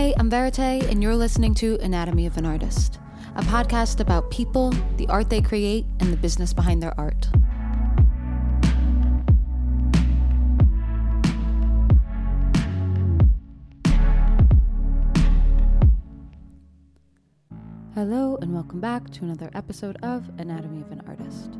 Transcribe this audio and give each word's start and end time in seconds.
Hey, 0.00 0.14
I'm 0.16 0.30
Verite, 0.30 0.88
and 0.90 1.02
you're 1.02 1.14
listening 1.14 1.52
to 1.56 1.76
Anatomy 1.82 2.24
of 2.24 2.38
an 2.38 2.46
Artist, 2.46 2.98
a 3.36 3.42
podcast 3.42 4.00
about 4.00 4.30
people, 4.30 4.72
the 4.96 5.06
art 5.08 5.28
they 5.28 5.42
create, 5.42 5.84
and 6.00 6.10
the 6.10 6.16
business 6.16 6.54
behind 6.54 6.82
their 6.82 6.98
art. 6.98 7.28
Hello, 17.94 18.38
and 18.40 18.54
welcome 18.54 18.80
back 18.80 19.10
to 19.10 19.24
another 19.24 19.50
episode 19.52 19.98
of 20.02 20.30
Anatomy 20.38 20.80
of 20.80 20.90
an 20.92 21.02
Artist. 21.06 21.58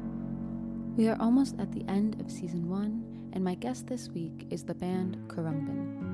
We 0.97 1.11
are 1.11 1.21
almost 1.21 1.61
at 1.61 1.73
the 1.73 1.85
end 1.91 2.19
of 2.23 2.31
season 2.31 2.71
one, 2.71 3.05
and 3.35 3.45
my 3.45 3.55
guest 3.55 3.87
this 3.87 4.09
week 4.09 4.47
is 4.49 4.65
the 4.65 4.75
band 4.75 5.19
Khruangbin. 5.29 6.10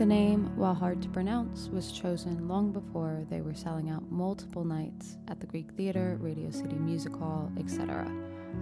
The 0.00 0.06
name, 0.06 0.56
while 0.56 0.72
hard 0.72 1.02
to 1.02 1.10
pronounce, 1.10 1.68
was 1.68 1.92
chosen 1.92 2.48
long 2.48 2.72
before 2.72 3.26
they 3.28 3.42
were 3.42 3.52
selling 3.52 3.90
out 3.90 4.10
multiple 4.10 4.64
nights 4.64 5.18
at 5.28 5.40
the 5.40 5.46
Greek 5.46 5.72
Theater, 5.72 6.16
Radio 6.22 6.50
City 6.50 6.76
Music 6.76 7.14
Hall, 7.14 7.52
etc. 7.58 8.10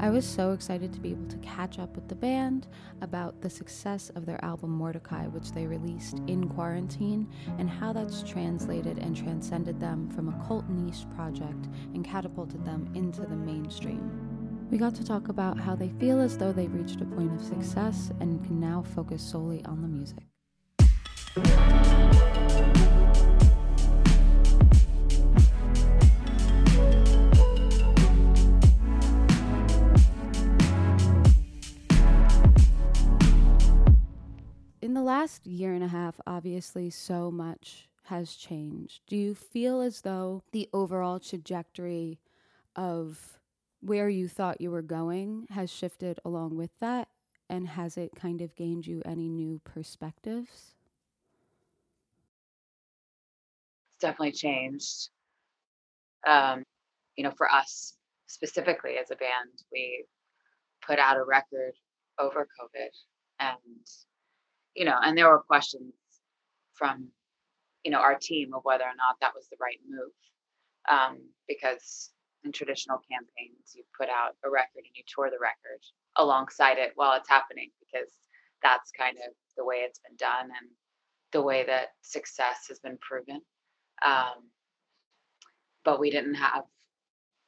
I 0.00 0.10
was 0.10 0.26
so 0.26 0.50
excited 0.50 0.92
to 0.92 0.98
be 0.98 1.12
able 1.12 1.28
to 1.28 1.36
catch 1.36 1.78
up 1.78 1.94
with 1.94 2.08
the 2.08 2.16
band 2.16 2.66
about 3.02 3.40
the 3.40 3.48
success 3.48 4.10
of 4.16 4.26
their 4.26 4.44
album 4.44 4.70
Mordecai, 4.70 5.28
which 5.28 5.52
they 5.52 5.68
released 5.68 6.18
in 6.26 6.48
quarantine, 6.48 7.28
and 7.58 7.70
how 7.70 7.92
that's 7.92 8.24
translated 8.24 8.98
and 8.98 9.16
transcended 9.16 9.78
them 9.78 10.10
from 10.10 10.30
a 10.30 10.44
cult 10.44 10.68
niche 10.68 11.06
project 11.14 11.68
and 11.94 12.04
catapulted 12.04 12.64
them 12.64 12.90
into 12.96 13.20
the 13.20 13.36
mainstream. 13.36 14.10
We 14.72 14.76
got 14.76 14.96
to 14.96 15.04
talk 15.04 15.28
about 15.28 15.56
how 15.56 15.76
they 15.76 15.90
feel 16.00 16.18
as 16.18 16.36
though 16.36 16.50
they've 16.50 16.74
reached 16.74 17.00
a 17.00 17.04
point 17.04 17.32
of 17.32 17.46
success 17.46 18.10
and 18.18 18.44
can 18.44 18.58
now 18.58 18.82
focus 18.82 19.22
solely 19.22 19.64
on 19.66 19.82
the 19.82 19.88
music. 19.88 20.24
In 34.80 34.94
the 34.94 35.02
last 35.02 35.46
year 35.46 35.74
and 35.74 35.84
a 35.84 35.88
half, 35.88 36.18
obviously, 36.26 36.88
so 36.88 37.30
much 37.30 37.88
has 38.04 38.34
changed. 38.34 39.02
Do 39.06 39.16
you 39.16 39.34
feel 39.34 39.82
as 39.82 40.00
though 40.00 40.42
the 40.52 40.68
overall 40.72 41.20
trajectory 41.20 42.18
of 42.74 43.38
where 43.80 44.08
you 44.08 44.28
thought 44.28 44.62
you 44.62 44.70
were 44.70 44.80
going 44.80 45.46
has 45.50 45.70
shifted 45.70 46.18
along 46.24 46.56
with 46.56 46.70
that? 46.80 47.08
And 47.50 47.68
has 47.68 47.98
it 47.98 48.16
kind 48.16 48.40
of 48.40 48.56
gained 48.56 48.86
you 48.86 49.02
any 49.04 49.28
new 49.28 49.60
perspectives? 49.62 50.74
Definitely 54.00 54.32
changed. 54.32 55.10
Um, 56.26 56.64
you 57.16 57.24
know, 57.24 57.32
for 57.36 57.50
us 57.50 57.94
specifically 58.26 58.96
as 59.00 59.10
a 59.10 59.16
band, 59.16 59.62
we 59.72 60.04
put 60.86 60.98
out 60.98 61.16
a 61.16 61.24
record 61.24 61.72
over 62.18 62.46
COVID 62.60 62.90
and, 63.40 63.86
you 64.74 64.84
know, 64.84 64.96
and 65.02 65.16
there 65.16 65.28
were 65.28 65.40
questions 65.40 65.92
from, 66.74 67.08
you 67.84 67.90
know, 67.90 67.98
our 67.98 68.16
team 68.20 68.54
of 68.54 68.62
whether 68.64 68.84
or 68.84 68.96
not 68.96 69.16
that 69.20 69.34
was 69.34 69.48
the 69.50 69.56
right 69.60 69.78
move. 69.88 70.12
Um, 70.90 71.18
because 71.46 72.10
in 72.44 72.52
traditional 72.52 72.98
campaigns, 73.10 73.74
you 73.74 73.82
put 73.98 74.08
out 74.08 74.36
a 74.44 74.50
record 74.50 74.84
and 74.86 74.94
you 74.94 75.02
tour 75.06 75.30
the 75.30 75.38
record 75.40 75.80
alongside 76.16 76.78
it 76.78 76.92
while 76.94 77.16
it's 77.16 77.28
happening 77.28 77.70
because 77.80 78.10
that's 78.62 78.90
kind 78.92 79.16
of 79.16 79.32
the 79.56 79.64
way 79.64 79.76
it's 79.76 80.00
been 80.00 80.16
done 80.16 80.44
and 80.44 80.70
the 81.32 81.42
way 81.42 81.64
that 81.66 81.88
success 82.02 82.66
has 82.68 82.78
been 82.78 82.98
proven. 83.00 83.40
Um, 84.04 84.50
but 85.84 86.00
we 86.00 86.10
didn't 86.10 86.34
have 86.34 86.64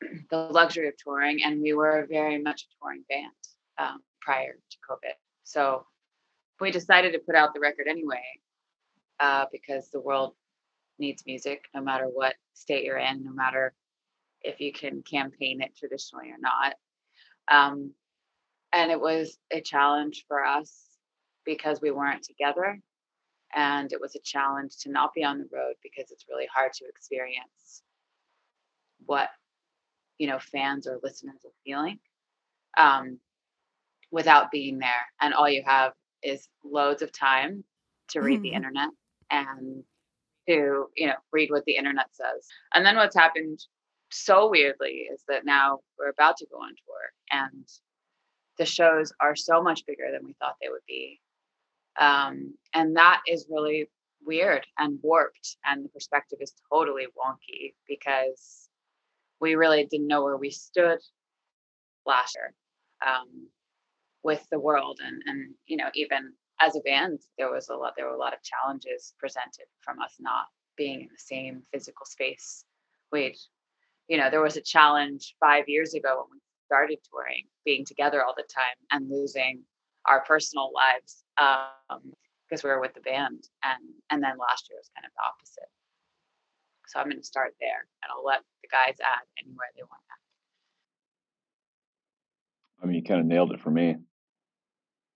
the 0.30 0.36
luxury 0.36 0.88
of 0.88 0.94
touring, 0.96 1.42
and 1.44 1.60
we 1.60 1.72
were 1.72 2.06
very 2.08 2.40
much 2.40 2.62
a 2.62 2.68
touring 2.78 3.04
band 3.08 3.32
um, 3.78 4.00
prior 4.20 4.52
to 4.52 4.76
COVID. 4.88 5.14
So 5.44 5.84
we 6.60 6.70
decided 6.70 7.12
to 7.12 7.18
put 7.18 7.34
out 7.34 7.54
the 7.54 7.60
record 7.60 7.86
anyway 7.88 8.22
uh, 9.18 9.46
because 9.50 9.90
the 9.90 10.00
world 10.00 10.34
needs 10.98 11.24
music 11.26 11.64
no 11.74 11.80
matter 11.80 12.04
what 12.04 12.34
state 12.54 12.84
you're 12.84 12.98
in, 12.98 13.24
no 13.24 13.32
matter 13.32 13.74
if 14.42 14.60
you 14.60 14.72
can 14.72 15.02
campaign 15.02 15.60
it 15.60 15.76
traditionally 15.76 16.30
or 16.30 16.38
not. 16.40 16.74
Um, 17.50 17.92
and 18.72 18.90
it 18.90 19.00
was 19.00 19.36
a 19.50 19.60
challenge 19.60 20.24
for 20.28 20.44
us 20.44 20.86
because 21.44 21.80
we 21.80 21.90
weren't 21.90 22.22
together. 22.22 22.78
And 23.54 23.92
it 23.92 24.00
was 24.00 24.14
a 24.14 24.20
challenge 24.20 24.76
to 24.82 24.90
not 24.90 25.14
be 25.14 25.24
on 25.24 25.38
the 25.38 25.48
road 25.52 25.74
because 25.82 26.10
it's 26.10 26.26
really 26.28 26.48
hard 26.54 26.72
to 26.74 26.84
experience 26.86 27.82
what 29.06 29.28
you 30.18 30.26
know 30.28 30.38
fans 30.38 30.86
or 30.86 31.00
listeners 31.02 31.40
are 31.44 31.50
feeling 31.64 31.98
um, 32.78 33.18
without 34.10 34.50
being 34.50 34.78
there. 34.78 35.06
And 35.20 35.34
all 35.34 35.48
you 35.48 35.62
have 35.66 35.92
is 36.22 36.48
loads 36.64 37.02
of 37.02 37.12
time 37.12 37.64
to 38.10 38.20
read 38.20 38.36
mm-hmm. 38.36 38.42
the 38.42 38.52
internet 38.52 38.90
and 39.30 39.82
to 40.48 40.86
you 40.96 41.06
know 41.06 41.14
read 41.32 41.50
what 41.50 41.64
the 41.64 41.76
internet 41.76 42.06
says. 42.12 42.46
And 42.74 42.84
then 42.84 42.96
what's 42.96 43.16
happened 43.16 43.60
so 44.10 44.48
weirdly 44.48 45.08
is 45.12 45.22
that 45.28 45.44
now 45.44 45.78
we're 45.98 46.10
about 46.10 46.36
to 46.38 46.46
go 46.50 46.58
on 46.58 46.70
tour 46.70 47.12
and 47.30 47.68
the 48.58 48.66
shows 48.66 49.12
are 49.20 49.36
so 49.36 49.62
much 49.62 49.86
bigger 49.86 50.10
than 50.12 50.24
we 50.24 50.34
thought 50.34 50.56
they 50.60 50.68
would 50.68 50.84
be. 50.86 51.20
Um, 51.98 52.54
and 52.74 52.96
that 52.96 53.20
is 53.26 53.46
really 53.50 53.88
weird 54.24 54.66
and 54.78 54.98
warped. 55.02 55.56
And 55.64 55.84
the 55.84 55.88
perspective 55.88 56.38
is 56.40 56.54
totally 56.70 57.06
wonky 57.18 57.74
because 57.88 58.68
we 59.40 59.54
really 59.54 59.86
didn't 59.86 60.06
know 60.08 60.22
where 60.22 60.36
we 60.36 60.50
stood 60.50 60.98
last 62.06 62.36
year 62.36 62.54
um, 63.06 63.48
with 64.22 64.46
the 64.50 64.58
world. 64.58 65.00
And, 65.04 65.22
and, 65.26 65.54
you 65.66 65.76
know, 65.76 65.88
even 65.94 66.32
as 66.60 66.76
a 66.76 66.80
band, 66.80 67.20
there 67.38 67.50
was 67.50 67.68
a 67.68 67.74
lot, 67.74 67.94
there 67.96 68.06
were 68.06 68.14
a 68.14 68.18
lot 68.18 68.34
of 68.34 68.40
challenges 68.42 69.14
presented 69.18 69.66
from 69.80 70.00
us 70.00 70.14
not 70.20 70.46
being 70.76 71.00
in 71.00 71.08
the 71.10 71.18
same 71.18 71.62
physical 71.72 72.06
space 72.06 72.64
we'd 73.12 73.36
you 74.08 74.16
know, 74.16 74.28
there 74.28 74.42
was 74.42 74.56
a 74.56 74.60
challenge 74.60 75.36
five 75.38 75.68
years 75.68 75.94
ago 75.94 76.08
when 76.16 76.30
we 76.32 76.40
started 76.66 76.98
touring, 77.08 77.44
being 77.64 77.84
together 77.84 78.24
all 78.24 78.34
the 78.36 78.42
time 78.52 78.74
and 78.90 79.08
losing 79.08 79.62
our 80.06 80.24
personal 80.24 80.70
lives 80.74 81.24
because 81.36 82.64
um, 82.64 82.68
we 82.68 82.70
were 82.70 82.80
with 82.80 82.94
the 82.94 83.00
band. 83.00 83.48
And 83.64 83.82
and 84.10 84.22
then 84.22 84.38
last 84.38 84.68
year 84.70 84.78
was 84.78 84.90
kind 84.94 85.04
of 85.04 85.12
the 85.14 85.22
opposite. 85.26 85.68
So 86.88 86.98
I'm 86.98 87.06
going 87.06 87.18
to 87.18 87.24
start 87.24 87.54
there, 87.60 87.86
and 88.02 88.10
I'll 88.10 88.24
let 88.24 88.40
the 88.62 88.68
guys 88.68 88.96
add 89.00 89.24
anywhere 89.38 89.68
they 89.76 89.82
want 89.82 90.02
to. 90.08 90.14
I 92.82 92.86
mean, 92.86 92.96
you 92.96 93.02
kind 93.02 93.20
of 93.20 93.26
nailed 93.26 93.52
it 93.52 93.60
for 93.60 93.70
me. 93.70 93.96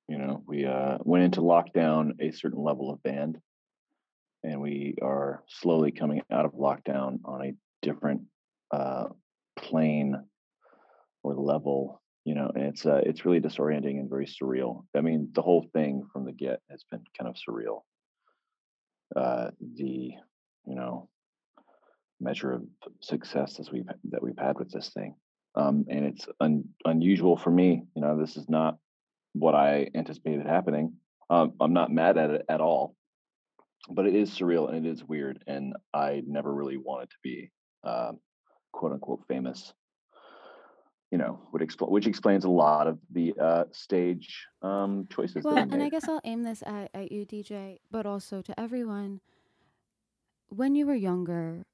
You 0.09 0.19
know, 0.19 0.43
we 0.47 0.67
uh, 0.67 0.99
went 1.01 1.25
into 1.25 1.41
lockdown 1.41 2.13
a 2.21 2.31
certain 2.31 2.63
level 2.63 2.93
of 2.93 3.03
band, 3.03 3.39
and 4.45 4.61
we 4.61 4.95
are 5.03 5.43
slowly 5.49 5.91
coming 5.91 6.23
out 6.31 6.45
of 6.45 6.53
lockdown 6.53 7.19
on 7.25 7.45
a 7.45 7.55
different 7.83 8.23
uh, 8.71 9.07
plane 9.59 10.15
or 11.25 11.35
level 11.35 12.03
you 12.25 12.35
know 12.35 12.51
and 12.55 12.65
it's 12.65 12.87
uh, 12.87 13.01
it's 13.05 13.25
really 13.25 13.41
disorienting 13.41 14.01
and 14.01 14.09
very 14.09 14.27
surreal. 14.27 14.85
I 14.97 15.01
mean 15.01 15.29
the 15.35 15.43
whole 15.43 15.69
thing 15.73 16.07
from 16.13 16.25
the 16.25 16.33
get 16.33 16.61
has 16.71 16.85
been 16.91 17.03
kind 17.19 17.29
of 17.29 17.37
surreal. 17.37 17.83
Uh 19.15 19.51
the 19.77 20.13
you 20.67 20.75
know 20.75 21.09
measure 22.21 22.53
of 22.53 22.63
success 23.01 23.61
as 23.61 23.71
we've 23.71 23.89
that 24.11 24.23
we've 24.23 24.39
had 24.39 24.59
with 24.59 24.71
this 24.71 24.91
thing. 24.91 25.15
Um 25.55 25.85
and 25.89 26.05
it's 26.07 26.27
un, 26.41 26.65
unusual 26.85 27.37
for 27.37 27.51
me 27.51 27.85
you 27.95 28.03
know 28.03 28.19
this 28.19 28.37
is 28.37 28.49
not 28.49 28.79
what 29.35 29.55
i 29.55 29.89
anticipated 29.95 30.47
happening. 30.47 30.95
Um, 31.31 31.55
i'm 31.61 31.73
not 31.73 31.91
mad 31.91 32.19
at 32.19 32.31
it 32.31 32.45
at 32.49 32.61
all 32.61 32.95
but 33.91 34.07
it 34.07 34.15
is 34.15 34.31
surreal 34.31 34.69
and 34.69 34.87
it 34.87 34.91
is 34.91 35.03
weird 35.05 35.43
and 35.47 35.75
i 35.93 36.23
never 36.27 36.53
really 36.53 36.77
wanted 36.77 37.11
to 37.11 37.17
be 37.23 37.51
um, 37.83 38.19
quote 38.73 38.93
unquote 38.93 39.25
famous 39.29 39.73
you 41.15 41.19
know 41.19 41.39
would 41.53 41.63
explain 41.63 41.93
which 41.93 42.09
explains 42.09 42.45
a 42.45 42.51
lot 42.51 42.89
of 42.89 42.99
the 43.13 43.33
uh 43.41 43.63
stage 43.71 44.49
um 44.63 45.07
choices 45.15 45.45
well 45.45 45.57
and 45.59 45.81
i 45.81 45.89
guess 45.89 46.09
i'll 46.09 46.21
aim 46.25 46.43
this 46.43 46.61
at, 46.67 46.91
at 46.93 47.13
you 47.13 47.25
dj 47.25 47.79
but 47.89 48.05
also 48.05 48.43
to 48.43 48.59
everyone. 48.59 49.21
When 50.49 50.75
you 50.75 50.87
were 50.87 51.01
younger 51.13 51.67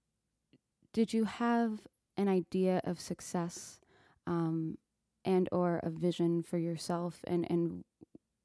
did 0.93 1.15
you 1.15 1.25
have 1.25 1.81
an 2.19 2.29
idea 2.29 2.83
of 2.85 3.01
success 3.01 3.81
um 4.27 4.77
and 5.25 5.49
or 5.51 5.81
a 5.83 5.89
vision 5.89 6.43
for 6.43 6.59
yourself 6.59 7.25
and 7.27 7.51
and 7.51 7.85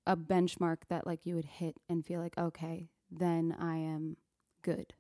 a 0.08 0.16
benchmark 0.16 0.80
that 0.88 1.06
like 1.06 1.26
you 1.26 1.36
would 1.36 1.52
hit 1.60 1.76
and 1.90 2.06
feel 2.06 2.22
like 2.22 2.38
okay 2.38 2.88
then 3.12 3.54
i 3.60 3.76
am 3.76 4.16
good 4.62 4.94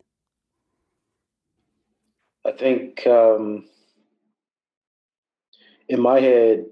I 2.48 2.52
think 2.52 3.08
um, 3.08 3.66
in 5.88 6.02
my 6.02 6.20
head, 6.20 6.66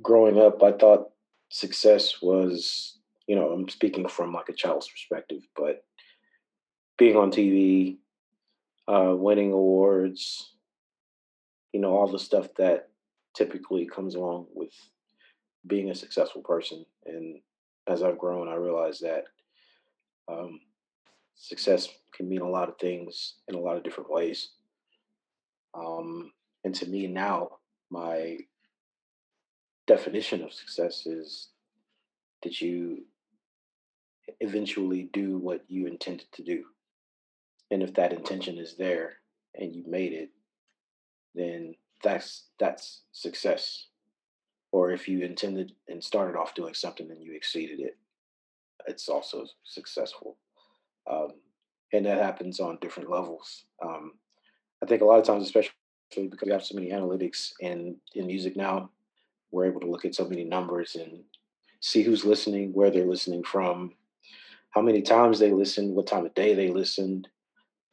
growing 0.00 0.38
up, 0.38 0.62
I 0.62 0.72
thought 0.72 1.10
success 1.48 2.22
was, 2.22 2.98
you 3.26 3.36
know, 3.36 3.50
I'm 3.50 3.68
speaking 3.68 4.08
from 4.08 4.32
like 4.32 4.48
a 4.48 4.54
child's 4.54 4.88
perspective, 4.88 5.42
but 5.56 5.84
being 6.98 7.16
on 7.16 7.30
TV, 7.30 7.98
uh, 8.88 9.14
winning 9.14 9.52
awards, 9.52 10.54
you 11.72 11.80
know, 11.80 11.96
all 11.96 12.08
the 12.08 12.18
stuff 12.18 12.48
that 12.58 12.88
typically 13.34 13.86
comes 13.86 14.14
along 14.14 14.46
with 14.54 14.72
being 15.66 15.90
a 15.90 15.94
successful 15.94 16.42
person. 16.42 16.84
And 17.06 17.40
as 17.86 18.02
I've 18.02 18.18
grown, 18.18 18.48
I 18.48 18.54
realize 18.54 18.98
that 19.00 19.24
um, 20.28 20.60
success 21.34 21.88
can 22.14 22.28
mean 22.28 22.40
a 22.40 22.48
lot 22.48 22.68
of 22.68 22.78
things 22.78 23.34
in 23.48 23.54
a 23.54 23.60
lot 23.60 23.76
of 23.76 23.82
different 23.82 24.10
ways. 24.10 24.50
Um, 25.74 26.32
and 26.64 26.74
to 26.74 26.86
me 26.86 27.06
now, 27.06 27.58
my 27.92 28.38
definition 29.86 30.42
of 30.42 30.52
success 30.52 31.06
is 31.06 31.48
that 32.42 32.60
you 32.60 33.04
eventually 34.40 35.10
do 35.12 35.38
what 35.38 35.62
you 35.68 35.86
intended 35.86 36.26
to 36.32 36.42
do. 36.42 36.64
And 37.70 37.82
if 37.82 37.94
that 37.94 38.12
intention 38.12 38.58
is 38.58 38.76
there 38.76 39.14
and 39.54 39.74
you 39.76 39.84
made 39.86 40.12
it, 40.12 40.30
then 41.34 41.74
that's 42.02 42.46
that's 42.58 43.02
success. 43.12 43.86
Or 44.72 44.90
if 44.90 45.06
you 45.06 45.20
intended 45.20 45.72
and 45.88 46.02
started 46.02 46.38
off 46.38 46.54
doing 46.54 46.74
something 46.74 47.10
and 47.10 47.22
you 47.22 47.34
exceeded 47.34 47.80
it, 47.80 47.98
it's 48.86 49.08
also 49.08 49.46
successful. 49.64 50.38
Um, 51.10 51.32
and 51.92 52.06
that 52.06 52.22
happens 52.22 52.58
on 52.58 52.78
different 52.80 53.10
levels. 53.10 53.64
Um, 53.84 54.12
I 54.82 54.86
think 54.86 55.02
a 55.02 55.04
lot 55.04 55.18
of 55.18 55.26
times, 55.26 55.44
especially 55.44 55.74
because 56.16 56.46
we 56.46 56.52
have 56.52 56.64
so 56.64 56.74
many 56.74 56.90
analytics 56.90 57.52
in 57.60 57.96
in 58.14 58.26
music 58.26 58.56
now, 58.56 58.90
we're 59.50 59.66
able 59.66 59.80
to 59.80 59.90
look 59.90 60.04
at 60.04 60.14
so 60.14 60.26
many 60.26 60.44
numbers 60.44 60.96
and 60.96 61.22
see 61.80 62.02
who's 62.02 62.24
listening, 62.24 62.72
where 62.72 62.90
they're 62.90 63.06
listening 63.06 63.42
from, 63.42 63.92
how 64.70 64.80
many 64.80 65.02
times 65.02 65.38
they 65.38 65.52
listened, 65.52 65.94
what 65.94 66.06
time 66.06 66.24
of 66.24 66.34
day 66.34 66.54
they 66.54 66.70
listened. 66.70 67.28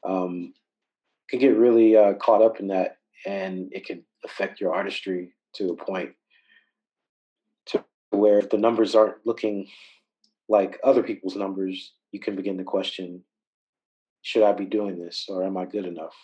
Um, 0.04 0.54
can 1.30 1.40
get 1.40 1.58
really 1.58 1.96
uh, 1.96 2.14
caught 2.14 2.42
up 2.42 2.60
in 2.60 2.68
that, 2.68 2.98
and 3.26 3.70
it 3.72 3.86
can 3.86 4.04
affect 4.26 4.60
your 4.60 4.74
artistry 4.74 5.34
to 5.54 5.70
a 5.70 5.76
point 5.76 6.12
to 7.68 7.84
where 8.12 8.40
if 8.40 8.50
the 8.50 8.58
numbers 8.58 8.96
aren't 8.96 9.26
looking 9.26 9.68
like 10.48 10.80
other 10.84 11.04
people's 11.04 11.36
numbers, 11.36 11.94
you 12.12 12.20
can 12.20 12.36
begin 12.36 12.58
to 12.58 12.64
question: 12.64 13.24
Should 14.22 14.44
I 14.44 14.54
be 14.54 14.66
doing 14.66 15.00
this, 15.00 15.26
or 15.30 15.44
am 15.44 15.58
I 15.58 15.66
good 15.66 15.86
enough? 15.86 16.16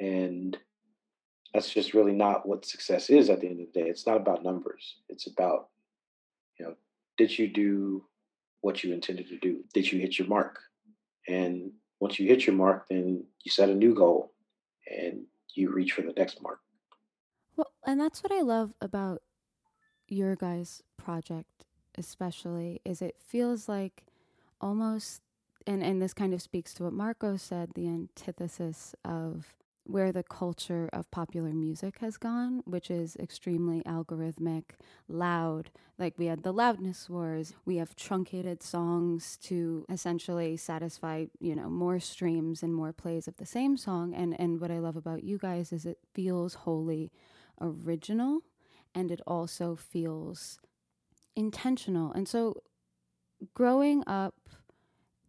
And 0.00 0.58
that's 1.56 1.72
just 1.72 1.94
really 1.94 2.12
not 2.12 2.46
what 2.46 2.66
success 2.66 3.08
is 3.08 3.30
at 3.30 3.40
the 3.40 3.48
end 3.48 3.60
of 3.60 3.72
the 3.72 3.80
day. 3.80 3.88
It's 3.88 4.06
not 4.06 4.18
about 4.18 4.44
numbers. 4.44 4.96
It's 5.08 5.26
about, 5.26 5.68
you 6.58 6.66
know, 6.66 6.74
did 7.16 7.38
you 7.38 7.48
do 7.48 8.04
what 8.60 8.84
you 8.84 8.92
intended 8.92 9.26
to 9.28 9.38
do? 9.38 9.64
Did 9.72 9.90
you 9.90 9.98
hit 9.98 10.18
your 10.18 10.28
mark? 10.28 10.58
And 11.26 11.70
once 11.98 12.18
you 12.18 12.28
hit 12.28 12.46
your 12.46 12.54
mark, 12.54 12.88
then 12.90 13.24
you 13.42 13.50
set 13.50 13.70
a 13.70 13.74
new 13.74 13.94
goal 13.94 14.34
and 14.86 15.24
you 15.54 15.72
reach 15.72 15.92
for 15.92 16.02
the 16.02 16.12
next 16.12 16.42
mark. 16.42 16.60
Well, 17.56 17.72
and 17.86 17.98
that's 17.98 18.22
what 18.22 18.32
I 18.32 18.42
love 18.42 18.74
about 18.82 19.22
your 20.06 20.36
guys' 20.36 20.82
project, 20.98 21.64
especially, 21.96 22.82
is 22.84 23.00
it 23.00 23.16
feels 23.18 23.66
like 23.66 24.04
almost, 24.60 25.22
and, 25.66 25.82
and 25.82 26.02
this 26.02 26.12
kind 26.12 26.34
of 26.34 26.42
speaks 26.42 26.74
to 26.74 26.84
what 26.84 26.92
Marco 26.92 27.38
said, 27.38 27.70
the 27.74 27.88
antithesis 27.88 28.94
of 29.06 29.54
where 29.86 30.12
the 30.12 30.22
culture 30.22 30.88
of 30.92 31.10
popular 31.10 31.52
music 31.52 31.98
has 32.00 32.16
gone, 32.16 32.62
which 32.66 32.90
is 32.90 33.16
extremely 33.16 33.82
algorithmic, 33.82 34.64
loud. 35.08 35.70
Like 35.98 36.14
we 36.18 36.26
had 36.26 36.42
the 36.42 36.52
loudness 36.52 37.08
wars, 37.08 37.54
we 37.64 37.76
have 37.76 37.96
truncated 37.96 38.62
songs 38.62 39.38
to 39.44 39.86
essentially 39.88 40.56
satisfy, 40.56 41.26
you 41.40 41.54
know, 41.54 41.70
more 41.70 42.00
streams 42.00 42.62
and 42.62 42.74
more 42.74 42.92
plays 42.92 43.28
of 43.28 43.36
the 43.36 43.46
same 43.46 43.76
song. 43.76 44.14
And 44.14 44.38
and 44.40 44.60
what 44.60 44.70
I 44.70 44.78
love 44.78 44.96
about 44.96 45.24
you 45.24 45.38
guys 45.38 45.72
is 45.72 45.86
it 45.86 45.98
feels 46.14 46.54
wholly 46.54 47.12
original 47.60 48.40
and 48.94 49.10
it 49.10 49.20
also 49.26 49.76
feels 49.76 50.58
intentional. 51.36 52.12
And 52.12 52.28
so 52.28 52.62
growing 53.54 54.02
up 54.06 54.34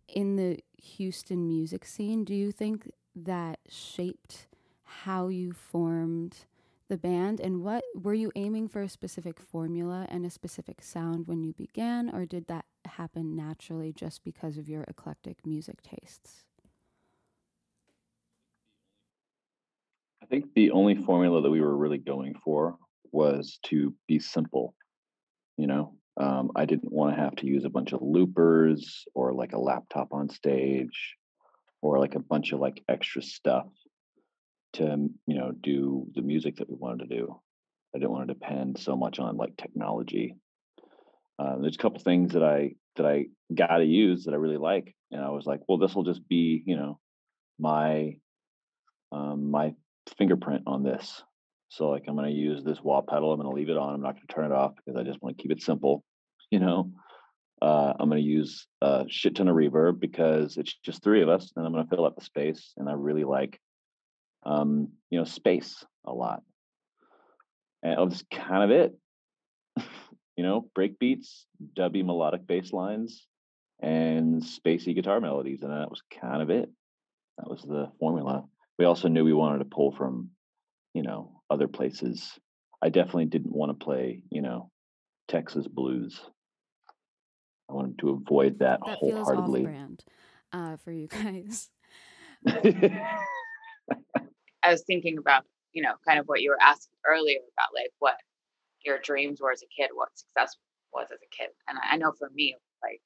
in 0.07 0.35
the 0.35 0.59
Houston 0.77 1.47
music 1.47 1.85
scene, 1.85 2.23
do 2.23 2.33
you 2.33 2.51
think 2.51 2.89
that 3.25 3.59
shaped 3.69 4.47
how 4.83 5.27
you 5.27 5.51
formed 5.53 6.45
the 6.89 6.97
band? 6.97 7.39
And 7.39 7.63
what 7.63 7.83
were 7.95 8.13
you 8.13 8.31
aiming 8.35 8.69
for 8.69 8.81
a 8.81 8.89
specific 8.89 9.39
formula 9.39 10.07
and 10.09 10.25
a 10.25 10.29
specific 10.29 10.81
sound 10.81 11.27
when 11.27 11.43
you 11.43 11.53
began 11.53 12.09
or 12.09 12.25
did 12.25 12.47
that 12.47 12.65
happen 12.85 13.35
naturally 13.35 13.91
just 13.91 14.23
because 14.23 14.57
of 14.57 14.69
your 14.69 14.83
eclectic 14.87 15.45
music 15.45 15.81
tastes? 15.81 16.45
I 20.21 20.25
think 20.25 20.53
the 20.55 20.71
only 20.71 20.95
formula 20.95 21.41
that 21.41 21.49
we 21.49 21.61
were 21.61 21.75
really 21.75 21.99
going 21.99 22.35
for 22.43 22.77
was 23.11 23.59
to 23.63 23.93
be 24.07 24.19
simple 24.19 24.73
you 25.57 25.67
know? 25.67 25.95
Um, 26.19 26.49
i 26.55 26.65
didn't 26.65 26.91
want 26.91 27.15
to 27.15 27.21
have 27.21 27.35
to 27.37 27.45
use 27.45 27.63
a 27.63 27.69
bunch 27.69 27.93
of 27.93 28.01
loopers 28.01 29.05
or 29.13 29.33
like 29.33 29.53
a 29.53 29.59
laptop 29.59 30.13
on 30.13 30.29
stage 30.29 31.15
or 31.81 31.99
like 31.99 32.15
a 32.15 32.19
bunch 32.19 32.51
of 32.51 32.59
like 32.59 32.83
extra 32.87 33.21
stuff 33.21 33.67
to 34.73 35.09
you 35.25 35.37
know 35.37 35.51
do 35.51 36.07
the 36.15 36.21
music 36.21 36.57
that 36.57 36.69
we 36.69 36.75
wanted 36.75 37.09
to 37.09 37.15
do. 37.15 37.39
I 37.95 37.99
didn't 37.99 38.11
want 38.11 38.27
to 38.27 38.33
depend 38.33 38.79
so 38.79 38.95
much 38.95 39.19
on 39.19 39.37
like 39.37 39.57
technology. 39.57 40.35
Uh, 41.39 41.57
there's 41.59 41.75
a 41.75 41.79
couple 41.79 41.99
things 41.99 42.33
that 42.33 42.43
I 42.43 42.75
that 42.95 43.05
I 43.05 43.25
got 43.53 43.77
to 43.77 43.85
use 43.85 44.25
that 44.25 44.33
I 44.33 44.37
really 44.37 44.57
like, 44.57 44.95
and 45.11 45.21
I 45.23 45.29
was 45.29 45.45
like, 45.45 45.61
well, 45.67 45.77
this 45.77 45.95
will 45.95 46.03
just 46.03 46.27
be 46.27 46.63
you 46.65 46.75
know 46.75 46.99
my 47.59 48.17
um, 49.11 49.51
my 49.51 49.73
fingerprint 50.17 50.63
on 50.67 50.83
this. 50.83 51.23
So 51.69 51.89
like 51.89 52.03
I'm 52.07 52.15
going 52.15 52.29
to 52.29 52.35
use 52.35 52.63
this 52.63 52.81
wah 52.81 53.01
pedal. 53.01 53.31
I'm 53.31 53.39
going 53.39 53.49
to 53.49 53.55
leave 53.55 53.69
it 53.69 53.77
on. 53.77 53.93
I'm 53.93 54.01
not 54.01 54.15
going 54.15 54.27
to 54.27 54.33
turn 54.33 54.45
it 54.45 54.51
off 54.51 54.73
because 54.75 54.99
I 54.99 55.03
just 55.03 55.21
want 55.21 55.37
to 55.37 55.41
keep 55.41 55.51
it 55.51 55.61
simple. 55.61 56.03
You 56.49 56.59
know, 56.59 56.91
uh, 57.61 57.93
I'm 57.99 58.09
going 58.09 58.21
to 58.21 58.27
use 58.27 58.67
a 58.81 59.05
shit 59.09 59.35
ton 59.35 59.47
of 59.47 59.55
reverb 59.55 59.99
because 59.99 60.57
it's 60.57 60.75
just 60.83 61.03
three 61.03 61.21
of 61.21 61.29
us, 61.29 61.51
and 61.55 61.65
I'm 61.65 61.71
going 61.71 61.83
to 61.83 61.89
fill 61.89 62.05
up 62.05 62.15
the 62.15 62.23
space. 62.23 62.73
And 62.77 62.87
I 62.87 62.93
really 62.93 63.23
like, 63.23 63.59
um, 64.45 64.89
you 65.09 65.17
know, 65.17 65.25
space 65.25 65.83
a 66.05 66.13
lot. 66.13 66.43
And 67.83 68.11
that's 68.11 68.23
kind 68.31 68.63
of 68.63 68.71
it. 68.71 68.97
you 70.37 70.43
know, 70.43 70.69
break 70.75 70.99
beats, 70.99 71.45
dubby 71.75 72.05
melodic 72.05 72.45
bass 72.45 72.71
lines, 72.71 73.25
and 73.79 74.41
spacey 74.41 74.93
guitar 74.93 75.19
melodies, 75.19 75.63
and 75.63 75.71
that 75.71 75.89
was 75.89 76.01
kind 76.21 76.41
of 76.41 76.49
it. 76.49 76.69
That 77.37 77.49
was 77.49 77.61
the 77.61 77.91
formula. 77.99 78.45
We 78.77 78.85
also 78.85 79.07
knew 79.07 79.23
we 79.23 79.33
wanted 79.33 79.59
to 79.59 79.65
pull 79.65 79.91
from, 79.91 80.29
you 80.93 81.03
know, 81.03 81.41
other 81.49 81.67
places. 81.67 82.31
I 82.81 82.89
definitely 82.89 83.25
didn't 83.25 83.53
want 83.53 83.77
to 83.77 83.83
play, 83.83 84.21
you 84.29 84.41
know, 84.41 84.71
Texas 85.27 85.67
blues. 85.67 86.19
I 87.69 87.73
wanted 87.73 87.99
to 87.99 88.09
avoid 88.11 88.59
that, 88.59 88.79
that 88.85 88.97
wholeheartedly. 88.97 89.61
Feels 89.61 89.67
off-brand, 89.67 90.03
uh, 90.53 90.77
for 90.77 90.91
you 90.91 91.07
guys. 91.23 91.69
I 94.63 94.71
was 94.71 94.83
thinking 94.83 95.17
about, 95.17 95.43
you 95.73 95.81
know, 95.81 95.93
kind 96.07 96.19
of 96.19 96.25
what 96.27 96.41
you 96.41 96.49
were 96.51 96.61
asking 96.61 96.97
earlier 97.07 97.39
about 97.57 97.69
like 97.73 97.91
what 97.99 98.15
your 98.83 98.99
dreams 98.99 99.41
were 99.41 99.51
as 99.51 99.63
a 99.63 99.67
kid, 99.75 99.89
what 99.93 100.09
success 100.15 100.55
was 100.93 101.07
as 101.11 101.19
a 101.21 101.35
kid. 101.35 101.49
And 101.67 101.77
I 101.81 101.97
know 101.97 102.11
for 102.17 102.29
me, 102.33 102.55
like 102.81 103.01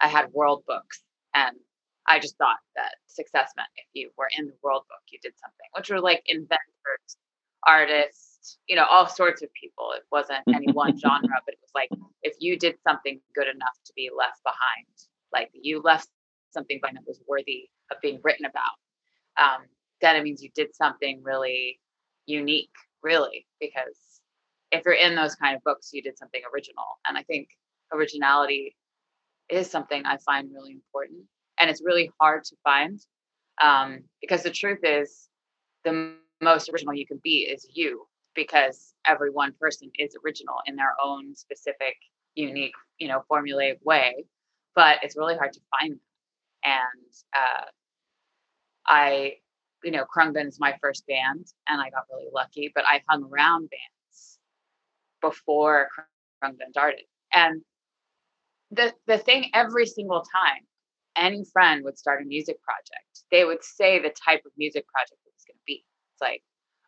I 0.00 0.08
had 0.08 0.32
world 0.32 0.64
books 0.66 1.02
and 1.34 1.56
I 2.08 2.18
just 2.18 2.36
thought 2.38 2.58
that 2.76 2.94
success 3.06 3.52
meant 3.56 3.68
if 3.76 3.86
you 3.92 4.10
were 4.16 4.28
in 4.38 4.46
the 4.46 4.54
world 4.62 4.84
book, 4.88 5.00
you 5.10 5.18
did 5.22 5.34
something, 5.38 5.66
which 5.76 5.90
were 5.90 6.00
like 6.00 6.22
inventors, 6.26 7.16
artists, 7.66 8.25
you 8.66 8.76
know, 8.76 8.86
all 8.90 9.08
sorts 9.08 9.42
of 9.42 9.48
people. 9.52 9.92
It 9.96 10.02
wasn't 10.10 10.40
any 10.54 10.72
one 10.72 10.98
genre, 10.98 11.40
but 11.44 11.54
it 11.54 11.60
was 11.60 11.70
like 11.74 11.90
if 12.22 12.34
you 12.40 12.58
did 12.58 12.76
something 12.86 13.20
good 13.34 13.48
enough 13.48 13.76
to 13.86 13.92
be 13.94 14.10
left 14.16 14.42
behind, 14.44 14.86
like 15.32 15.50
you 15.52 15.80
left 15.82 16.08
something 16.50 16.78
behind 16.80 16.96
that 16.96 17.06
was 17.06 17.20
worthy 17.28 17.68
of 17.90 17.98
being 18.00 18.20
written 18.22 18.46
about, 18.46 18.76
um, 19.38 19.62
then 20.00 20.16
it 20.16 20.22
means 20.22 20.42
you 20.42 20.50
did 20.54 20.74
something 20.74 21.20
really 21.22 21.80
unique, 22.26 22.70
really, 23.02 23.46
because 23.60 24.20
if 24.72 24.84
you're 24.84 24.94
in 24.94 25.14
those 25.14 25.34
kind 25.34 25.56
of 25.56 25.62
books, 25.62 25.90
you 25.92 26.02
did 26.02 26.18
something 26.18 26.40
original. 26.52 26.84
And 27.06 27.16
I 27.16 27.22
think 27.22 27.48
originality 27.92 28.76
is 29.48 29.70
something 29.70 30.04
I 30.04 30.16
find 30.18 30.50
really 30.52 30.72
important. 30.72 31.20
And 31.58 31.70
it's 31.70 31.82
really 31.84 32.10
hard 32.20 32.44
to 32.44 32.56
find 32.64 33.00
um, 33.62 34.00
because 34.20 34.42
the 34.42 34.50
truth 34.50 34.80
is, 34.82 35.28
the 35.84 36.14
most 36.42 36.68
original 36.68 36.94
you 36.94 37.06
can 37.06 37.20
be 37.22 37.48
is 37.50 37.66
you 37.72 38.06
because 38.36 38.94
every 39.06 39.30
one 39.30 39.52
person 39.60 39.90
is 39.98 40.16
original 40.24 40.56
in 40.66 40.76
their 40.76 40.94
own 41.02 41.34
specific, 41.34 41.96
unique, 42.34 42.74
you 42.98 43.08
know, 43.08 43.24
formulaic 43.30 43.78
way. 43.84 44.26
But 44.74 44.98
it's 45.02 45.16
really 45.16 45.36
hard 45.36 45.52
to 45.54 45.60
find 45.80 45.92
them. 45.92 46.00
And 46.64 47.12
uh, 47.34 47.64
I, 48.86 49.34
you 49.82 49.90
know, 49.90 50.04
Khruangbin's 50.04 50.60
my 50.60 50.76
first 50.82 51.06
band, 51.06 51.46
and 51.68 51.80
I 51.80 51.90
got 51.90 52.04
really 52.12 52.28
lucky. 52.34 52.70
But 52.74 52.84
I 52.86 53.02
hung 53.08 53.24
around 53.24 53.70
bands 53.70 54.38
before 55.22 55.88
Khruangbin 56.42 56.70
started, 56.70 57.04
and 57.32 57.62
the 58.70 58.92
the 59.06 59.18
thing 59.18 59.50
every 59.54 59.86
single 59.86 60.22
time 60.22 60.62
any 61.16 61.44
friend 61.52 61.82
would 61.84 61.98
start 61.98 62.22
a 62.22 62.24
music 62.26 62.58
project, 62.62 63.24
they 63.30 63.44
would 63.44 63.64
say 63.64 63.98
the 63.98 64.14
type 64.24 64.42
of 64.44 64.52
music 64.56 64.86
project 64.88 65.20
it 65.24 65.32
was 65.34 65.44
going 65.46 65.56
to 65.56 65.62
be. 65.66 65.84
It's 66.12 66.20
like, 66.20 66.42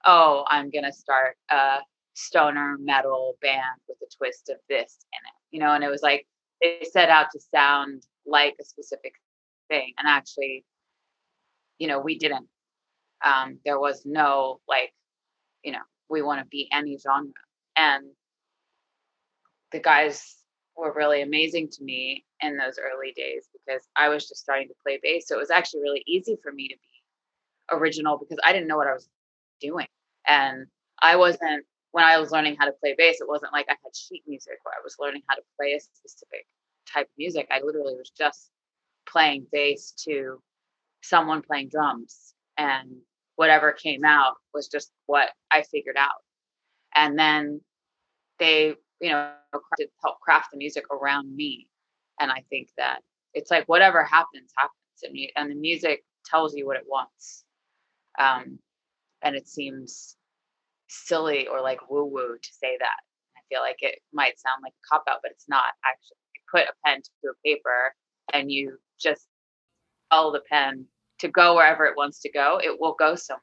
oh, 0.04 0.44
I'm 0.48 0.70
to 0.70 0.92
start 0.92 1.36
a 1.50 1.78
stoner 2.14 2.76
metal 2.80 3.36
band 3.40 3.80
with 3.88 3.98
a 4.02 4.16
twist 4.16 4.48
of 4.48 4.56
this 4.68 4.98
in 5.12 5.18
it, 5.18 5.34
you 5.50 5.60
know, 5.60 5.72
and 5.74 5.84
it 5.84 5.90
was 5.90 6.02
like 6.02 6.26
they 6.60 6.84
set 6.90 7.08
out 7.08 7.28
to 7.32 7.40
sound 7.54 8.02
like 8.26 8.56
a 8.60 8.64
specific 8.64 9.14
thing. 9.68 9.92
And 9.98 10.08
actually, 10.08 10.64
you 11.78 11.86
know, 11.86 12.00
we 12.00 12.18
didn't. 12.18 12.46
Um, 13.24 13.58
there 13.64 13.78
was 13.78 14.02
no 14.04 14.60
like, 14.68 14.92
you 15.62 15.72
know, 15.72 15.82
we 16.08 16.22
want 16.22 16.40
to 16.40 16.46
be 16.46 16.68
any 16.72 16.98
genre. 16.98 17.32
And 17.76 18.06
the 19.72 19.80
guys 19.80 20.36
were 20.76 20.94
really 20.94 21.22
amazing 21.22 21.68
to 21.70 21.84
me 21.84 22.24
in 22.40 22.56
those 22.56 22.78
early 22.78 23.12
days 23.12 23.48
because 23.52 23.82
I 23.96 24.08
was 24.08 24.28
just 24.28 24.40
starting 24.40 24.68
to 24.68 24.74
play 24.82 24.98
bass. 25.02 25.26
So 25.26 25.36
it 25.36 25.40
was 25.40 25.50
actually 25.50 25.82
really 25.82 26.02
easy 26.06 26.36
for 26.42 26.52
me 26.52 26.68
to 26.68 26.74
be 26.74 27.76
original 27.76 28.16
because 28.16 28.38
I 28.44 28.52
didn't 28.52 28.68
know 28.68 28.76
what 28.76 28.86
I 28.86 28.94
was 28.94 29.08
doing. 29.60 29.86
And 30.26 30.66
I 31.00 31.16
wasn't, 31.16 31.64
when 31.92 32.04
I 32.04 32.18
was 32.18 32.30
learning 32.30 32.56
how 32.58 32.66
to 32.66 32.72
play 32.72 32.94
bass, 32.96 33.20
it 33.20 33.28
wasn't 33.28 33.52
like 33.52 33.66
I 33.68 33.76
had 33.82 33.94
sheet 33.94 34.22
music 34.26 34.58
where 34.62 34.74
I 34.74 34.82
was 34.82 34.96
learning 34.98 35.22
how 35.28 35.36
to 35.36 35.42
play 35.58 35.72
a 35.72 35.80
specific 35.80 36.46
type 36.92 37.06
of 37.06 37.18
music. 37.18 37.48
I 37.50 37.60
literally 37.62 37.94
was 37.94 38.10
just 38.10 38.50
playing 39.08 39.46
bass 39.52 39.92
to 40.04 40.42
someone 41.02 41.42
playing 41.42 41.68
drums. 41.70 42.34
And 42.56 42.90
whatever 43.36 43.72
came 43.72 44.04
out 44.04 44.34
was 44.52 44.68
just 44.68 44.90
what 45.06 45.30
I 45.50 45.62
figured 45.62 45.96
out. 45.96 46.22
And 46.94 47.18
then 47.18 47.60
they 48.38 48.74
you 49.00 49.10
know, 49.10 49.30
help 50.02 50.20
craft 50.20 50.48
the 50.52 50.58
music 50.58 50.84
around 50.90 51.34
me. 51.34 51.68
And 52.20 52.30
I 52.30 52.44
think 52.50 52.68
that 52.76 53.00
it's 53.34 53.50
like 53.50 53.68
whatever 53.68 54.02
happens, 54.02 54.52
happens. 54.56 54.74
And, 55.02 55.16
you, 55.16 55.28
and 55.36 55.50
the 55.50 55.54
music 55.54 56.04
tells 56.24 56.54
you 56.54 56.66
what 56.66 56.76
it 56.76 56.84
wants. 56.86 57.44
Um, 58.18 58.58
and 59.22 59.36
it 59.36 59.48
seems 59.48 60.16
silly 60.88 61.46
or 61.46 61.60
like 61.60 61.90
woo 61.90 62.04
woo 62.04 62.36
to 62.40 62.48
say 62.52 62.76
that. 62.78 63.00
I 63.36 63.40
feel 63.48 63.60
like 63.60 63.78
it 63.80 64.00
might 64.12 64.38
sound 64.38 64.62
like 64.62 64.72
a 64.72 64.88
cop 64.88 65.04
out, 65.08 65.20
but 65.22 65.32
it's 65.32 65.48
not 65.48 65.64
actually. 65.84 66.16
You 66.34 66.40
put 66.50 66.68
a 66.68 66.72
pen 66.84 67.02
to 67.02 67.30
a 67.30 67.34
paper 67.44 67.94
and 68.32 68.50
you 68.50 68.78
just 68.98 69.26
tell 70.10 70.32
the 70.32 70.42
pen 70.50 70.86
to 71.20 71.28
go 71.28 71.56
wherever 71.56 71.84
it 71.84 71.96
wants 71.96 72.20
to 72.20 72.30
go, 72.30 72.60
it 72.62 72.78
will 72.80 72.94
go 72.98 73.14
somewhere. 73.14 73.42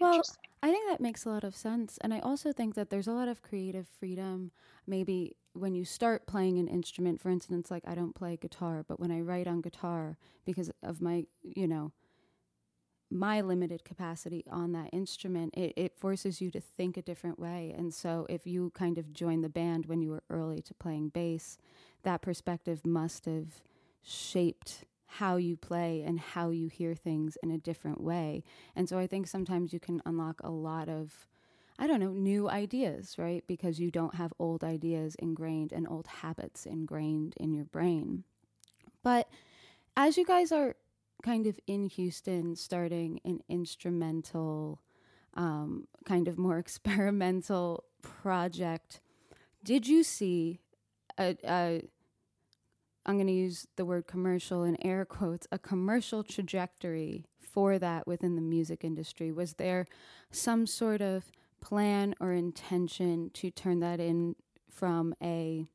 Well, 0.00 0.22
I 0.62 0.70
think 0.70 0.88
that 0.90 1.00
makes 1.00 1.24
a 1.24 1.30
lot 1.30 1.44
of 1.44 1.56
sense. 1.56 1.98
And 2.00 2.14
I 2.14 2.20
also 2.20 2.52
think 2.52 2.74
that 2.74 2.90
there's 2.90 3.08
a 3.08 3.12
lot 3.12 3.28
of 3.28 3.42
creative 3.42 3.88
freedom 3.98 4.52
maybe 4.86 5.36
when 5.52 5.74
you 5.74 5.84
start 5.84 6.26
playing 6.26 6.58
an 6.58 6.68
instrument, 6.68 7.20
for 7.20 7.30
instance, 7.30 7.70
like 7.70 7.82
I 7.86 7.94
don't 7.94 8.14
play 8.14 8.36
guitar, 8.36 8.84
but 8.86 9.00
when 9.00 9.10
I 9.10 9.20
write 9.20 9.48
on 9.48 9.60
guitar 9.60 10.16
because 10.44 10.70
of 10.82 11.00
my, 11.00 11.26
you 11.42 11.66
know, 11.66 11.92
my 13.10 13.40
limited 13.40 13.84
capacity 13.84 14.44
on 14.50 14.72
that 14.72 14.90
instrument, 14.92 15.54
it, 15.54 15.72
it 15.76 15.98
forces 15.98 16.40
you 16.40 16.50
to 16.52 16.60
think 16.60 16.96
a 16.96 17.02
different 17.02 17.38
way. 17.38 17.74
And 17.76 17.92
so 17.92 18.26
if 18.28 18.46
you 18.46 18.70
kind 18.74 18.98
of 18.98 19.12
joined 19.12 19.42
the 19.42 19.48
band 19.48 19.86
when 19.86 20.00
you 20.00 20.10
were 20.10 20.22
early 20.30 20.62
to 20.62 20.74
playing 20.74 21.08
bass, 21.08 21.58
that 22.04 22.22
perspective 22.22 22.86
must 22.86 23.26
have 23.26 23.60
shaped 24.02 24.84
how 25.14 25.36
you 25.36 25.56
play 25.56 26.02
and 26.06 26.20
how 26.20 26.50
you 26.50 26.68
hear 26.68 26.94
things 26.94 27.36
in 27.42 27.50
a 27.50 27.58
different 27.58 28.00
way. 28.00 28.44
And 28.76 28.88
so 28.88 28.96
I 28.96 29.08
think 29.08 29.26
sometimes 29.26 29.72
you 29.72 29.80
can 29.80 30.00
unlock 30.06 30.40
a 30.42 30.50
lot 30.50 30.88
of 30.88 31.26
I 31.80 31.86
don't 31.86 32.00
know, 32.00 32.12
new 32.12 32.46
ideas, 32.46 33.14
right? 33.16 33.42
Because 33.46 33.80
you 33.80 33.90
don't 33.90 34.16
have 34.16 34.34
old 34.38 34.62
ideas 34.62 35.16
ingrained 35.18 35.72
and 35.72 35.88
old 35.88 36.06
habits 36.06 36.66
ingrained 36.66 37.32
in 37.38 37.54
your 37.54 37.64
brain. 37.64 38.24
But 39.02 39.30
as 39.96 40.18
you 40.18 40.26
guys 40.26 40.52
are 40.52 40.76
kind 41.22 41.46
of 41.46 41.58
in 41.66 41.86
Houston 41.86 42.56
starting 42.56 43.20
an 43.24 43.40
instrumental, 43.48 44.80
um, 45.34 45.86
kind 46.04 46.28
of 46.28 46.38
more 46.38 46.58
experimental 46.66 47.84
project, 48.02 49.00
did 49.62 49.86
you 49.86 50.02
see 50.02 50.60
a, 51.18 51.36
a 51.44 51.82
I'm 53.06 53.16
going 53.16 53.26
to 53.26 53.32
use 53.32 53.66
the 53.76 53.84
word 53.84 54.06
commercial 54.06 54.62
in 54.62 54.76
air 54.84 55.04
quotes, 55.04 55.46
a 55.50 55.58
commercial 55.58 56.22
trajectory 56.22 57.24
for 57.40 57.78
that 57.78 58.06
within 58.06 58.36
the 58.36 58.42
music 58.42 58.84
industry? 58.84 59.32
Was 59.32 59.54
there 59.54 59.86
some 60.30 60.66
sort 60.66 61.00
of 61.00 61.24
plan 61.60 62.14
or 62.20 62.32
intention 62.32 63.30
to 63.34 63.50
turn 63.50 63.80
that 63.80 64.00
in 64.00 64.36
from 64.70 65.14
a 65.22 65.66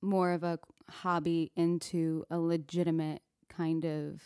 more 0.00 0.32
of 0.32 0.42
a 0.42 0.58
hobby 0.88 1.52
into 1.54 2.24
a 2.30 2.38
legitimate 2.38 3.22
kind 3.48 3.84
of 3.84 4.20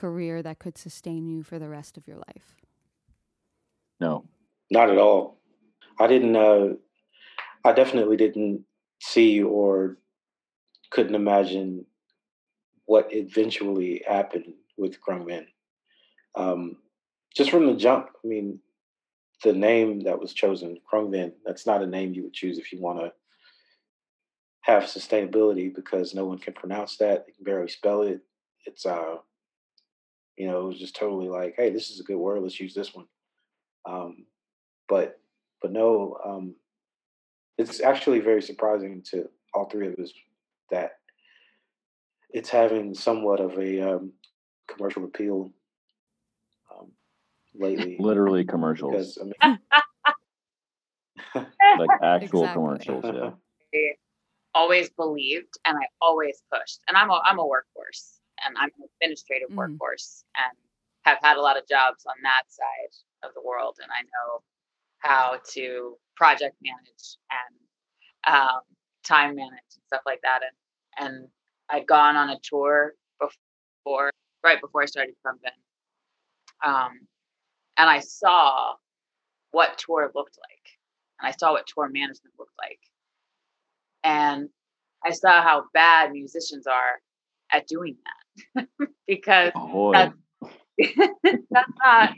career 0.00 0.42
that 0.42 0.58
could 0.58 0.78
sustain 0.78 1.26
you 1.26 1.42
for 1.42 1.58
the 1.58 1.68
rest 1.68 1.96
of 1.98 2.06
your 2.06 2.16
life? 2.16 2.56
No. 4.00 4.24
Not 4.70 4.88
at 4.90 4.98
all. 4.98 5.38
I 5.98 6.06
didn't 6.06 6.36
uh 6.36 6.74
I 7.64 7.72
definitely 7.72 8.16
didn't 8.16 8.64
see 9.00 9.42
or 9.42 9.98
couldn't 10.90 11.14
imagine 11.14 11.84
what 12.86 13.08
eventually 13.10 14.02
happened 14.08 14.54
with 14.78 14.98
Khruangbin. 15.00 15.46
Um, 16.34 16.76
just 17.36 17.50
from 17.50 17.66
the 17.66 17.74
jump, 17.74 18.08
I 18.24 18.26
mean, 18.26 18.60
the 19.44 19.52
name 19.52 20.00
that 20.00 20.18
was 20.18 20.32
chosen, 20.32 20.78
Khruangbin, 20.90 21.32
that's 21.44 21.66
not 21.66 21.82
a 21.82 21.86
name 21.86 22.14
you 22.14 22.24
would 22.24 22.32
choose 22.32 22.58
if 22.58 22.72
you 22.72 22.80
want 22.80 22.98
to 23.00 23.12
have 24.62 24.84
sustainability 24.84 25.72
because 25.74 26.14
no 26.14 26.24
one 26.24 26.38
can 26.38 26.54
pronounce 26.54 26.96
that. 26.96 27.26
They 27.26 27.32
can 27.32 27.44
barely 27.44 27.68
spell 27.68 28.02
it. 28.02 28.20
It's 28.66 28.86
uh 28.86 29.16
you 30.40 30.46
know, 30.46 30.60
it 30.60 30.68
was 30.68 30.78
just 30.78 30.96
totally 30.96 31.28
like, 31.28 31.52
hey, 31.58 31.68
this 31.68 31.90
is 31.90 32.00
a 32.00 32.02
good 32.02 32.16
word, 32.16 32.40
let's 32.42 32.58
use 32.58 32.72
this 32.72 32.94
one. 32.94 33.04
Um, 33.84 34.24
but 34.88 35.20
but 35.60 35.70
no, 35.70 36.16
um, 36.24 36.54
it's 37.58 37.82
actually 37.82 38.20
very 38.20 38.40
surprising 38.40 39.02
to 39.10 39.28
all 39.52 39.68
three 39.68 39.88
of 39.88 39.98
us 39.98 40.10
that 40.70 40.92
it's 42.30 42.48
having 42.48 42.94
somewhat 42.94 43.40
of 43.40 43.58
a 43.58 43.96
um, 43.96 44.12
commercial 44.66 45.04
appeal 45.04 45.52
lately. 47.54 47.96
Literally 47.98 48.44
commercials. 48.44 49.18
Because, 49.18 49.18
I 49.20 49.24
mean, 49.24 49.58
like 51.78 51.90
actual 52.02 52.44
exactly. 52.44 52.62
commercials, 52.62 53.04
yeah. 53.04 53.30
I 53.74 54.58
always 54.58 54.88
believed 54.88 55.58
and 55.66 55.76
I 55.76 55.86
always 56.00 56.42
pushed. 56.50 56.80
And 56.88 56.96
I'm 56.96 57.10
a 57.10 57.20
I'm 57.26 57.38
a 57.38 57.44
workhorse 57.44 58.20
and 58.44 58.56
I'm 58.56 58.70
an 58.78 58.79
administrative 59.00 59.48
mm. 59.50 59.56
workhorse 59.56 60.24
and 60.36 60.56
have 61.02 61.18
had 61.22 61.36
a 61.36 61.40
lot 61.40 61.56
of 61.56 61.66
jobs 61.68 62.04
on 62.06 62.14
that 62.22 62.42
side 62.48 62.94
of 63.22 63.34
the 63.34 63.42
world 63.42 63.78
and 63.82 63.90
I 63.90 64.02
know 64.02 64.42
how 64.98 65.40
to 65.54 65.96
project 66.16 66.56
manage 66.62 67.16
and 67.30 68.36
um, 68.36 68.60
time 69.04 69.34
manage 69.34 69.72
and 69.74 69.84
stuff 69.86 70.02
like 70.06 70.20
that 70.22 70.40
and 70.42 70.56
and 70.98 71.28
I'd 71.70 71.86
gone 71.86 72.16
on 72.16 72.30
a 72.30 72.38
tour 72.42 72.94
before 73.20 74.10
right 74.44 74.60
before 74.60 74.82
I 74.82 74.86
started 74.86 75.14
Khruangbin. 75.24 76.68
Um, 76.68 77.00
and 77.76 77.88
I 77.88 78.00
saw 78.00 78.74
what 79.52 79.78
tour 79.78 80.10
looked 80.14 80.38
like, 80.38 80.78
and 81.18 81.28
I 81.28 81.36
saw 81.36 81.52
what 81.52 81.66
tour 81.66 81.88
management 81.88 82.34
looked 82.38 82.54
like, 82.58 82.80
and 84.04 84.48
I 85.04 85.10
saw 85.12 85.42
how 85.42 85.64
bad 85.72 86.12
musicians 86.12 86.66
are 86.66 87.00
at 87.52 87.66
doing 87.66 87.96
that 88.04 88.29
because 89.06 89.52
oh, 89.54 89.92
that's, 89.92 90.14
that's 91.50 91.72
not 91.82 92.10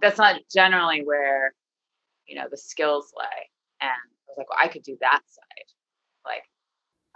that's 0.00 0.18
not 0.18 0.40
generally 0.52 1.02
where 1.04 1.54
you 2.26 2.36
know 2.36 2.46
the 2.50 2.56
skills 2.56 3.12
lay. 3.16 3.50
And 3.80 3.90
I 3.90 4.28
was 4.28 4.38
like, 4.38 4.50
well, 4.50 4.58
I 4.62 4.68
could 4.68 4.82
do 4.82 4.96
that 5.00 5.20
side. 5.26 6.24
Like, 6.24 6.44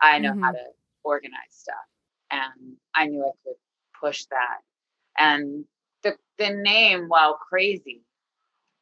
I 0.01 0.19
know 0.19 0.33
mm-hmm. 0.33 0.43
how 0.43 0.53
to 0.53 0.65
organize 1.05 1.37
stuff, 1.51 1.75
and 2.31 2.77
I 2.95 3.07
knew 3.07 3.23
I 3.23 3.31
could 3.45 3.57
push 4.01 4.25
that. 4.31 4.59
And 5.19 5.65
the, 6.03 6.17
the 6.39 6.51
name, 6.51 7.07
while 7.09 7.35
crazy, 7.35 8.03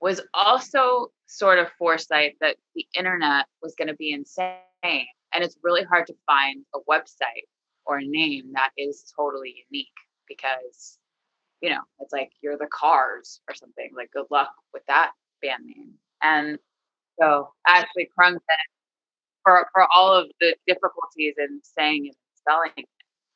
was 0.00 0.20
also 0.34 1.08
sort 1.26 1.58
of 1.58 1.70
foresight 1.78 2.36
that 2.40 2.56
the 2.74 2.86
internet 2.96 3.46
was 3.62 3.74
going 3.76 3.88
to 3.88 3.94
be 3.94 4.12
insane. 4.12 4.58
And 4.82 5.42
it's 5.42 5.56
really 5.62 5.82
hard 5.82 6.06
to 6.08 6.14
find 6.26 6.64
a 6.74 6.78
website 6.90 7.46
or 7.86 7.98
a 7.98 8.04
name 8.04 8.52
that 8.54 8.70
is 8.78 9.12
totally 9.16 9.66
unique 9.70 9.88
because, 10.28 10.98
you 11.60 11.70
know, 11.70 11.80
it's 12.00 12.12
like 12.12 12.30
you're 12.42 12.58
the 12.58 12.68
cars 12.72 13.40
or 13.48 13.54
something. 13.54 13.90
Like, 13.96 14.10
good 14.12 14.26
luck 14.30 14.50
with 14.72 14.82
that 14.88 15.12
band 15.42 15.64
name. 15.66 15.92
And 16.22 16.58
so, 17.20 17.50
actually, 17.66 18.08
Krung 18.18 18.38
for, 19.44 19.68
for 19.74 19.86
all 19.94 20.14
of 20.14 20.28
the 20.40 20.56
difficulties 20.66 21.34
in 21.38 21.60
saying 21.62 22.06
and 22.06 22.14
spelling 22.36 22.86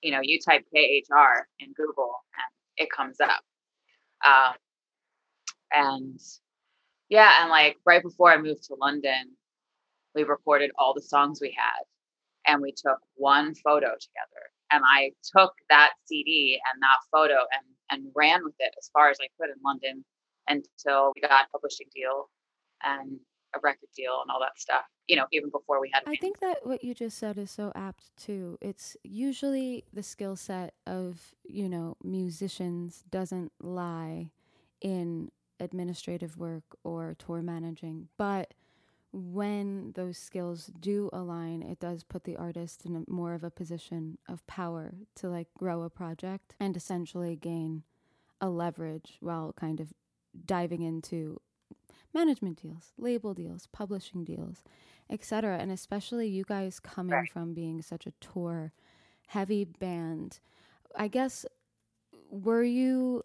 you 0.02 0.12
know, 0.12 0.20
you 0.22 0.38
type 0.38 0.64
KHR 0.74 1.42
in 1.60 1.72
Google 1.76 2.12
and 2.34 2.86
it 2.86 2.90
comes 2.90 3.16
up. 3.20 3.42
Um, 4.24 4.54
and 5.72 6.20
yeah, 7.08 7.32
and 7.40 7.50
like 7.50 7.76
right 7.84 8.02
before 8.02 8.32
I 8.32 8.38
moved 8.38 8.64
to 8.64 8.76
London, 8.80 9.36
we 10.14 10.24
recorded 10.24 10.70
all 10.78 10.94
the 10.94 11.02
songs 11.02 11.40
we 11.40 11.56
had 11.56 11.82
and 12.48 12.60
we 12.60 12.72
took 12.72 12.98
one 13.14 13.54
photo 13.54 13.88
together 13.88 14.42
and 14.70 14.82
I 14.84 15.12
took 15.36 15.52
that 15.70 15.92
CD 16.04 16.60
and 16.72 16.82
that 16.82 16.98
photo 17.12 17.34
and 17.34 17.64
and 17.90 18.12
ran 18.14 18.44
with 18.44 18.54
it 18.58 18.74
as 18.78 18.90
far 18.92 19.10
as 19.10 19.18
I 19.20 19.28
could 19.40 19.50
in 19.50 19.56
London 19.64 20.04
until 20.46 21.12
we 21.14 21.22
got 21.22 21.46
a 21.46 21.48
publishing 21.50 21.86
deal 21.94 22.28
and 22.82 23.18
a 23.56 23.60
record 23.62 23.88
deal 23.96 24.18
and 24.20 24.30
all 24.30 24.40
that 24.40 24.58
stuff. 24.58 24.84
You 25.06 25.16
know, 25.16 25.24
even 25.32 25.50
before 25.50 25.80
we 25.80 25.90
had. 25.92 26.02
I 26.06 26.16
think 26.16 26.40
that 26.40 26.66
what 26.66 26.84
you 26.84 26.94
just 26.94 27.16
said 27.16 27.38
is 27.38 27.50
so 27.50 27.72
apt 27.74 28.14
too. 28.16 28.58
It's 28.60 28.96
usually 29.02 29.84
the 29.92 30.02
skill 30.02 30.36
set 30.36 30.74
of 30.86 31.34
you 31.44 31.68
know 31.68 31.96
musicians 32.02 33.04
doesn't 33.10 33.52
lie 33.60 34.30
in 34.80 35.30
administrative 35.60 36.36
work 36.36 36.64
or 36.84 37.16
tour 37.18 37.42
managing, 37.42 38.08
but 38.16 38.52
when 39.12 39.92
those 39.92 40.18
skills 40.18 40.70
do 40.80 41.08
align, 41.12 41.62
it 41.62 41.80
does 41.80 42.04
put 42.04 42.24
the 42.24 42.36
artist 42.36 42.84
in 42.84 42.96
a, 42.96 43.10
more 43.10 43.34
of 43.34 43.42
a 43.42 43.50
position 43.50 44.18
of 44.28 44.46
power 44.46 44.94
to 45.16 45.28
like 45.28 45.48
grow 45.56 45.82
a 45.82 45.90
project 45.90 46.54
and 46.60 46.76
essentially 46.76 47.34
gain 47.34 47.84
a 48.40 48.50
leverage 48.50 49.16
while 49.20 49.52
kind 49.58 49.80
of 49.80 49.92
diving 50.44 50.82
into 50.82 51.40
management 52.14 52.60
deals, 52.60 52.92
label 52.98 53.34
deals, 53.34 53.66
publishing 53.72 54.24
deals, 54.24 54.62
etc. 55.10 55.56
And 55.58 55.70
especially 55.70 56.28
you 56.28 56.44
guys 56.44 56.78
coming 56.78 57.12
right. 57.12 57.30
from 57.30 57.54
being 57.54 57.80
such 57.82 58.06
a 58.06 58.12
tour 58.20 58.72
heavy 59.28 59.64
band, 59.64 60.40
I 60.96 61.08
guess 61.08 61.44
were 62.30 62.62
you 62.62 63.24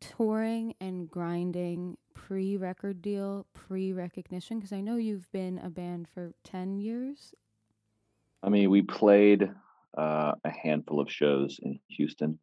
touring 0.00 0.74
and 0.80 1.08
grinding 1.10 1.96
pre 2.14 2.56
record 2.56 3.02
deal, 3.02 3.46
pre 3.52 3.92
recognition? 3.92 4.58
Because 4.58 4.72
I 4.72 4.80
know 4.80 4.96
you've 4.96 5.30
been 5.32 5.58
a 5.58 5.70
band 5.70 6.08
for 6.12 6.32
10 6.44 6.78
years. 6.78 7.34
I 8.42 8.48
mean, 8.48 8.70
we 8.70 8.82
played 8.82 9.50
uh, 9.96 10.32
a 10.44 10.50
handful 10.50 11.00
of 11.00 11.10
shows 11.10 11.58
in 11.62 11.78
Houston. 11.88 12.38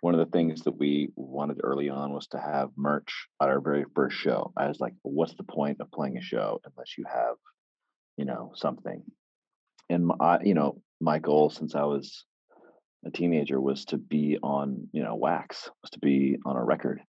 One 0.00 0.14
of 0.14 0.20
the 0.20 0.30
things 0.36 0.62
that 0.62 0.78
we 0.78 1.10
wanted 1.16 1.60
early 1.62 1.88
on 1.88 2.12
was 2.12 2.28
to 2.28 2.38
have 2.38 2.70
merch 2.76 3.26
at 3.40 3.48
our 3.48 3.60
very 3.60 3.84
first 3.94 4.16
show. 4.16 4.52
I 4.56 4.68
was 4.68 4.78
like, 4.78 4.94
what's 5.02 5.34
the 5.34 5.42
point 5.42 5.78
of 5.80 5.90
playing 5.90 6.18
a 6.18 6.22
show 6.22 6.60
unless 6.64 6.96
you 6.96 7.04
have, 7.12 7.36
you 8.16 8.24
know, 8.24 8.52
something? 8.54 9.02
And 9.90 10.06
my, 10.06 10.40
you 10.42 10.54
know, 10.54 10.80
my 11.00 11.18
goal 11.18 11.50
since 11.50 11.74
I 11.74 11.82
was 11.82 12.24
a 13.04 13.10
teenager 13.10 13.60
was 13.60 13.84
to 13.86 13.98
be 13.98 14.38
on, 14.42 14.88
you 14.92 15.02
know, 15.02 15.16
wax, 15.16 15.68
was 15.82 15.90
to 15.90 15.98
be 15.98 16.38
on 16.46 16.56
a 16.56 16.64
record. 16.64 17.00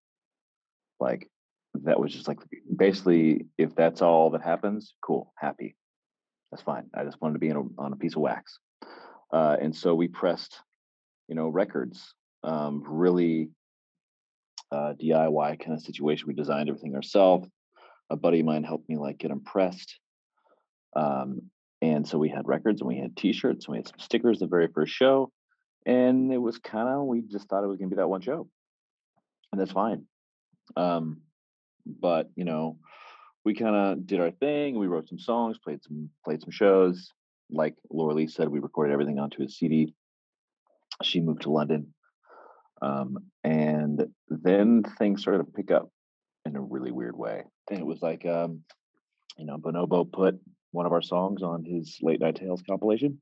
Like 1.00 1.30
that 1.84 2.00
was 2.00 2.14
just 2.14 2.28
like 2.28 2.40
basically 2.76 3.46
if 3.58 3.76
that's 3.76 4.02
all 4.02 4.30
that 4.32 4.42
happens, 4.42 4.94
cool, 5.02 5.34
happy. 5.36 5.76
That's 6.52 6.64
fine. 6.64 6.86
I 6.94 7.04
just 7.04 7.20
wanted 7.20 7.34
to 7.34 7.40
be 7.40 7.50
a, 7.50 7.56
on 7.56 7.94
a 7.94 7.96
piece 7.96 8.16
of 8.16 8.22
wax. 8.22 8.60
Uh, 9.32 9.58
and 9.60 9.76
so 9.76 9.96
we 9.96 10.08
pressed, 10.08 10.60
you 11.28 11.36
know, 11.36 11.48
records, 11.48 12.14
um, 12.44 12.84
really 12.86 13.50
uh, 14.72 14.94
DIY 15.02 15.60
kind 15.60 15.74
of 15.74 15.82
situation. 15.82 16.28
We 16.28 16.36
designed 16.36 16.70
everything 16.70 16.96
ourselves. 16.96 17.48
A 18.10 18.16
buddy 18.16 18.42
of 18.42 18.46
mine 18.46 18.64
helped 18.64 18.88
me 18.88 18.98
like 18.98 19.18
get 19.18 19.30
them 19.30 19.42
pressed. 19.44 19.98
Um, 20.96 21.50
and 21.82 22.08
so 22.08 22.18
we 22.18 22.30
had 22.30 22.48
records 22.48 22.82
and 22.82 22.88
we 22.88 23.00
had 23.00 23.18
t-shirts 23.18 23.66
and 23.66 23.74
we 23.74 23.78
had 23.80 23.88
some 23.88 24.00
stickers 24.00 24.40
the 24.40 24.48
very 24.48 24.68
first 24.68 24.94
show. 24.94 25.32
And 25.86 26.32
it 26.32 26.38
was 26.38 26.60
kind 26.60 26.88
of, 26.88 27.06
we 27.06 27.22
just 27.22 27.50
thought 27.50 27.64
it 27.64 27.68
was 27.68 27.78
going 27.78 27.90
to 27.90 27.96
be 27.96 28.00
that 28.00 28.08
one 28.08 28.22
show. 28.22 28.48
And 29.52 29.60
that's 29.60 29.72
fine. 29.72 30.06
Um, 30.78 31.22
but 31.86 32.30
you 32.36 32.46
know, 32.46 32.78
we 33.46 33.54
kind 33.54 33.76
of 33.76 34.08
did 34.08 34.20
our 34.20 34.32
thing. 34.32 34.78
We 34.78 34.88
wrote 34.88 35.10
some 35.10 35.20
songs, 35.20 35.58
played 35.58 35.84
some 35.84 36.10
played 36.24 36.42
some 36.42 36.52
shows. 36.52 37.12
Like 37.52 37.76
Laura 37.90 38.14
Lee 38.14 38.28
said, 38.28 38.48
we 38.48 38.60
recorded 38.60 38.94
everything 38.94 39.20
onto 39.20 39.44
a 39.44 39.50
CD. 39.50 39.94
She 41.02 41.20
moved 41.20 41.42
to 41.44 41.52
London, 41.52 41.94
um, 42.82 43.18
and 43.44 44.08
then 44.30 44.84
things 44.98 45.22
started 45.22 45.40
to 45.40 45.52
pick 45.52 45.72
up 45.72 45.90
in 46.46 46.56
a 46.56 46.62
really 46.62 46.92
weird 46.92 47.18
way. 47.18 47.44
And 47.70 47.80
it 47.80 47.86
was 47.86 48.02
like, 48.02 48.26
um, 48.26 48.62
you 49.38 49.46
know, 49.46 49.58
Bonobo 49.58 50.10
put 50.10 50.40
one 50.72 50.86
of 50.86 50.92
our 50.92 51.02
songs 51.02 51.42
on 51.42 51.64
his 51.66 51.98
Late 52.02 52.20
Night 52.20 52.36
Tales 52.36 52.64
compilation, 52.68 53.22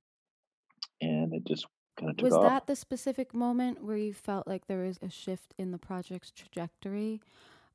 and 1.02 1.34
it 1.34 1.46
just 1.46 1.66
kind 2.00 2.12
of 2.12 2.18
took 2.18 2.26
was 2.26 2.34
off. 2.34 2.44
that 2.44 2.68
the 2.68 2.76
specific 2.76 3.34
moment 3.34 3.84
where 3.84 3.98
you 3.98 4.14
felt 4.14 4.48
like 4.48 4.68
there 4.68 4.84
was 4.84 5.00
a 5.02 5.10
shift 5.10 5.54
in 5.58 5.72
the 5.72 5.78
project's 5.78 6.32
trajectory 6.32 7.22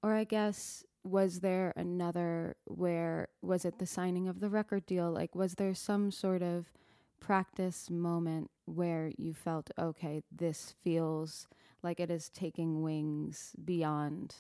or 0.03 0.15
I 0.15 0.25
guess 0.25 0.85
was 1.05 1.41
there 1.41 1.73
another 1.77 2.57
where 2.67 3.29
was 3.43 3.65
it 3.65 3.79
the 3.79 3.87
signing 3.87 4.29
of 4.29 4.41
the 4.41 4.49
record 4.49 4.87
deal? 4.87 5.11
Like 5.11 5.35
was 5.35 5.55
there 5.55 5.75
some 5.75 6.11
sort 6.11 6.43
of 6.43 6.73
practice 7.21 7.91
moment 7.91 8.51
where 8.67 9.11
you 9.17 9.33
felt 9.33 9.71
okay 9.79 10.23
this 10.31 10.75
feels 10.81 11.49
like 11.83 12.01
it 12.01 12.11
is 12.11 12.29
taking 12.29 12.83
wings 12.83 13.53
beyond 13.65 14.35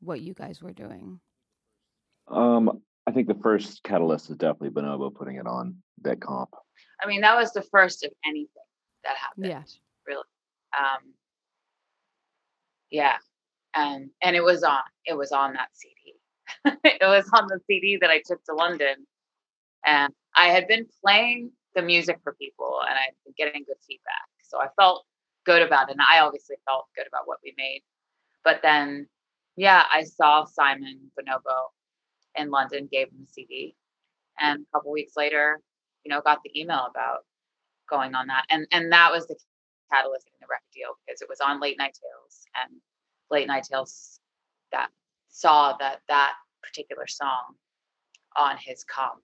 what 0.00 0.20
you 0.20 0.34
guys 0.34 0.62
were 0.62 0.72
doing 0.72 1.18
um 2.28 2.70
i 3.06 3.10
think 3.10 3.26
the 3.26 3.34
first 3.42 3.82
catalyst 3.82 4.30
is 4.30 4.36
definitely 4.36 4.68
bonobo 4.70 5.12
putting 5.12 5.36
it 5.36 5.46
on 5.46 5.74
that 6.02 6.20
comp. 6.20 6.50
I 7.02 7.08
mean 7.08 7.20
that 7.22 7.36
was 7.36 7.52
the 7.52 7.62
first 7.62 8.04
of 8.04 8.12
anything 8.24 8.48
that 9.04 9.16
happened 9.16 9.46
yeah 9.46 9.62
really. 10.06 10.22
Um 10.78 11.14
yeah 12.90 13.16
and 13.74 14.10
and 14.22 14.36
it 14.36 14.42
was 14.42 14.62
on 14.62 14.80
it 15.04 15.16
was 15.16 15.32
on 15.32 15.52
that 15.52 15.68
cd 15.72 16.14
it 16.84 17.06
was 17.06 17.28
on 17.34 17.46
the 17.48 17.60
cd 17.66 17.98
that 18.00 18.10
i 18.10 18.22
took 18.24 18.42
to 18.44 18.54
london. 18.54 19.06
And 19.86 20.12
i 20.34 20.48
had 20.48 20.66
been 20.68 20.86
playing 21.04 21.52
the 21.74 21.82
music 21.82 22.18
for 22.22 22.34
people 22.34 22.80
and 22.88 22.98
i'd 22.98 23.14
been 23.24 23.34
getting 23.36 23.64
good 23.64 23.76
feedback. 23.86 24.28
So 24.42 24.60
i 24.60 24.68
felt 24.78 25.04
good 25.44 25.62
about 25.62 25.88
it. 25.88 25.92
And 25.92 26.02
i 26.02 26.20
obviously 26.20 26.56
felt 26.66 26.86
good 26.96 27.06
about 27.06 27.26
what 27.26 27.38
we 27.44 27.54
made. 27.56 27.82
But 28.44 28.60
then 28.62 29.06
yeah 29.56 29.84
i 29.92 30.04
saw 30.04 30.44
simon 30.44 31.10
bonobo 31.18 31.72
in 32.36 32.50
london 32.50 32.88
gave 32.90 33.08
him 33.08 33.18
the 33.20 33.32
cd 33.32 33.74
and 34.38 34.60
a 34.60 34.76
couple 34.76 34.92
weeks 34.92 35.14
later 35.16 35.60
you 36.04 36.10
know 36.10 36.20
got 36.20 36.38
the 36.44 36.60
email 36.60 36.86
about 36.88 37.24
going 37.88 38.14
on 38.14 38.26
that. 38.28 38.44
And 38.50 38.66
and 38.72 38.92
that 38.92 39.10
was 39.10 39.26
the 39.26 39.36
catalyst 39.92 40.28
in 40.28 40.38
the 40.40 40.46
record 40.48 40.70
deal 40.72 40.98
because 41.04 41.22
it 41.22 41.28
was 41.28 41.40
on 41.40 41.60
late 41.60 41.78
night 41.78 41.96
tales 41.96 42.44
and 42.62 42.80
late 43.30 43.46
night 43.46 43.64
tales 43.70 44.20
that 44.72 44.88
saw 45.28 45.76
that 45.78 46.00
that 46.08 46.32
particular 46.62 47.06
song 47.06 47.54
on 48.36 48.56
his 48.58 48.84
comp 48.84 49.22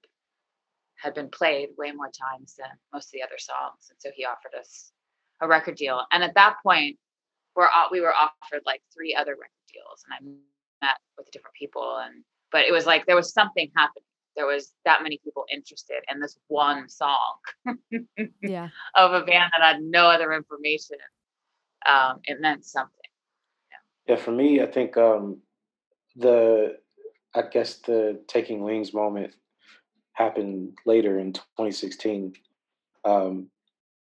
had 0.97 1.15
been 1.15 1.29
played 1.29 1.69
way 1.77 1.93
more 1.93 2.11
times 2.11 2.55
than 2.59 2.69
most 2.93 3.09
of 3.09 3.13
the 3.13 3.23
other 3.23 3.39
songs 3.39 3.91
and 3.91 3.99
so 3.99 4.11
he 4.15 4.25
offered 4.25 4.59
us 4.59 4.93
a 5.41 5.49
record 5.49 5.77
deal. 5.77 6.01
And 6.13 6.23
at 6.23 6.35
that 6.35 6.57
point 6.63 6.97
we're 7.57 7.69
we 7.91 8.01
were 8.01 8.15
offered 8.15 8.63
like 8.67 8.83
three 8.95 9.15
other 9.15 9.33
record 9.33 9.51
deals 9.73 10.05
and 10.07 10.15
i 10.15 10.87
met 10.87 10.97
with 11.17 11.31
different 11.31 11.55
people 11.55 11.99
and 12.05 12.25
but 12.55 12.63
it 12.65 12.73
was 12.73 12.87
like 12.87 13.05
there 13.05 13.17
was 13.17 13.33
something 13.33 13.69
happening. 13.77 14.05
There 14.37 14.47
was 14.47 14.73
that 14.85 15.03
many 15.03 15.19
people 15.25 15.45
interested 15.53 16.05
in 16.09 16.21
this 16.21 16.39
one 16.47 16.89
song 16.89 17.35
yeah. 18.43 18.69
of 18.95 19.13
a 19.13 19.25
band 19.25 19.51
that 19.53 19.75
had 19.75 19.83
no 19.83 20.07
other 20.07 20.33
information. 20.33 20.99
Um, 21.85 22.21
it 22.25 22.41
meant 22.41 22.65
something 22.65 23.04
yeah, 24.07 24.17
for 24.17 24.33
me, 24.33 24.61
I 24.61 24.67
think 24.67 24.97
um, 24.97 25.39
the 26.17 26.77
I 27.35 27.43
guess 27.43 27.79
the 27.79 28.21
taking 28.29 28.63
wings 28.63 28.95
moment 28.95 29.35
happened 30.13 30.79
later 30.87 31.19
in 31.19 31.33
2016. 31.33 32.35
Um, 33.05 33.49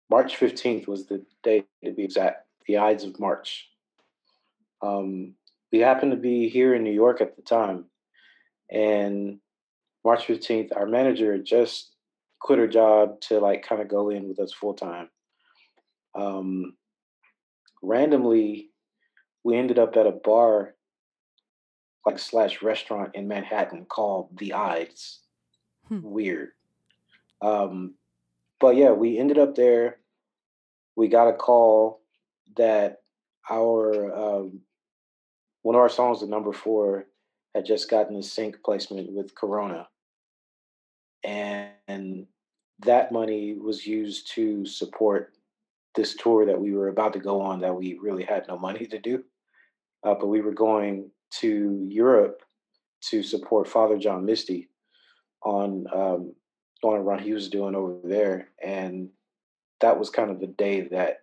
March 0.10 0.38
15th 0.38 0.88
was 0.88 1.06
the 1.06 1.26
day 1.42 1.64
to 1.84 1.92
be 1.92 2.04
exact, 2.04 2.46
the 2.68 2.78
Ides 2.78 3.06
of 3.06 3.20
March. 3.20 3.70
Um, 4.82 5.36
we 5.72 5.80
happened 5.80 6.12
to 6.12 6.18
be 6.18 6.50
here 6.50 6.76
in 6.76 6.84
New 6.84 6.92
York 6.92 7.22
at 7.22 7.38
the 7.38 7.42
time, 7.42 7.86
and 8.70 9.40
March 10.04 10.28
15th, 10.28 10.76
our 10.76 10.86
manager 10.86 11.38
just 11.38 11.92
quit 12.42 12.60
her 12.60 12.68
job 12.68 13.22
to 13.22 13.40
like 13.40 13.64
kind 13.64 13.82
of 13.82 13.88
go 13.88 14.10
in 14.10 14.28
with 14.28 14.40
us 14.40 14.52
full 14.52 14.74
time. 14.74 15.10
Um, 16.16 16.76
randomly, 17.82 18.71
we 19.44 19.58
ended 19.58 19.80
up 19.80 19.96
at 19.98 20.08
a 20.08 20.12
bar 20.12 20.76
like 22.06 22.20
slash 22.20 22.62
restaurant 22.62 23.12
in 23.14 23.28
Manhattan 23.28 23.86
called 23.86 24.30
The 24.38 24.54
Ides. 24.54 25.20
Hmm. 25.88 26.02
Weird. 26.04 26.50
Um, 27.42 27.96
but 28.60 28.76
yeah, 28.76 28.92
we 28.92 29.18
ended 29.18 29.38
up 29.38 29.56
there. 29.56 29.98
We 30.96 31.08
got 31.08 31.30
a 31.30 31.34
call 31.34 32.02
that 32.58 33.02
our 33.50 34.14
um, 34.14 34.62
one 35.64 35.76
of 35.76 35.82
our 35.82 35.90
songs, 35.90 36.22
the 36.22 36.28
number 36.28 36.54
four, 36.54 37.06
had 37.56 37.66
just 37.66 37.90
gotten 37.90 38.16
a 38.16 38.24
sync 38.24 38.64
placement 38.64 39.12
with 39.12 39.36
Corona, 39.36 39.88
and 41.24 42.28
that 42.80 43.12
money 43.12 43.54
was 43.54 43.86
used 43.86 44.32
to 44.32 44.66
support 44.66 45.34
this 45.96 46.16
tour 46.16 46.46
that 46.46 46.60
we 46.60 46.74
were 46.74 46.88
about 46.88 47.14
to 47.14 47.20
go 47.20 47.42
on 47.42 47.60
that 47.62 47.76
we 47.76 47.98
really 48.02 48.24
had 48.24 48.48
no 48.48 48.58
money 48.58 48.86
to 48.86 48.98
do 49.00 49.24
uh, 50.04 50.16
but 50.16 50.28
we 50.28 50.42
were 50.42 50.54
going 50.54 51.10
to 51.40 51.88
Europe 51.90 52.42
to 53.10 53.24
support 53.24 53.68
Father 53.68 53.98
John 53.98 54.26
Misty 54.26 54.70
on 55.44 55.86
um, 55.94 56.34
on 56.84 56.98
a 56.98 57.02
run 57.02 57.20
he 57.20 57.34
was 57.34 57.50
doing 57.50 57.76
over 57.76 58.00
there, 58.04 58.50
and 58.62 59.10
that 59.82 59.98
was 60.00 60.10
kind 60.10 60.30
of 60.32 60.40
the 60.40 60.48
day 60.48 60.82
that, 60.82 61.22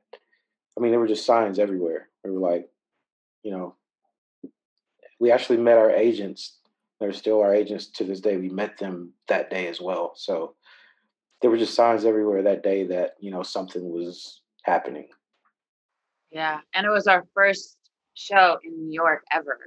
I 0.77 0.81
mean, 0.81 0.91
there 0.91 1.01
were 1.01 1.07
just 1.07 1.25
signs 1.25 1.59
everywhere. 1.59 2.09
We 2.25 2.33
were 2.33 2.41
like, 2.41 2.69
you 3.43 3.53
know, 3.53 3.77
we 5.21 5.31
actually 5.31 5.59
met 5.59 5.79
our 5.79 5.91
agents. 5.91 6.59
They're 7.01 7.13
still 7.13 7.41
our 7.41 7.55
agents 7.55 7.87
to 7.87 8.05
this 8.05 8.21
day. 8.21 8.37
We 8.37 8.49
met 8.49 8.77
them 8.77 9.13
that 9.29 9.51
day 9.51 9.69
as 9.69 9.81
well. 9.81 10.13
So 10.17 10.55
there 11.41 11.51
were 11.51 11.57
just 11.57 11.75
signs 11.75 12.05
everywhere 12.05 12.43
that 12.43 12.65
day 12.65 12.85
that, 12.89 13.15
you 13.21 13.31
know, 13.31 13.45
something 13.45 13.89
was 13.89 14.43
happening. 14.65 15.09
Yeah. 16.33 16.59
And 16.75 16.85
it 16.85 16.91
was 16.91 17.07
our 17.07 17.25
first 17.33 17.78
show 18.19 18.59
in 18.65 18.89
New 18.89 18.93
York 18.93 19.25
ever. 19.33 19.59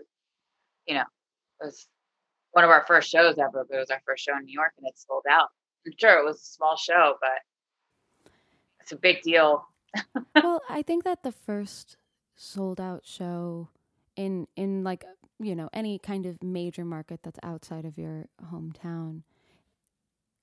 You 0.88 0.96
know, 0.96 1.06
it 1.62 1.66
was 1.66 1.88
one 2.52 2.64
of 2.64 2.70
our 2.70 2.84
first 2.88 3.10
shows 3.10 3.38
ever, 3.38 3.66
but 3.68 3.76
it 3.76 3.80
was 3.80 3.92
our 3.92 4.02
first 4.06 4.24
show 4.24 4.38
in 4.38 4.46
New 4.46 4.54
York 4.54 4.74
and 4.78 4.88
it 4.88 4.98
sold 4.98 5.24
out. 5.30 5.50
I'm 5.86 5.94
sure 5.98 6.20
it 6.20 6.26
was 6.26 6.42
a 6.42 6.46
small 6.46 6.76
show, 6.78 7.16
but 7.20 8.32
it's 8.82 8.92
a 8.92 8.98
big 8.98 9.22
deal. 9.22 9.66
well, 10.36 10.62
I 10.70 10.82
think 10.82 11.04
that 11.04 11.24
the 11.24 11.32
first 11.32 11.98
sold 12.36 12.80
out 12.80 13.06
show 13.06 13.70
in 14.16 14.48
in 14.56 14.84
like 14.84 15.06
you 15.40 15.56
know 15.56 15.70
any 15.74 16.00
kind 16.00 16.26
of 16.26 16.42
major 16.42 16.84
market 16.84 17.22
that's 17.24 17.40
outside 17.44 17.86
of 17.86 17.98
your 17.98 18.26
hometown 18.52 19.22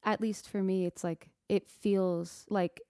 at 0.04 0.20
least 0.20 0.48
for 0.48 0.62
me 0.62 0.86
it's 0.86 1.02
like 1.02 1.28
it 1.48 1.68
feels 1.68 2.46
like 2.48 2.80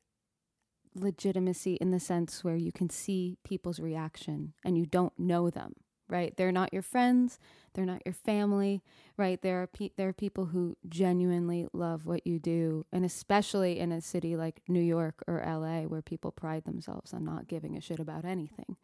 legitimacy 0.98 1.74
in 1.74 1.90
the 1.90 2.00
sense 2.00 2.44
where 2.44 2.56
you 2.56 2.72
can 2.72 2.90
see 2.90 3.36
people's 3.44 3.80
reaction 3.80 4.54
and 4.64 4.78
you 4.78 4.86
don't 4.86 5.18
know 5.18 5.50
them 5.50 5.74
right? 6.10 6.34
They're 6.38 6.52
not 6.52 6.72
your 6.72 6.82
friends 6.82 7.38
they're 7.74 7.84
not 7.84 8.02
your 8.04 8.14
family 8.14 8.82
right? 9.16 9.40
There 9.42 9.62
are 9.62 9.66
pe- 9.66 9.90
there 9.96 10.08
are 10.08 10.14
people 10.14 10.46
who 10.46 10.76
genuinely 10.88 11.66
love 11.72 12.06
what 12.06 12.26
you 12.26 12.38
do 12.38 12.86
and 12.92 13.04
especially 13.04 13.78
in 13.78 13.92
a 13.92 14.00
city 14.00 14.36
like 14.36 14.62
New 14.68 14.80
York 14.80 15.22
or 15.28 15.42
LA 15.46 15.82
where 15.82 16.02
people 16.02 16.32
pride 16.32 16.64
themselves 16.64 17.12
on 17.12 17.24
not 17.24 17.48
giving 17.48 17.76
a 17.76 17.80
shit 17.80 18.00
about 18.00 18.24
anything 18.24 18.76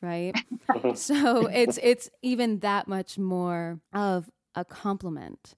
right? 0.00 0.34
So 0.94 1.46
it's 1.46 1.78
it's 1.82 2.10
even 2.22 2.60
that 2.60 2.88
much 2.88 3.18
more 3.18 3.80
of 3.92 4.30
a 4.54 4.64
compliment. 4.64 5.54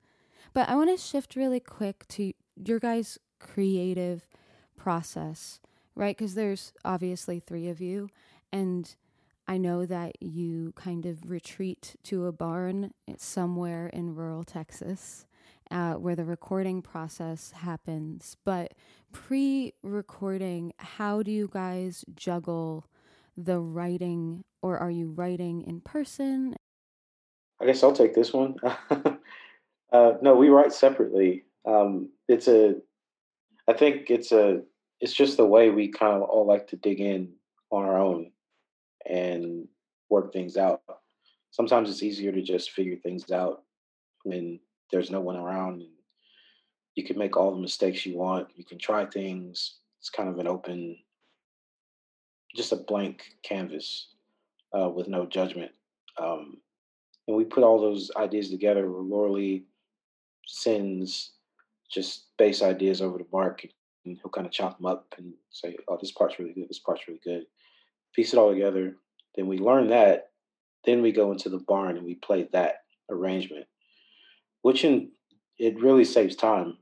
But 0.52 0.68
I 0.68 0.76
want 0.76 0.90
to 0.90 1.02
shift 1.02 1.34
really 1.36 1.60
quick 1.60 2.06
to 2.08 2.32
your 2.56 2.78
guys 2.78 3.18
creative 3.40 4.28
process 4.76 5.60
right? 5.94 6.16
Because 6.16 6.34
there's 6.34 6.72
obviously 6.84 7.40
three 7.40 7.68
of 7.68 7.80
you, 7.80 8.08
and 8.52 8.94
I 9.46 9.58
know 9.58 9.84
that 9.86 10.22
you 10.22 10.72
kind 10.76 11.06
of 11.06 11.30
retreat 11.30 11.96
to 12.04 12.26
a 12.26 12.32
barn 12.32 12.92
somewhere 13.16 13.88
in 13.88 14.14
rural 14.14 14.44
Texas. 14.44 15.26
Uh, 15.70 15.94
where 15.94 16.14
the 16.14 16.26
recording 16.26 16.82
process 16.82 17.50
happens. 17.52 18.36
But 18.44 18.74
pre 19.12 19.72
recording, 19.82 20.74
how 20.76 21.22
do 21.22 21.32
you 21.32 21.48
guys 21.50 22.04
juggle 22.14 22.86
the 23.36 23.58
writing, 23.58 24.44
or 24.60 24.78
are 24.78 24.90
you 24.90 25.08
writing 25.08 25.62
in 25.62 25.80
person? 25.80 26.54
I 27.60 27.66
guess 27.66 27.82
I'll 27.82 27.92
take 27.92 28.14
this 28.14 28.32
one. 28.32 28.56
uh, 29.92 30.12
no, 30.20 30.34
we 30.34 30.48
write 30.48 30.72
separately. 30.72 31.44
Um, 31.64 32.10
it's 32.28 32.48
a, 32.48 32.74
I 33.66 33.72
think 33.72 34.10
it's 34.10 34.32
a 34.32 34.62
it's 35.04 35.12
just 35.12 35.36
the 35.36 35.44
way 35.44 35.68
we 35.68 35.88
kind 35.88 36.14
of 36.14 36.22
all 36.22 36.46
like 36.46 36.66
to 36.66 36.76
dig 36.76 36.98
in 36.98 37.30
on 37.70 37.84
our 37.84 38.00
own 38.00 38.30
and 39.04 39.68
work 40.08 40.32
things 40.32 40.56
out. 40.56 40.80
Sometimes 41.50 41.90
it's 41.90 42.02
easier 42.02 42.32
to 42.32 42.40
just 42.40 42.70
figure 42.70 42.96
things 42.96 43.30
out 43.30 43.64
when 44.22 44.58
there's 44.90 45.10
no 45.10 45.20
one 45.20 45.36
around 45.36 45.82
and 45.82 45.90
you 46.94 47.04
can 47.04 47.18
make 47.18 47.36
all 47.36 47.54
the 47.54 47.60
mistakes 47.60 48.06
you 48.06 48.16
want. 48.16 48.48
You 48.56 48.64
can 48.64 48.78
try 48.78 49.04
things. 49.04 49.74
It's 50.00 50.08
kind 50.08 50.30
of 50.30 50.38
an 50.38 50.46
open, 50.46 50.96
just 52.56 52.72
a 52.72 52.76
blank 52.76 53.24
canvas 53.42 54.08
uh, 54.72 54.88
with 54.88 55.06
no 55.06 55.26
judgment. 55.26 55.72
Um, 56.16 56.56
and 57.28 57.36
we 57.36 57.44
put 57.44 57.62
all 57.62 57.78
those 57.78 58.10
ideas 58.16 58.48
together. 58.48 58.88
Laura 58.88 59.30
Lee 59.30 59.64
sends 60.46 61.32
just 61.90 62.28
bass 62.38 62.62
ideas 62.62 63.02
over 63.02 63.18
to 63.18 63.26
Mark 63.30 63.64
and 63.64 63.72
he'll 64.04 64.30
kind 64.30 64.46
of 64.46 64.52
chop 64.52 64.76
them 64.76 64.86
up 64.86 65.06
and 65.16 65.32
say, 65.50 65.76
"Oh, 65.88 65.96
this 66.00 66.12
part's 66.12 66.38
really 66.38 66.52
good. 66.52 66.68
This 66.68 66.78
part's 66.78 67.06
really 67.08 67.20
good." 67.24 67.46
Piece 68.14 68.32
it 68.32 68.38
all 68.38 68.52
together. 68.52 68.96
Then 69.34 69.46
we 69.46 69.58
learn 69.58 69.88
that. 69.88 70.30
Then 70.84 71.02
we 71.02 71.12
go 71.12 71.32
into 71.32 71.48
the 71.48 71.58
barn 71.58 71.96
and 71.96 72.06
we 72.06 72.14
play 72.14 72.48
that 72.52 72.84
arrangement, 73.10 73.66
which 74.62 74.84
in 74.84 75.10
it 75.58 75.80
really 75.80 76.04
saves 76.04 76.36
time. 76.36 76.78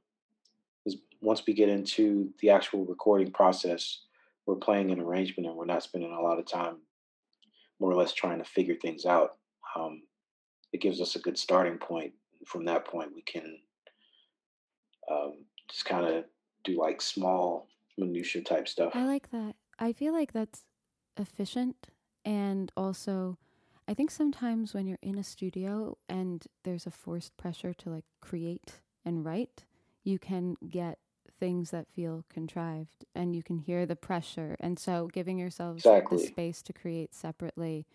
Because 0.85 1.01
once 1.21 1.43
we 1.47 1.55
get 1.55 1.69
into 1.69 2.31
the 2.41 2.51
actual 2.51 2.85
recording 2.85 3.31
process, 3.31 4.01
we're 4.47 4.57
playing 4.57 4.91
an 4.91 5.01
arrangement 5.01 5.47
and 5.47 5.57
we're 5.57 5.65
not 5.65 5.83
spending 5.83 6.13
a 6.13 6.21
lot 6.21 6.39
of 6.39 6.47
time, 6.47 6.79
more 7.79 7.91
or 7.91 7.95
less, 7.95 8.13
trying 8.13 8.39
to 8.39 8.45
figure 8.45 8.75
things 8.75 9.07
out. 9.07 9.37
Um, 9.77 10.03
it 10.73 10.81
gives 10.81 11.01
us 11.01 11.17
a 11.17 11.21
good 11.21 11.39
starting 11.39 11.79
point. 11.79 12.13
From 12.47 12.65
that 12.65 12.87
point, 12.87 13.15
we 13.15 13.23
can 13.23 13.59
um, 15.11 15.45
just 15.71 15.85
kind 15.85 16.07
of 16.07 16.25
do 16.65 16.79
like 16.79 17.01
small 17.01 17.69
minutia 17.99 18.43
type 18.43 18.69
stuff. 18.69 18.93
I 18.95 19.05
like 19.05 19.31
that. 19.31 19.55
I 19.79 19.93
feel 19.93 20.13
like 20.13 20.33
that's 20.33 20.65
efficient 21.17 21.89
and 22.25 22.73
also 22.77 23.39
I 23.89 23.95
think 23.95 24.11
sometimes 24.11 24.75
when 24.75 24.87
you're 24.87 24.99
in 25.03 25.19
a 25.19 25.25
studio 25.25 25.99
and 26.09 26.45
there's 26.63 26.87
a 26.87 26.91
forced 26.91 27.37
pressure 27.37 27.75
to 27.75 27.91
like 27.91 28.05
create 28.21 28.81
and 29.05 29.25
write, 29.25 29.65
you 30.05 30.19
can 30.19 30.57
get 30.69 30.99
things 31.41 31.71
that 31.73 31.89
feel 31.89 32.25
contrived 32.29 33.05
and 33.15 33.35
you 33.35 33.43
can 33.43 33.59
hear 33.59 33.85
the 33.85 33.97
pressure. 33.97 34.57
And 34.61 34.79
so 34.79 35.09
giving 35.13 35.39
yourselves 35.39 35.85
exactly. 35.85 36.19
the 36.19 36.27
space 36.27 36.63
to 36.63 36.73
create 36.73 37.15
separately 37.15 37.87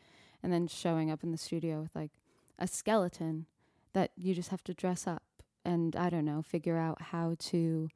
and 0.44 0.52
then 0.52 0.68
showing 0.68 1.10
up 1.10 1.24
in 1.24 1.32
the 1.32 1.38
studio 1.38 1.82
with 1.82 1.96
like 1.96 2.12
a 2.60 2.68
skeleton 2.68 3.46
that 3.94 4.12
you 4.18 4.36
just 4.36 4.50
have 4.50 4.64
to 4.66 4.74
dress 4.74 5.08
up 5.08 5.24
and 5.64 5.96
I 5.96 6.10
don't 6.10 6.26
know, 6.26 6.42
figure 6.42 6.78
out 6.78 7.02
how 7.02 7.36
to 7.40 7.90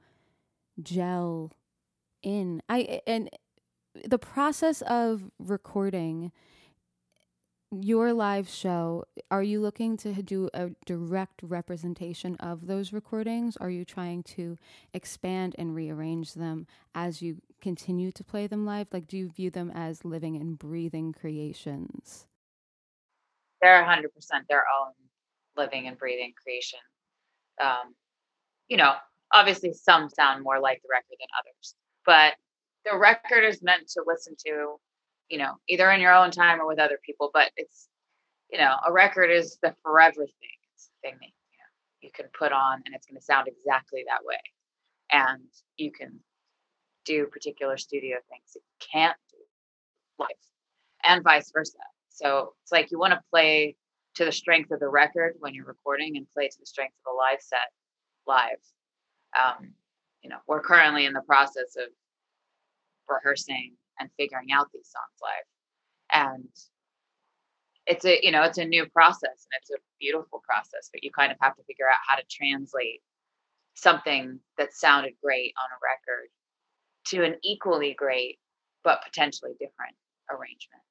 gel 0.84 1.52
in. 2.24 2.62
I 2.70 3.02
and 3.08 3.30
the 4.06 4.20
process 4.20 4.82
of 4.84 5.30
recording 5.40 6.32
your 7.72 8.12
live 8.12 8.50
show, 8.50 9.06
are 9.30 9.44
you 9.44 9.62
looking 9.62 9.96
to 9.96 10.22
do 10.22 10.50
a 10.54 10.72
direct 10.86 11.42
representation 11.42 12.36
of 12.36 12.68
those 12.68 12.92
recordings? 12.92 13.56
Are 13.58 13.70
you 13.70 13.86
trying 13.86 14.24
to 14.24 14.58
expand 14.94 15.56
and 15.58 15.74
rearrange 15.74 16.34
them 16.34 16.68
as 16.94 17.22
you 17.22 17.38
continue 17.62 18.12
to 18.12 18.24
play 18.26 18.46
them 18.46 18.66
live? 18.66 18.88
Like, 18.92 19.08
do 19.08 19.18
you 19.18 19.30
view 19.30 19.50
them 19.50 19.72
as 19.74 20.04
living 20.04 20.36
and 20.36 20.60
breathing 20.60 21.14
creations? 21.14 22.28
They're 23.62 23.84
100% 23.86 24.08
their 24.50 24.66
own 24.78 24.92
living 25.56 25.88
and 25.88 25.98
breathing 25.98 26.34
creation. 26.42 26.80
Um, 27.62 27.96
you 28.68 28.76
know, 28.76 28.96
obviously 29.34 29.74
some 29.74 30.10
sound 30.10 30.44
more 30.44 30.60
like 30.60 30.82
the 30.82 30.90
record 30.92 31.18
than 31.20 31.28
others 31.40 31.76
but 32.06 32.34
the 32.90 32.98
record 32.98 33.44
is 33.44 33.62
meant 33.62 33.88
to 33.88 34.04
listen 34.06 34.36
to 34.46 34.76
you 35.30 35.38
know 35.38 35.54
either 35.68 35.90
in 35.92 36.02
your 36.02 36.14
own 36.14 36.32
time 36.32 36.60
or 36.60 36.68
with 36.68 36.80
other 36.80 37.00
people 37.06 37.30
but 37.34 37.52
it's 37.58 37.88
you 38.52 38.58
know 38.60 38.76
a 38.86 38.92
record 38.92 39.32
is 39.32 39.58
the 39.64 39.74
forever 39.82 40.26
thing. 40.26 40.58
It's 40.74 40.90
the 40.90 41.10
thing 41.10 41.18
that 41.20 41.28
you 41.28 41.58
know 41.58 41.72
you 42.02 42.10
can 42.14 42.28
put 42.38 42.52
on 42.52 42.82
and 42.86 42.94
it's 42.94 43.08
going 43.08 43.18
to 43.18 43.24
sound 43.24 43.48
exactly 43.48 44.04
that 44.08 44.26
way. 44.26 44.40
And 45.12 45.48
you 45.78 45.92
can 45.92 46.20
do 47.06 47.26
particular 47.28 47.78
studio 47.78 48.18
things 48.30 48.54
that 48.54 48.60
you 48.60 48.88
can't 48.94 49.18
do 49.32 49.38
live 50.20 50.30
and 51.04 51.24
vice 51.24 51.52
versa. 51.52 51.78
So 52.10 52.54
it's 52.62 52.72
like 52.72 52.92
you 52.92 53.00
want 53.00 53.14
to 53.14 53.22
play 53.32 53.76
to 54.16 54.26
the 54.26 54.32
strength 54.32 54.72
of 54.72 54.80
the 54.80 54.90
record 54.90 55.36
when 55.40 55.54
you're 55.54 55.66
recording 55.66 56.18
and 56.18 56.28
play 56.34 56.48
to 56.48 56.60
the 56.60 56.66
strength 56.66 56.94
of 57.06 57.14
a 57.14 57.16
live 57.16 57.42
set 57.42 57.72
live 58.28 58.60
um, 59.40 59.74
you 60.22 60.30
know, 60.30 60.38
we're 60.48 60.62
currently 60.62 61.06
in 61.06 61.14
the 61.14 61.22
process 61.22 61.76
of 61.78 61.88
rehearsing 63.08 63.74
and 64.00 64.10
figuring 64.18 64.52
out 64.52 64.68
these 64.74 64.90
songs 64.90 65.20
live. 65.22 66.34
And 66.34 66.50
it's 67.88 68.06
a, 68.06 68.20
you 68.24 68.32
know, 68.32 68.44
it's 68.44 68.58
a 68.58 68.66
new 68.66 68.86
process 68.88 69.48
and 69.52 69.62
it's 69.62 69.72
a 69.72 69.82
beautiful 70.00 70.42
process, 70.48 70.90
but 70.92 71.04
you 71.04 71.12
kind 71.12 71.32
of 71.32 71.38
have 71.42 71.56
to 71.56 71.64
figure 71.64 71.88
out 71.88 71.98
how 72.08 72.16
to 72.16 72.24
translate 72.30 73.02
something 73.74 74.40
that 74.58 74.74
sounded 74.74 75.14
great 75.24 75.54
on 75.58 75.70
a 75.72 75.80
record 75.82 76.30
to 77.08 77.24
an 77.24 77.40
equally 77.44 77.94
great 77.94 78.38
but 78.84 79.02
potentially 79.04 79.52
different 79.54 79.96
arrangement 80.30 80.84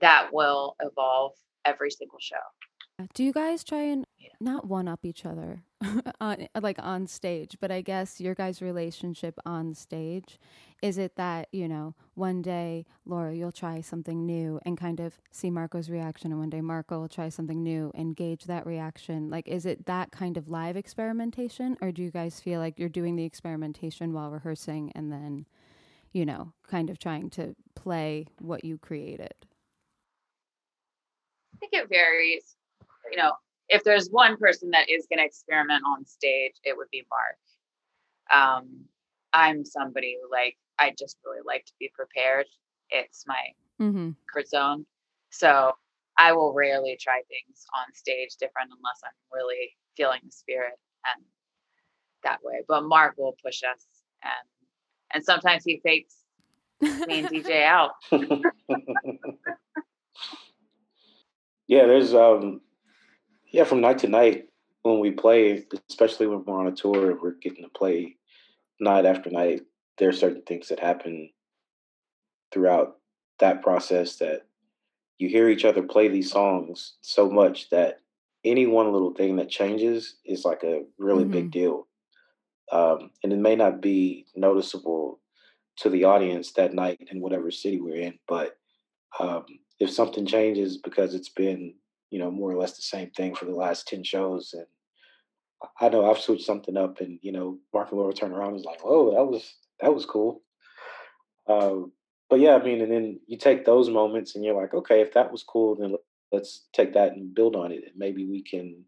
that 0.00 0.28
will 0.32 0.76
evolve 0.80 1.32
every 1.64 1.90
single 1.90 2.18
show. 2.20 2.36
Uh, 2.98 3.06
do 3.12 3.24
you 3.24 3.32
guys 3.32 3.64
try 3.64 3.82
and 3.82 4.06
not 4.40 4.66
one 4.68 4.86
up 4.86 5.04
each 5.04 5.26
other 5.26 5.62
on 6.20 6.46
like 6.60 6.78
on 6.80 7.06
stage, 7.08 7.56
but 7.60 7.72
I 7.72 7.80
guess 7.80 8.20
your 8.20 8.34
guys' 8.34 8.62
relationship 8.62 9.38
on 9.44 9.74
stage 9.74 10.38
is 10.80 10.96
it 10.98 11.16
that, 11.16 11.48
you 11.50 11.66
know, 11.66 11.94
one 12.14 12.40
day 12.40 12.86
Laura 13.04 13.34
you'll 13.34 13.50
try 13.52 13.80
something 13.80 14.24
new 14.24 14.60
and 14.64 14.78
kind 14.78 15.00
of 15.00 15.18
see 15.32 15.50
Marco's 15.50 15.90
reaction 15.90 16.30
and 16.30 16.38
one 16.40 16.50
day 16.50 16.60
Marco 16.60 17.00
will 17.00 17.08
try 17.08 17.28
something 17.28 17.62
new 17.64 17.90
and 17.94 18.14
gauge 18.14 18.44
that 18.44 18.66
reaction. 18.66 19.28
Like 19.28 19.48
is 19.48 19.66
it 19.66 19.86
that 19.86 20.12
kind 20.12 20.36
of 20.36 20.48
live 20.48 20.76
experimentation 20.76 21.76
or 21.80 21.90
do 21.90 22.02
you 22.02 22.10
guys 22.12 22.40
feel 22.40 22.60
like 22.60 22.78
you're 22.78 22.88
doing 22.88 23.16
the 23.16 23.24
experimentation 23.24 24.12
while 24.12 24.30
rehearsing 24.30 24.92
and 24.94 25.10
then 25.10 25.46
you 26.12 26.24
know, 26.24 26.52
kind 26.68 26.90
of 26.90 26.98
trying 26.98 27.28
to 27.28 27.56
play 27.74 28.28
what 28.38 28.64
you 28.64 28.78
created? 28.78 29.34
I 31.54 31.56
think 31.58 31.72
it 31.72 31.88
varies. 31.88 32.54
You 33.10 33.18
know, 33.18 33.32
if 33.68 33.84
there's 33.84 34.08
one 34.10 34.36
person 34.36 34.70
that 34.70 34.88
is 34.90 35.06
going 35.10 35.18
to 35.18 35.24
experiment 35.26 35.82
on 35.86 36.04
stage, 36.06 36.54
it 36.64 36.76
would 36.76 36.88
be 36.90 37.04
Mark. 37.10 37.38
Um, 38.32 38.84
I'm 39.32 39.64
somebody 39.64 40.16
who 40.20 40.30
like 40.30 40.56
I 40.78 40.94
just 40.98 41.18
really 41.24 41.42
like 41.46 41.64
to 41.66 41.72
be 41.80 41.90
prepared. 41.94 42.46
It's 42.90 43.24
my 43.26 43.40
Mm-hmm. 43.80 44.10
comfort 44.32 44.48
zone. 44.48 44.86
So 45.30 45.72
I 46.18 46.32
will 46.32 46.52
rarely 46.54 46.96
try 47.00 47.22
things 47.28 47.66
on 47.74 47.92
stage 47.94 48.36
different 48.38 48.70
unless 48.70 49.00
I'm 49.04 49.10
really 49.32 49.76
feeling 49.96 50.20
the 50.24 50.30
spirit 50.32 50.74
and 51.14 51.24
that 52.24 52.40
way. 52.44 52.62
But 52.68 52.84
Mark 52.84 53.16
will 53.18 53.36
push 53.44 53.62
us 53.64 53.84
and 54.22 54.48
and 55.14 55.24
sometimes 55.24 55.64
he 55.64 55.80
fakes 55.84 56.16
me 57.06 57.20
and 57.20 57.30
DJ 57.30 57.64
out. 57.66 57.92
yeah, 61.66 61.86
there's 61.86 62.14
um 62.14 62.60
yeah, 63.54 63.62
from 63.62 63.80
night 63.80 63.98
to 63.98 64.08
night 64.08 64.48
when 64.82 64.98
we 64.98 65.12
play, 65.12 65.64
especially 65.88 66.26
when 66.26 66.44
we're 66.44 66.58
on 66.58 66.66
a 66.66 66.72
tour 66.72 67.12
and 67.12 67.20
we're 67.20 67.36
getting 67.40 67.62
to 67.62 67.70
play 67.70 68.16
night 68.80 69.06
after 69.06 69.30
night, 69.30 69.60
there 69.96 70.08
are 70.08 70.12
certain 70.12 70.42
things 70.42 70.66
that 70.68 70.80
happen 70.80 71.30
throughout 72.52 72.96
that 73.38 73.62
process 73.62 74.16
that 74.16 74.42
you 75.18 75.28
hear 75.28 75.48
each 75.48 75.64
other 75.64 75.84
play 75.84 76.08
these 76.08 76.32
songs 76.32 76.94
so 77.00 77.30
much 77.30 77.70
that 77.70 78.00
any 78.44 78.66
one 78.66 78.92
little 78.92 79.14
thing 79.14 79.36
that 79.36 79.48
changes 79.48 80.16
is 80.24 80.44
like 80.44 80.64
a 80.64 80.82
really 80.98 81.24
big 81.24 81.52
deal. 81.52 81.86
Um, 82.72 83.10
and 83.22 83.32
it 83.32 83.38
may 83.38 83.54
not 83.54 83.80
be 83.80 84.26
noticeable 84.34 85.20
to 85.76 85.90
the 85.90 86.02
audience 86.02 86.52
that 86.54 86.74
night 86.74 87.06
in 87.08 87.20
whatever 87.20 87.52
city 87.52 87.80
we're 87.80 88.02
in, 88.02 88.18
but 88.26 88.56
um, 89.20 89.44
if 89.78 89.90
something 89.90 90.26
changes 90.26 90.76
because 90.76 91.14
it's 91.14 91.28
been, 91.28 91.74
you 92.14 92.20
know, 92.20 92.30
more 92.30 92.52
or 92.52 92.56
less 92.56 92.76
the 92.76 92.82
same 92.82 93.10
thing 93.10 93.34
for 93.34 93.44
the 93.44 93.50
last 93.50 93.88
10 93.88 94.04
shows, 94.04 94.54
and 94.54 94.66
I 95.80 95.88
know 95.88 96.08
I've 96.08 96.20
switched 96.20 96.46
something 96.46 96.76
up 96.76 97.00
and, 97.00 97.18
you 97.22 97.32
know, 97.32 97.58
Mark 97.72 97.90
and 97.90 97.98
Laura 97.98 98.12
turn 98.12 98.30
around 98.30 98.50
and 98.50 98.54
was 98.58 98.64
like, 98.64 98.78
oh, 98.84 99.16
that 99.16 99.24
was, 99.24 99.52
that 99.80 99.92
was 99.92 100.06
cool. 100.06 100.40
Um, 101.48 101.90
but 102.30 102.38
yeah, 102.38 102.54
I 102.54 102.62
mean, 102.62 102.82
and 102.82 102.92
then 102.92 103.18
you 103.26 103.36
take 103.36 103.64
those 103.64 103.90
moments 103.90 104.36
and 104.36 104.44
you're 104.44 104.54
like, 104.54 104.74
okay, 104.74 105.00
if 105.00 105.12
that 105.14 105.32
was 105.32 105.42
cool, 105.42 105.74
then 105.74 105.96
let's 106.30 106.66
take 106.72 106.94
that 106.94 107.14
and 107.14 107.34
build 107.34 107.56
on 107.56 107.72
it. 107.72 107.82
And 107.84 107.96
maybe 107.96 108.24
we 108.26 108.44
can 108.44 108.84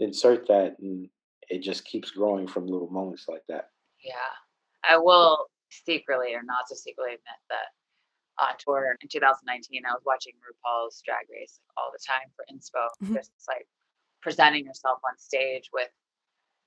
insert 0.00 0.48
that 0.48 0.74
and 0.80 1.08
it 1.48 1.62
just 1.62 1.84
keeps 1.84 2.10
growing 2.10 2.48
from 2.48 2.66
little 2.66 2.90
moments 2.90 3.26
like 3.28 3.42
that. 3.48 3.68
Yeah. 4.04 4.34
I 4.82 4.96
will 4.96 5.46
secretly 5.70 6.34
or 6.34 6.42
not 6.42 6.68
so 6.68 6.74
secretly 6.74 7.10
admit 7.10 7.38
that 7.50 7.66
on 8.38 8.54
tour 8.58 8.96
in 9.00 9.08
2019, 9.08 9.82
I 9.84 9.92
was 9.92 10.02
watching 10.04 10.32
RuPaul's 10.38 11.02
Drag 11.04 11.26
Race 11.30 11.60
all 11.76 11.90
the 11.92 11.98
time 12.06 12.30
for 12.36 12.44
inspo, 12.52 12.86
mm-hmm. 13.02 13.14
just 13.14 13.32
like 13.48 13.66
presenting 14.22 14.64
yourself 14.64 14.98
on 15.04 15.18
stage 15.18 15.70
with 15.72 15.88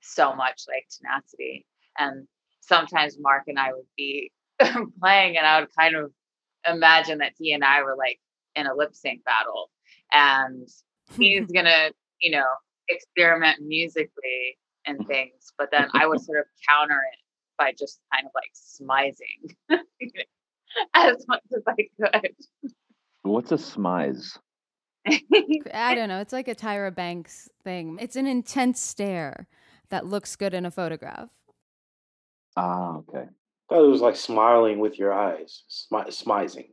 so 0.00 0.34
much 0.34 0.62
like 0.68 0.86
tenacity. 0.90 1.66
And 1.98 2.26
sometimes 2.60 3.18
Mark 3.18 3.44
and 3.46 3.58
I 3.58 3.72
would 3.72 3.86
be 3.96 4.30
playing, 4.60 5.36
and 5.36 5.46
I 5.46 5.60
would 5.60 5.70
kind 5.78 5.96
of 5.96 6.12
imagine 6.68 7.18
that 7.18 7.32
he 7.38 7.52
and 7.52 7.64
I 7.64 7.82
were 7.82 7.96
like 7.96 8.20
in 8.54 8.66
a 8.66 8.74
lip 8.74 8.94
sync 8.94 9.24
battle, 9.24 9.70
and 10.12 10.68
he's 11.16 11.50
gonna, 11.54 11.90
you 12.20 12.32
know, 12.32 12.46
experiment 12.88 13.60
musically 13.60 14.58
and 14.86 14.98
mm-hmm. 14.98 15.08
things, 15.08 15.52
but 15.58 15.70
then 15.70 15.88
I 15.94 16.06
would 16.06 16.20
sort 16.20 16.40
of 16.40 16.46
counter 16.68 17.00
it 17.12 17.18
by 17.58 17.72
just 17.78 18.00
kind 18.12 18.26
of 18.26 18.32
like 18.34 18.50
smizing 18.54 19.54
as 20.94 21.24
much 21.28 21.42
as 21.54 21.62
I 21.66 21.74
could. 22.20 22.70
What's 23.22 23.52
a 23.52 23.56
smize? 23.56 24.38
I 25.06 25.94
don't 25.94 26.08
know. 26.08 26.20
It's 26.20 26.32
like 26.32 26.48
a 26.48 26.54
Tyra 26.54 26.94
Banks 26.94 27.48
thing. 27.64 27.98
It's 28.00 28.16
an 28.16 28.26
intense 28.26 28.80
stare 28.80 29.48
that 29.90 30.06
looks 30.06 30.36
good 30.36 30.54
in 30.54 30.64
a 30.66 30.70
photograph. 30.70 31.30
Ah, 32.56 32.96
okay. 32.98 33.24
I 33.70 33.74
thought 33.74 33.84
it 33.84 33.88
was 33.88 34.00
like 34.00 34.16
smiling 34.16 34.78
with 34.78 34.98
your 34.98 35.12
eyes, 35.12 35.62
smi- 35.70 36.08
smizing. 36.08 36.70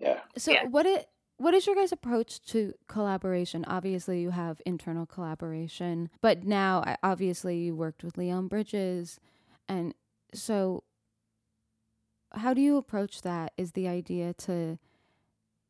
Yeah. 0.00 0.20
So 0.36 0.52
Yeah. 0.52 0.66
what 0.66 0.86
it 0.86 1.08
what 1.36 1.52
is 1.52 1.66
your 1.66 1.74
guys' 1.74 1.90
approach 1.90 2.40
to 2.46 2.74
collaboration? 2.86 3.64
Obviously, 3.66 4.20
you 4.20 4.30
have 4.30 4.62
internal 4.64 5.04
collaboration, 5.04 6.08
but 6.20 6.44
now 6.44 6.82
I- 6.86 6.96
obviously 7.02 7.58
you 7.58 7.74
worked 7.74 8.04
with 8.04 8.16
Leon 8.16 8.46
Bridges, 8.46 9.18
and 9.68 9.94
so 10.32 10.84
how 12.36 12.54
do 12.54 12.60
you 12.60 12.76
approach 12.76 13.22
that? 13.22 13.52
Is 13.56 13.72
the 13.72 13.88
idea 13.88 14.34
to 14.34 14.78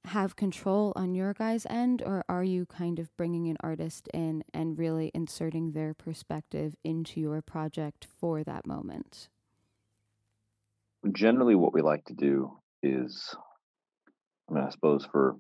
have 0.07 0.37
control 0.37 0.93
on 0.97 1.15
your 1.15 1.33
guys' 1.33 1.67
end, 1.71 2.03
or 2.05 2.25
are 2.29 2.45
you 2.45 2.67
kind 2.67 2.99
of 2.99 3.15
bringing 3.17 3.49
an 3.49 3.57
artist 3.61 4.09
in 4.13 4.45
and 4.53 4.79
really 4.79 5.11
inserting 5.15 5.73
their 5.73 5.95
perspective 5.95 6.77
into 6.85 7.21
your 7.21 7.41
project 7.41 8.07
for 8.19 8.45
that 8.45 8.67
moment? 8.67 9.29
Generally, 11.13 11.55
what 11.55 11.73
we 11.73 11.83
like 11.83 12.05
to 12.07 12.15
do 12.15 12.59
is, 12.83 13.35
I 14.51 14.55
mean, 14.55 14.65
I 14.65 14.71
suppose 14.71 15.07
for 15.11 15.37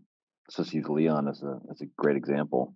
just 0.54 0.72
use 0.72 0.88
Leon 0.88 1.28
as 1.28 1.42
a 1.42 1.58
as 1.70 1.80
a 1.80 1.86
great 1.96 2.16
example. 2.16 2.74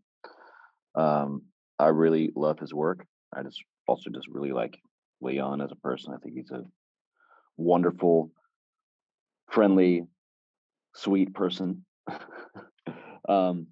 Um, 0.95 1.43
I 1.79 1.89
really 1.89 2.33
love 2.35 2.59
his 2.59 2.75
work. 2.75 3.07
I 3.35 3.43
just 3.43 3.63
also 3.87 4.11
just 4.11 4.29
really 4.29 4.53
like 4.53 4.79
Leon 5.21 5.61
as 5.61 5.71
a 5.71 5.77
person. 5.77 6.15
I 6.15 6.19
think 6.19 6.35
he's 6.35 6.51
a 6.51 6.63
wonderful, 7.57 8.31
friendly, 9.49 10.05
sweet 10.95 11.35
person. 11.35 11.85
um, 13.29 13.69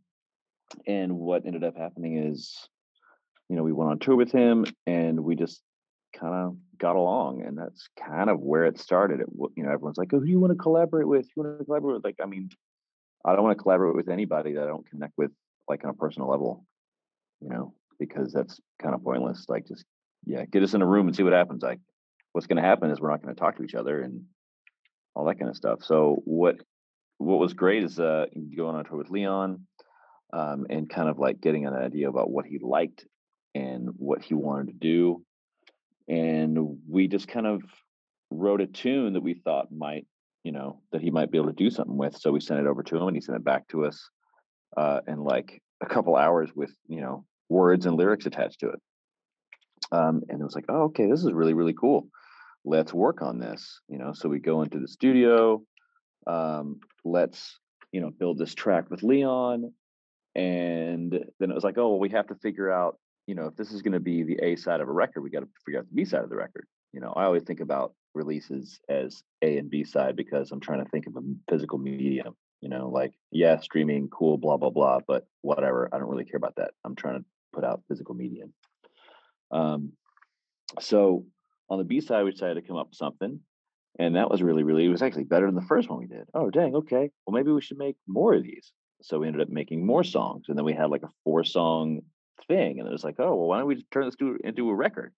and 0.87 1.17
what 1.17 1.47
ended 1.47 1.65
up 1.65 1.77
happening 1.77 2.19
is, 2.19 2.69
you 3.49 3.57
know, 3.57 3.63
we 3.63 3.73
went 3.73 3.91
on 3.91 3.99
tour 3.99 4.17
with 4.17 4.33
him, 4.33 4.67
and 4.87 5.21
we 5.21 5.37
just 5.37 5.63
kind 6.19 6.35
of 6.35 6.57
got 6.79 6.97
along, 6.97 7.43
and 7.43 7.57
that's 7.57 7.89
kind 7.99 8.29
of 8.29 8.41
where 8.41 8.65
it 8.65 8.79
started. 8.79 9.21
It, 9.21 9.27
you 9.57 9.63
know, 9.63 9.71
everyone's 9.71 9.99
like, 9.99 10.13
"Oh, 10.13 10.19
who 10.19 10.25
do 10.25 10.31
you 10.31 10.41
want 10.41 10.53
to 10.53 10.59
collaborate 10.59 11.07
with? 11.07 11.27
You 11.37 11.43
want 11.43 11.59
to 11.59 11.65
collaborate 11.65 11.97
with?" 11.97 12.05
Like, 12.05 12.17
I 12.23 12.27
mean, 12.27 12.51
I 13.25 13.35
don't 13.35 13.45
want 13.45 13.57
to 13.57 13.63
collaborate 13.63 13.95
with 13.95 14.09
anybody 14.09 14.55
that 14.55 14.65
I 14.65 14.67
don't 14.67 14.89
connect 14.89 15.13
with, 15.17 15.31
like 15.69 15.85
on 15.85 15.91
a 15.91 15.95
personal 15.95 16.29
level, 16.29 16.65
you 17.41 17.49
know, 17.49 17.75
because 17.99 18.33
that's 18.33 18.61
kind 18.83 18.95
of 18.95 19.05
pointless. 19.05 19.47
Like, 19.49 19.67
just 19.67 19.85
yeah, 20.25 20.45
get 20.45 20.63
us 20.63 20.75
in 20.75 20.83
a 20.83 20.87
room 20.87 21.07
and 21.07 21.15
see 21.15 21.23
what 21.23 21.33
happens. 21.33 21.63
Like, 21.63 21.81
what's 22.33 22.47
going 22.47 22.61
to 22.61 22.69
happen 22.69 22.91
is 22.91 23.01
we're 23.01 23.11
not 23.11 23.23
going 23.23 23.35
to 23.35 23.41
talk 23.41 23.57
to 23.57 23.63
each 23.63 23.75
other 23.75 24.01
and 24.01 24.25
all 25.17 25.25
that 25.25 25.39
kind 25.39 25.51
of 25.51 25.57
stuff. 25.57 25.83
So 25.83 26.23
what 26.25 26.57
what 27.19 27.41
was 27.41 27.55
great 27.55 27.83
is 27.83 27.99
uh 27.99 28.27
going 28.57 28.77
on 28.77 28.85
tour 28.85 28.99
with 28.99 29.11
Leon 29.11 29.67
um, 30.33 30.67
and 30.69 30.89
kind 30.89 31.09
of 31.09 31.19
like 31.19 31.41
getting 31.41 31.67
an 31.67 31.75
idea 31.75 32.09
about 32.09 32.31
what 32.31 32.47
he 32.47 32.59
liked 32.59 33.07
and 33.55 33.89
what 33.97 34.23
he 34.23 34.35
wanted 34.35 34.69
to 34.69 34.75
do. 34.75 35.23
And 36.09 36.79
we 36.89 37.09
just 37.09 37.27
kind 37.27 37.47
of 37.47 37.63
wrote 38.31 38.61
a 38.61 38.67
tune 38.67 39.15
that 39.15 39.23
we 39.23 39.35
thought 39.35 39.73
might, 39.73 40.07
you 40.45 40.53
know, 40.53 40.81
that 40.93 41.01
he 41.01 41.11
might 41.11 41.31
be 41.31 41.39
able 41.39 41.49
to 41.49 41.55
do 41.55 41.71
something 41.71 41.97
with. 41.97 42.17
So 42.17 42.33
we 42.33 42.41
sent 42.41 42.61
it 42.61 42.67
over 42.67 42.83
to 42.83 42.97
him 42.97 43.09
and 43.09 43.17
he 43.17 43.21
sent 43.21 43.37
it 43.37 43.45
back 43.45 43.67
to 43.69 43.87
us 43.87 44.11
uh, 44.77 45.01
in 45.09 45.25
like 45.25 45.63
a 45.81 45.87
couple 45.87 46.17
hours 46.17 46.51
with, 46.55 46.75
you 46.87 47.01
know, 47.01 47.25
words 47.49 47.87
and 47.87 47.97
lyrics 47.97 48.27
attached 48.27 48.61
to 48.61 48.69
it. 48.69 48.81
Um, 49.93 50.23
and 50.29 50.41
it 50.41 50.45
was 50.45 50.55
like, 50.55 50.67
oh, 50.69 50.85
okay, 50.85 51.09
this 51.09 51.25
is 51.25 51.33
really, 51.33 51.55
really 51.55 51.75
cool. 51.75 52.09
Let's 52.69 52.93
work 52.93 53.23
on 53.23 53.39
this, 53.39 53.81
you 53.89 53.97
know. 53.97 54.13
So 54.13 54.29
we 54.29 54.41
go 54.41 54.63
into 54.63 54.81
the 54.81 54.89
studio. 54.89 55.63
Um, 56.27 56.81
let's, 57.05 57.61
you 57.93 58.01
know, 58.01 58.11
build 58.11 58.39
this 58.39 58.55
track 58.55 58.91
with 58.91 59.05
Leon. 59.05 59.73
And 60.35 61.13
then 61.13 61.51
it 61.51 61.55
was 61.55 61.63
like, 61.63 61.79
oh, 61.79 61.91
well, 61.91 62.01
we 62.01 62.11
have 62.11 62.27
to 62.27 62.35
figure 62.35 62.71
out, 62.71 62.99
you 63.29 63.37
know, 63.37 63.47
if 63.47 63.57
this 63.57 63.71
is 63.71 63.83
going 63.83 63.93
to 63.93 64.01
be 64.01 64.25
the 64.25 64.41
A 64.43 64.57
side 64.57 64.81
of 64.81 64.89
a 64.89 64.93
record, 64.93 65.23
we 65.23 65.31
got 65.31 65.41
to 65.41 65.49
figure 65.65 65.79
out 65.79 65.87
the 65.89 65.95
B 65.95 66.05
side 66.05 66.25
of 66.25 66.29
the 66.29 66.37
record. 66.37 66.67
You 66.93 67.01
know, 67.01 67.13
I 67.15 67.25
always 67.25 67.45
think 67.45 67.61
about 67.61 67.95
releases 68.15 68.81
as 68.89 69.23
A 69.43 69.59
and 69.59 69.71
B 69.71 69.85
side 69.85 70.17
because 70.17 70.51
I'm 70.51 70.61
trying 70.61 70.85
to 70.85 70.91
think 70.91 71.07
of 71.07 71.17
a 71.17 71.21
physical 71.49 71.79
medium. 71.79 72.35
You 72.63 72.71
know, 72.71 72.89
like 72.89 73.13
yeah, 73.31 73.61
streaming, 73.61 74.09
cool, 74.09 74.39
blah 74.39 74.57
blah 74.57 74.71
blah, 74.71 75.01
but 75.07 75.27
whatever. 75.43 75.89
I 75.93 75.99
don't 75.99 76.09
really 76.09 76.25
care 76.25 76.39
about 76.39 76.57
that. 76.57 76.73
I'm 76.85 76.97
trying 76.97 77.19
to 77.21 77.25
put 77.53 77.65
out 77.65 77.83
physical 77.87 78.15
medium. 78.15 78.53
Um, 79.53 79.93
so 80.81 81.27
on 81.69 81.79
the 81.79 81.85
B 81.85 82.01
side, 82.01 82.25
we 82.25 82.31
decided 82.31 82.55
to 82.55 82.63
come 82.63 82.77
up 82.77 82.89
with 82.89 82.97
something, 82.97 83.41
and 83.99 84.17
that 84.17 84.31
was 84.31 84.43
really, 84.43 84.63
really. 84.63 84.85
It 84.85 84.91
was 84.91 85.03
actually 85.03 85.25
better 85.25 85.47
than 85.47 85.55
the 85.55 85.63
first 85.63 85.89
one 85.89 85.99
we 85.99 86.07
did. 86.07 86.25
Oh 86.35 86.51
dang, 86.51 86.75
okay. 86.77 87.11
Well, 87.27 87.35
maybe 87.35 87.53
we 87.53 87.61
should 87.61 87.79
make 87.79 87.97
more 88.07 88.35
of 88.35 88.43
these. 88.43 88.73
So 89.03 89.19
we 89.19 89.27
ended 89.27 89.43
up 89.43 89.49
making 89.49 89.85
more 89.85 90.05
songs, 90.05 90.47
and 90.49 90.57
then 90.57 90.65
we 90.65 90.75
had 90.75 90.91
like 90.91 91.03
a 91.03 91.11
four 91.25 91.45
song 91.45 92.01
thing, 92.49 92.79
and 92.79 92.89
it 92.89 92.93
was 92.93 93.05
like, 93.05 93.17
oh 93.19 93.35
well, 93.35 93.49
why 93.49 93.59
don't 93.59 93.69
we 93.69 93.85
turn 93.91 94.07
this 94.07 94.17
into 94.45 94.71
a 94.71 94.75
record? 94.75 95.13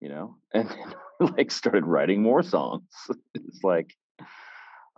You 0.00 0.08
know, 0.08 0.36
and 0.54 0.68
then, 0.68 1.34
like 1.36 1.50
started 1.50 1.86
writing 1.86 2.22
more 2.22 2.42
songs. 2.42 2.88
it's 3.34 3.62
like 3.62 3.94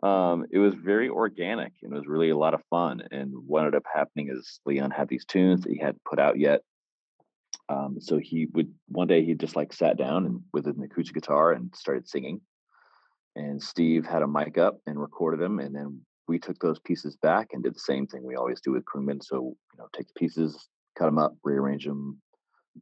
um, 0.03 0.47
it 0.51 0.59
was 0.59 0.75
very 0.75 1.09
organic 1.09 1.73
and 1.83 1.93
it 1.93 1.97
was 1.97 2.07
really 2.07 2.31
a 2.31 2.37
lot 2.37 2.55
of 2.55 2.63
fun. 2.71 3.03
And 3.11 3.33
what 3.47 3.61
ended 3.61 3.77
up 3.77 3.85
happening 3.93 4.31
is 4.33 4.61
Leon 4.67 4.91
had 4.91 5.09
these 5.09 5.25
tunes 5.25 5.63
that 5.63 5.73
he 5.73 5.79
hadn't 5.79 6.05
put 6.05 6.19
out 6.19 6.39
yet. 6.39 6.63
Um, 7.69 7.99
so 8.01 8.19
he 8.19 8.47
would 8.53 8.73
one 8.89 9.09
day 9.09 9.25
he 9.25 9.35
just 9.35 9.57
like 9.57 9.73
sat 9.73 9.97
down 9.97 10.27
and 10.27 10.41
with 10.53 10.67
an 10.67 10.83
acoustic 10.83 11.15
guitar 11.15 11.53
and 11.53 11.75
started 11.75 12.09
singing. 12.09 12.41
and 13.37 13.63
Steve 13.63 14.05
had 14.05 14.23
a 14.23 14.27
mic 14.27 14.59
up 14.59 14.79
and 14.87 15.01
recorded 15.01 15.41
him, 15.45 15.59
and 15.59 15.75
then 15.75 16.01
we 16.29 16.39
took 16.39 16.59
those 16.59 16.79
pieces 16.81 17.17
back 17.17 17.49
and 17.53 17.63
did 17.63 17.75
the 17.75 17.81
same 17.81 18.07
thing 18.07 18.23
we 18.23 18.37
always 18.37 18.61
do 18.61 18.73
with 18.73 18.85
Khruangbin. 18.85 19.23
So 19.23 19.57
you 19.73 19.79
know, 19.79 19.89
take 19.95 20.09
the 20.09 20.15
pieces, 20.19 20.69
cut 20.99 21.07
them 21.07 21.19
up, 21.19 21.35
rearrange 21.43 21.85
them, 21.85 22.21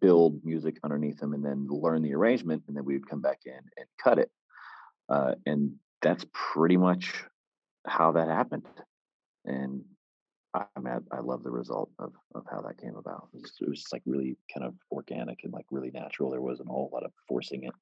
build 0.00 0.40
music 0.44 0.78
underneath 0.84 1.18
them, 1.18 1.34
and 1.34 1.44
then 1.44 1.66
learn 1.68 2.02
the 2.02 2.14
arrangement, 2.14 2.64
and 2.68 2.76
then 2.76 2.84
we 2.84 2.94
would 2.94 3.08
come 3.08 3.20
back 3.20 3.40
in 3.46 3.52
and 3.76 3.86
cut 4.02 4.18
it. 4.18 4.30
Uh, 5.08 5.34
and 5.46 5.72
that's 6.02 6.24
pretty 6.32 6.76
much 6.76 7.24
how 7.86 8.12
that 8.12 8.28
happened. 8.28 8.66
And 9.44 9.82
I 10.54 10.66
mean, 10.80 10.92
I, 11.12 11.16
I 11.16 11.20
love 11.20 11.42
the 11.42 11.50
result 11.50 11.92
of 11.98 12.14
of 12.34 12.44
how 12.50 12.60
that 12.62 12.78
came 12.78 12.96
about. 12.96 13.28
It 13.34 13.42
was, 13.42 13.56
it 13.60 13.68
was 13.68 13.86
like 13.92 14.02
really 14.06 14.36
kind 14.52 14.66
of 14.66 14.74
organic 14.90 15.44
and 15.44 15.52
like 15.52 15.66
really 15.70 15.90
natural. 15.90 16.30
There 16.30 16.40
wasn't 16.40 16.68
a 16.68 16.72
whole 16.72 16.90
lot 16.92 17.04
of 17.04 17.12
forcing 17.28 17.64
it. 17.64 17.74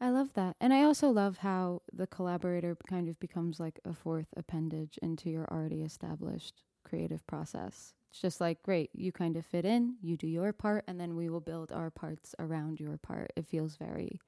I 0.00 0.10
love 0.10 0.32
that. 0.34 0.56
And 0.60 0.72
I 0.72 0.82
also 0.82 1.10
love 1.10 1.38
how 1.38 1.82
the 1.92 2.06
collaborator 2.06 2.76
kind 2.88 3.08
of 3.08 3.20
becomes 3.20 3.60
like 3.60 3.78
a 3.84 3.92
fourth 3.92 4.32
appendage 4.36 4.98
into 5.02 5.28
your 5.30 5.46
already 5.52 5.82
established 5.82 6.62
creative 6.84 7.26
process. 7.26 7.94
It's 8.10 8.20
just 8.20 8.40
like, 8.40 8.62
great, 8.62 8.90
you 8.94 9.12
kind 9.12 9.36
of 9.36 9.46
fit 9.46 9.64
in, 9.64 9.96
you 10.00 10.16
do 10.16 10.26
your 10.26 10.52
part, 10.52 10.84
and 10.88 10.98
then 10.98 11.14
we 11.16 11.28
will 11.28 11.40
build 11.40 11.70
our 11.70 11.90
parts 11.90 12.34
around 12.38 12.80
your 12.80 12.96
part. 12.96 13.32
It 13.36 13.46
feels 13.46 13.76
very 13.76 14.20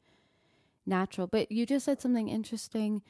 natural. 0.87 1.27
But 1.27 1.53
you 1.53 1.67
just 1.67 1.85
said 1.85 2.01
something 2.01 2.29
interesting 2.29 3.03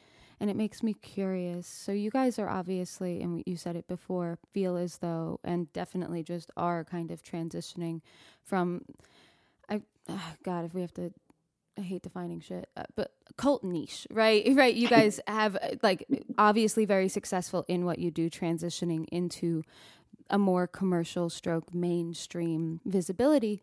and 0.42 0.50
it 0.50 0.56
makes 0.56 0.82
me 0.82 0.92
curious. 0.92 1.68
So, 1.68 1.92
you 1.92 2.10
guys 2.10 2.36
are 2.38 2.48
obviously, 2.48 3.22
and 3.22 3.44
you 3.46 3.56
said 3.56 3.76
it 3.76 3.86
before, 3.86 4.38
feel 4.52 4.76
as 4.76 4.98
though, 4.98 5.38
and 5.44 5.72
definitely 5.72 6.24
just 6.24 6.50
are 6.56 6.84
kind 6.84 7.12
of 7.12 7.22
transitioning 7.22 8.00
from, 8.42 8.82
I, 9.70 9.82
oh 10.08 10.32
God, 10.42 10.64
if 10.64 10.74
we 10.74 10.80
have 10.80 10.92
to 10.94 11.12
I 11.78 11.80
hate 11.80 12.02
defining 12.02 12.40
shit, 12.40 12.68
uh, 12.76 12.82
but 12.96 13.12
cult 13.36 13.64
niche, 13.64 14.06
right? 14.10 14.44
Right. 14.54 14.74
You 14.74 14.88
guys 14.98 15.20
have 15.26 15.56
uh, 15.56 15.76
like 15.82 16.06
obviously 16.38 16.84
very 16.84 17.08
successful 17.08 17.64
in 17.68 17.84
what 17.84 17.98
you 17.98 18.10
do, 18.10 18.28
transitioning 18.28 19.06
into 19.10 19.62
a 20.28 20.38
more 20.38 20.66
commercial 20.66 21.30
stroke 21.30 21.72
mainstream 21.72 22.80
visibility. 22.84 23.62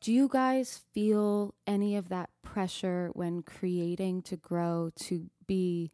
Do 0.00 0.12
you 0.12 0.28
guys 0.28 0.80
feel 0.92 1.54
any 1.66 1.96
of 1.96 2.08
that 2.08 2.30
pressure 2.42 3.10
when 3.12 3.42
creating 3.42 4.22
to 4.22 4.36
grow, 4.36 4.90
to 5.00 5.28
be, 5.50 5.90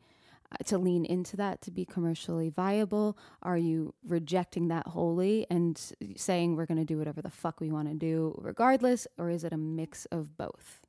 uh, 0.53 0.65
to 0.67 0.79
lean 0.79 1.05
into 1.07 1.37
that, 1.39 1.63
to 1.63 1.71
be 1.73 1.85
commercially 1.85 2.51
viable? 2.51 3.17
Are 3.43 3.59
you 3.59 3.95
rejecting 4.07 4.69
that 4.69 4.89
wholly 4.89 5.47
and 5.51 5.81
saying 6.17 6.57
we're 6.57 6.67
going 6.67 6.79
to 6.79 6.85
do 6.85 6.99
whatever 6.99 7.23
the 7.23 7.31
fuck 7.31 7.61
we 7.61 7.71
want 7.71 7.89
to 7.89 7.95
do 7.95 8.39
regardless? 8.43 9.07
Or 9.19 9.31
is 9.31 9.45
it 9.45 9.53
a 9.53 9.59
mix 9.59 10.07
of 10.07 10.37
both? 10.37 10.81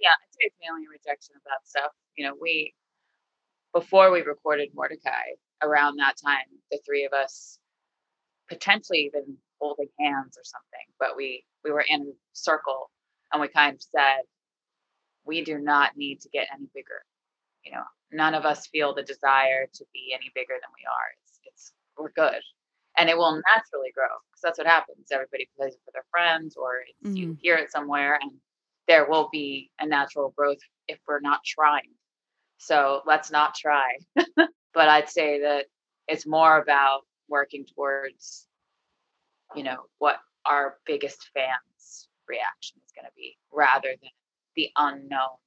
yeah, 0.00 0.16
it's 0.38 0.56
mainly 0.60 0.86
a 0.86 0.90
rejection 0.90 1.36
of 1.36 1.42
that 1.44 1.68
stuff. 1.68 1.92
You 2.16 2.26
know, 2.26 2.34
we 2.40 2.74
before 3.74 4.10
we 4.10 4.22
recorded 4.22 4.70
Mordechai, 4.74 5.36
around 5.62 5.96
that 5.98 6.16
time, 6.24 6.46
the 6.70 6.80
three 6.86 7.04
of 7.04 7.12
us 7.12 7.58
potentially 8.48 9.00
even 9.14 9.36
holding 9.60 9.88
hands 10.00 10.36
or 10.38 10.44
something, 10.44 10.86
but 10.98 11.16
we 11.16 11.44
we 11.64 11.70
were 11.70 11.84
in 11.88 12.02
a 12.02 12.12
circle 12.32 12.90
and 13.32 13.40
we 13.40 13.48
kind 13.48 13.74
of 13.74 13.82
said, 13.82 14.22
we 15.24 15.44
do 15.44 15.58
not 15.58 15.96
need 15.96 16.20
to 16.22 16.28
get 16.30 16.48
any 16.54 16.66
bigger. 16.74 17.02
You 17.64 17.72
know, 17.72 17.84
none 18.12 18.34
of 18.34 18.44
us 18.44 18.66
feel 18.66 18.94
the 18.94 19.02
desire 19.02 19.66
to 19.72 19.84
be 19.92 20.12
any 20.14 20.30
bigger 20.34 20.54
than 20.54 20.70
we 20.74 20.84
are. 20.86 21.08
It's 21.22 21.40
it's 21.44 21.72
we're 21.98 22.12
good. 22.12 22.40
And 22.98 23.08
it 23.08 23.16
will 23.16 23.40
naturally 23.54 23.92
grow 23.94 24.08
because 24.30 24.42
that's 24.42 24.58
what 24.58 24.66
happens. 24.66 25.08
Everybody 25.12 25.48
plays 25.56 25.74
it 25.74 25.80
for 25.84 25.92
their 25.92 26.04
friends 26.10 26.56
or 26.56 26.82
mm-hmm. 27.04 27.16
you 27.16 27.36
hear 27.40 27.56
it 27.56 27.70
somewhere 27.70 28.18
and 28.20 28.32
there 28.88 29.08
will 29.08 29.28
be 29.30 29.70
a 29.78 29.86
natural 29.86 30.34
growth 30.36 30.58
if 30.88 30.98
we're 31.06 31.20
not 31.20 31.40
trying. 31.44 31.92
So 32.58 33.02
let's 33.06 33.30
not 33.30 33.54
try. 33.54 33.96
but 34.36 34.88
I'd 34.88 35.08
say 35.08 35.40
that 35.40 35.66
it's 36.08 36.26
more 36.26 36.60
about 36.60 37.02
working 37.28 37.64
towards, 37.64 38.46
you 39.54 39.62
know, 39.62 39.84
what 39.98 40.16
our 40.44 40.76
biggest 40.84 41.30
fans' 41.32 42.08
reaction 42.28 42.78
is 42.84 42.92
going 42.94 43.06
to 43.06 43.12
be 43.16 43.36
rather 43.52 43.88
than 43.88 44.10
the 44.56 44.68
unknown 44.76 45.38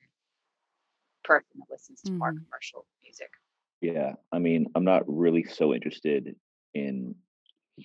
person 1.24 1.50
that 1.56 1.72
listens 1.72 2.02
to 2.02 2.12
mm-hmm. 2.12 2.20
more 2.20 2.34
commercial 2.34 2.86
music. 3.04 3.30
Yeah. 3.82 4.14
I 4.32 4.40
mean, 4.40 4.68
I'm 4.76 4.86
not 4.86 5.04
really 5.08 5.44
so 5.44 5.74
interested 5.74 6.36
in 6.74 7.16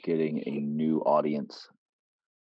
getting 0.04 0.42
a 0.46 0.50
new 0.50 0.98
audience 1.00 1.68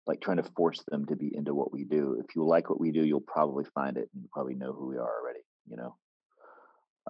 like 0.06 0.20
trying 0.20 0.38
to 0.38 0.50
force 0.56 0.82
them 0.90 1.06
to 1.06 1.16
be 1.16 1.30
into 1.34 1.54
what 1.54 1.72
we 1.72 1.84
do. 1.84 2.16
If 2.18 2.34
you 2.34 2.44
like 2.44 2.68
what 2.68 2.80
we 2.80 2.90
do, 2.90 3.04
you'll 3.04 3.20
probably 3.20 3.64
find 3.74 3.96
it 3.96 4.08
and 4.12 4.22
you 4.22 4.28
probably 4.32 4.54
know 4.54 4.72
who 4.72 4.88
we 4.88 4.96
are 4.96 5.20
already, 5.20 5.40
you 5.68 5.76
know? 5.76 5.96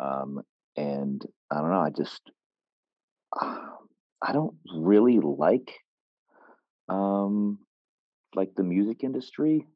Um, 0.00 0.42
and 0.76 1.24
I 1.50 1.61
don't 1.61 1.70
know, 1.70 1.80
I 1.80 1.90
just, 1.90 2.20
uh, 3.38 3.66
I 4.20 4.32
don't 4.32 4.54
really 4.74 5.20
like, 5.20 5.72
um, 6.88 7.58
like 8.35 8.54
the 8.54 8.62
music 8.62 9.04
industry. 9.04 9.66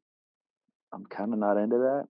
I'm 0.93 1.05
kind 1.05 1.33
of 1.33 1.39
not 1.39 1.57
into 1.57 1.77
that, 1.77 2.05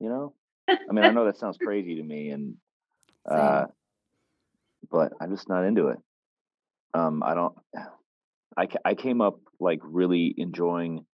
you 0.00 0.08
know? 0.08 0.34
I 0.68 0.92
mean, 0.92 1.04
I 1.04 1.10
know 1.10 1.26
that 1.26 1.38
sounds 1.38 1.58
crazy 1.58 1.96
to 1.96 2.02
me 2.02 2.30
and, 2.30 2.54
uh, 3.30 3.66
but 4.90 5.12
I'm 5.20 5.30
just 5.30 5.48
not 5.48 5.64
into 5.64 5.88
it. 5.88 5.98
Um, 6.94 7.22
I 7.22 7.34
don't, 7.34 7.54
I, 8.56 8.68
I 8.84 8.94
came 8.94 9.20
up 9.20 9.38
like 9.60 9.80
really 9.82 10.34
enjoying 10.36 11.04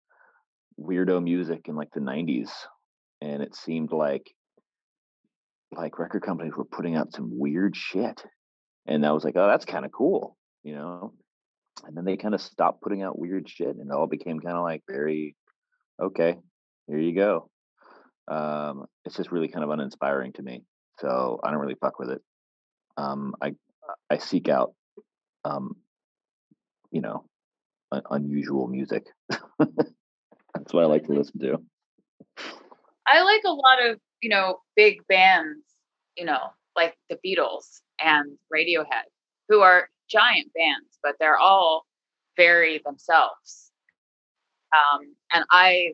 weirdo 0.81 1.23
music 1.23 1.63
in 1.69 1.77
like 1.77 1.91
the 1.93 2.01
90s 2.01 2.51
and 3.21 3.43
it 3.43 3.55
seemed 3.55 3.93
like 3.93 4.31
like 5.75 5.99
record 5.99 6.23
companies 6.23 6.53
were 6.57 6.65
putting 6.65 6.97
out 6.97 7.13
some 7.13 7.31
weird 7.39 7.77
shit 7.77 8.23
and 8.87 9.07
I 9.07 9.13
was 9.13 9.25
like 9.25 9.35
oh 9.37 9.47
that's 9.47 9.65
kind 9.65 9.85
of 9.85 9.93
cool 9.93 10.37
you 10.65 10.77
know? 10.77 11.13
And 11.85 11.97
then 11.97 12.05
they 12.05 12.17
kind 12.17 12.35
of 12.35 12.41
stopped 12.41 12.83
putting 12.83 13.03
out 13.03 13.19
weird 13.19 13.49
shit 13.49 13.77
and 13.77 13.91
it 13.91 13.93
all 13.93 14.07
became 14.07 14.39
kind 14.39 14.57
of 14.57 14.63
like 14.63 14.83
very 14.89 15.35
okay 16.01 16.37
here 16.87 16.99
you 16.99 17.15
go 17.15 17.51
um 18.29 18.87
it's 19.05 19.17
just 19.17 19.33
really 19.33 19.49
kind 19.49 19.65
of 19.65 19.71
uninspiring 19.71 20.33
to 20.33 20.43
me 20.43 20.63
so 20.99 21.41
i 21.43 21.51
don't 21.51 21.61
really 21.61 21.77
fuck 21.81 21.99
with 21.99 22.11
it 22.11 22.23
um 22.97 23.35
i 23.43 23.55
i 24.11 24.19
seek 24.19 24.49
out 24.49 24.75
um 25.45 25.77
you 26.91 27.01
know 27.01 27.25
unusual 28.11 28.69
music. 28.69 29.07
That's 29.59 30.73
what 30.73 30.85
I 30.85 30.87
like 30.87 31.05
to 31.07 31.13
listen 31.13 31.39
to. 31.41 31.59
I 33.07 33.23
like 33.23 33.43
a 33.45 33.53
lot 33.53 33.85
of, 33.85 33.99
you 34.21 34.31
know, 34.31 34.61
big 34.77 35.07
bands, 35.09 35.65
you 36.17 36.25
know, 36.25 36.53
like 36.77 36.97
the 37.11 37.19
Beatles 37.25 37.81
and 38.01 38.39
Radiohead, 38.55 39.05
who 39.49 39.61
are 39.61 39.89
giant 40.09 40.53
bands, 40.55 40.99
but 41.03 41.17
they're 41.19 41.39
all 41.39 41.85
very 42.37 42.81
themselves. 42.85 43.71
Um, 44.73 45.15
and 45.33 45.45
I 45.51 45.93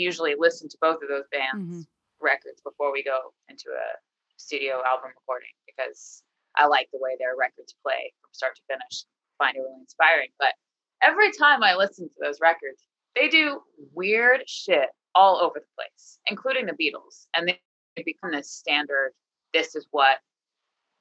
usually 0.00 0.34
listen 0.38 0.68
to 0.68 0.78
both 0.80 1.02
of 1.02 1.08
those 1.08 1.28
bands' 1.30 1.86
mm-hmm. 1.86 2.24
records 2.24 2.60
before 2.64 2.92
we 2.92 3.02
go 3.04 3.32
into 3.48 3.70
a 3.70 3.88
studio 4.36 4.82
album 4.86 5.10
recording 5.14 5.52
because 5.66 6.22
I 6.56 6.66
like 6.66 6.88
the 6.92 6.98
way 7.00 7.16
their 7.18 7.36
records 7.38 7.74
play 7.82 8.12
from 8.20 8.30
start 8.32 8.56
to 8.56 8.62
finish. 8.68 9.04
Find 9.38 9.56
it 9.56 9.60
really 9.60 9.80
inspiring. 9.80 10.28
But 10.38 10.54
every 11.02 11.32
time 11.32 11.62
I 11.62 11.74
listen 11.74 12.08
to 12.08 12.14
those 12.20 12.40
records, 12.40 12.84
they 13.14 13.28
do 13.28 13.60
weird 13.94 14.42
shit 14.46 14.88
all 15.14 15.36
over 15.36 15.58
the 15.58 15.66
place, 15.76 16.18
including 16.26 16.66
the 16.66 16.72
Beatles. 16.72 17.26
And 17.34 17.48
they 17.48 18.02
become 18.04 18.32
this 18.32 18.50
standard, 18.50 19.12
this 19.52 19.74
is 19.74 19.86
what 19.90 20.18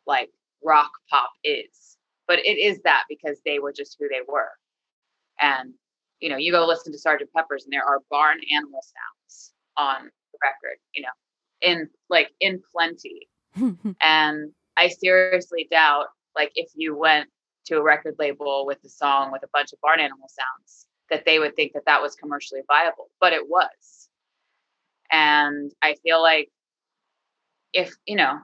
like 0.07 0.29
rock 0.63 0.91
pop 1.09 1.31
is. 1.43 1.97
But 2.27 2.39
it 2.39 2.57
is 2.59 2.79
that 2.83 3.03
because 3.09 3.39
they 3.45 3.59
were 3.59 3.73
just 3.73 3.97
who 3.99 4.07
they 4.07 4.21
were. 4.27 4.51
And, 5.41 5.73
you 6.19 6.29
know, 6.29 6.37
you 6.37 6.51
go 6.51 6.65
listen 6.65 6.91
to 6.91 6.99
Sergeant 6.99 7.29
Pepper's 7.35 7.63
and 7.63 7.73
there 7.73 7.83
are 7.83 7.99
barn 8.09 8.39
animal 8.53 8.81
sounds 8.81 9.53
on 9.77 10.05
the 10.05 10.37
record, 10.43 10.77
you 10.93 11.01
know, 11.01 11.09
in 11.61 11.89
like 12.09 12.29
in 12.39 12.61
plenty. 12.71 13.29
and 14.01 14.51
I 14.77 14.87
seriously 14.87 15.67
doubt 15.71 16.07
like 16.35 16.51
if 16.55 16.69
you 16.75 16.95
went 16.95 17.29
to 17.65 17.77
a 17.77 17.83
record 17.83 18.15
label 18.17 18.65
with 18.65 18.83
a 18.83 18.89
song 18.89 19.31
with 19.31 19.43
a 19.43 19.49
bunch 19.53 19.73
of 19.73 19.81
barn 19.81 19.99
animal 19.99 20.27
sounds 20.27 20.87
that 21.09 21.25
they 21.25 21.39
would 21.39 21.55
think 21.55 21.73
that 21.73 21.85
that 21.85 22.01
was 22.01 22.15
commercially 22.15 22.61
viable 22.67 23.09
but 23.19 23.33
it 23.33 23.47
was 23.47 24.09
and 25.11 25.71
i 25.81 25.95
feel 26.03 26.21
like 26.21 26.49
if 27.73 27.95
you 28.05 28.15
know 28.15 28.39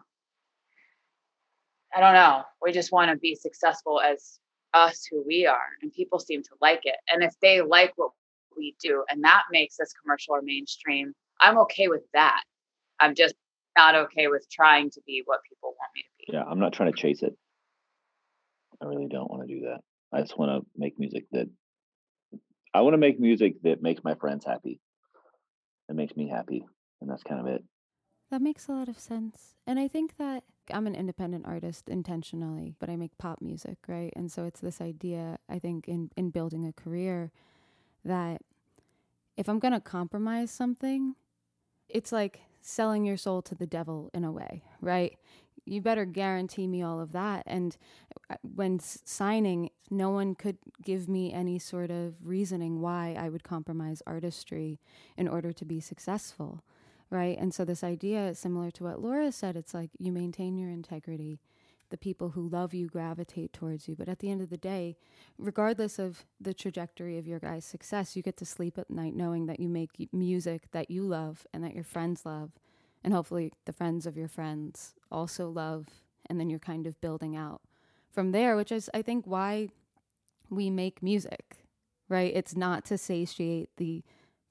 i 1.95 1.99
don't 1.99 2.13
know 2.13 2.43
we 2.61 2.71
just 2.71 2.91
want 2.91 3.09
to 3.09 3.17
be 3.17 3.35
successful 3.35 4.01
as 4.01 4.39
us 4.75 5.07
who 5.09 5.23
we 5.25 5.47
are 5.47 5.69
and 5.81 5.91
people 5.91 6.19
seem 6.19 6.43
to 6.43 6.51
like 6.61 6.81
it 6.83 6.97
and 7.11 7.23
if 7.23 7.33
they 7.41 7.61
like 7.61 7.93
what 7.95 8.11
we 8.55 8.75
do 8.79 9.03
and 9.09 9.23
that 9.23 9.43
makes 9.51 9.79
us 9.79 9.93
commercial 10.01 10.35
or 10.35 10.41
mainstream 10.43 11.13
i'm 11.41 11.57
okay 11.57 11.87
with 11.87 12.03
that 12.13 12.43
i'm 12.99 13.15
just 13.15 13.33
not 13.77 13.95
okay 13.95 14.27
with 14.27 14.45
trying 14.51 14.89
to 14.89 15.01
be 15.07 15.23
what 15.25 15.39
people 15.49 15.69
want 15.79 15.89
me 15.95 16.01
to 16.01 16.31
be 16.31 16.37
yeah 16.37 16.43
i'm 16.43 16.59
not 16.59 16.73
trying 16.73 16.91
to 16.91 16.97
chase 16.97 17.23
it 17.23 17.35
I 18.81 18.85
really 18.85 19.07
don't 19.07 19.29
want 19.29 19.47
to 19.47 19.53
do 19.53 19.61
that. 19.61 19.81
I 20.13 20.21
just 20.21 20.37
want 20.37 20.51
to 20.51 20.69
make 20.77 20.99
music 20.99 21.25
that 21.31 21.47
I 22.73 22.81
want 22.81 22.93
to 22.93 22.97
make 22.97 23.19
music 23.19 23.61
that 23.63 23.81
makes 23.81 24.03
my 24.03 24.15
friends 24.15 24.45
happy. 24.45 24.79
It 25.89 25.95
makes 25.95 26.15
me 26.15 26.27
happy, 26.27 26.65
and 27.01 27.09
that's 27.09 27.23
kind 27.23 27.39
of 27.39 27.47
it. 27.47 27.63
That 28.31 28.41
makes 28.41 28.67
a 28.67 28.73
lot 28.73 28.89
of 28.89 28.99
sense. 28.99 29.55
And 29.67 29.79
I 29.79 29.87
think 29.87 30.17
that 30.17 30.43
I'm 30.73 30.87
an 30.87 30.95
independent 30.95 31.45
artist 31.45 31.89
intentionally, 31.89 32.75
but 32.79 32.89
I 32.89 32.95
make 32.95 33.17
pop 33.17 33.41
music, 33.41 33.77
right? 33.87 34.13
And 34.15 34.31
so 34.31 34.45
it's 34.45 34.59
this 34.59 34.81
idea, 34.81 35.37
I 35.49 35.59
think, 35.59 35.87
in, 35.87 36.11
in 36.15 36.29
building 36.29 36.65
a 36.65 36.73
career 36.73 37.31
that 38.03 38.41
if 39.37 39.49
I'm 39.49 39.59
going 39.59 39.73
to 39.73 39.79
compromise 39.79 40.51
something, 40.51 41.15
it's 41.89 42.11
like 42.11 42.41
selling 42.61 43.05
your 43.05 43.17
soul 43.17 43.41
to 43.43 43.55
the 43.55 43.67
devil 43.67 44.09
in 44.13 44.23
a 44.23 44.31
way, 44.31 44.63
right? 44.81 45.17
You 45.65 45.81
better 45.81 46.05
guarantee 46.05 46.67
me 46.67 46.81
all 46.81 46.99
of 46.99 47.11
that. 47.11 47.43
And 47.45 47.75
uh, 48.29 48.35
when 48.41 48.79
signing, 48.79 49.71
no 49.89 50.09
one 50.09 50.35
could 50.35 50.57
give 50.83 51.09
me 51.09 51.33
any 51.33 51.59
sort 51.59 51.91
of 51.91 52.15
reasoning 52.23 52.81
why 52.81 53.15
I 53.19 53.29
would 53.29 53.43
compromise 53.43 54.01
artistry 54.07 54.79
in 55.17 55.27
order 55.27 55.51
to 55.53 55.65
be 55.65 55.79
successful 55.79 56.63
right? 57.09 57.37
And 57.37 57.53
so 57.53 57.65
this 57.65 57.83
idea 57.83 58.29
is 58.29 58.39
similar 58.39 58.71
to 58.71 58.83
what 58.83 59.01
Laura 59.01 59.31
said. 59.31 59.55
It's 59.55 59.73
like 59.73 59.91
you 59.97 60.11
maintain 60.11 60.57
your 60.57 60.69
integrity. 60.69 61.39
The 61.89 61.97
people 61.97 62.29
who 62.29 62.49
love 62.49 62.73
you 62.73 62.87
gravitate 62.87 63.53
towards 63.53 63.87
you. 63.87 63.95
But 63.95 64.09
at 64.09 64.19
the 64.19 64.31
end 64.31 64.41
of 64.41 64.49
the 64.49 64.57
day, 64.57 64.97
regardless 65.37 65.99
of 65.99 66.25
the 66.41 66.53
trajectory 66.53 67.17
of 67.17 67.27
your 67.27 67.39
guys' 67.39 67.63
success, 67.65 68.15
you 68.15 68.23
get 68.23 68.37
to 68.37 68.45
sleep 68.45 68.77
at 68.77 68.89
night 68.89 69.15
knowing 69.15 69.45
that 69.45 69.59
you 69.59 69.69
make 69.69 70.09
music 70.11 70.63
that 70.71 70.89
you 70.89 71.03
love 71.03 71.45
and 71.53 71.63
that 71.63 71.75
your 71.75 71.83
friends 71.83 72.25
love. 72.25 72.51
And 73.03 73.13
hopefully 73.13 73.53
the 73.65 73.71
friends 73.71 74.07
of 74.07 74.17
your 74.17 74.27
friends 74.27 74.95
also 75.11 75.47
love. 75.47 75.85
And 76.27 76.39
then 76.39 76.49
you're 76.49 76.59
kind 76.59 76.87
of 76.87 76.99
building 77.01 77.35
out 77.35 77.61
from 78.11 78.31
there, 78.31 78.55
which 78.55 78.71
is, 78.71 78.89
I 78.93 79.03
think, 79.03 79.25
why 79.27 79.69
we 80.49 80.71
make 80.71 81.03
music, 81.03 81.57
right? 82.09 82.31
It's 82.35 82.55
not 82.55 82.83
to 82.85 82.97
satiate 82.97 83.69
the 83.77 84.03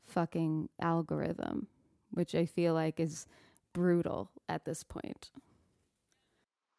fucking 0.05 0.69
algorithm 0.81 1.67
which 2.15 2.35
I 2.35 2.47
feel 2.47 2.75
like 2.75 2.99
is 2.99 3.27
brutal 3.73 4.31
at 4.49 4.65
this 4.65 4.83
point. 4.83 5.31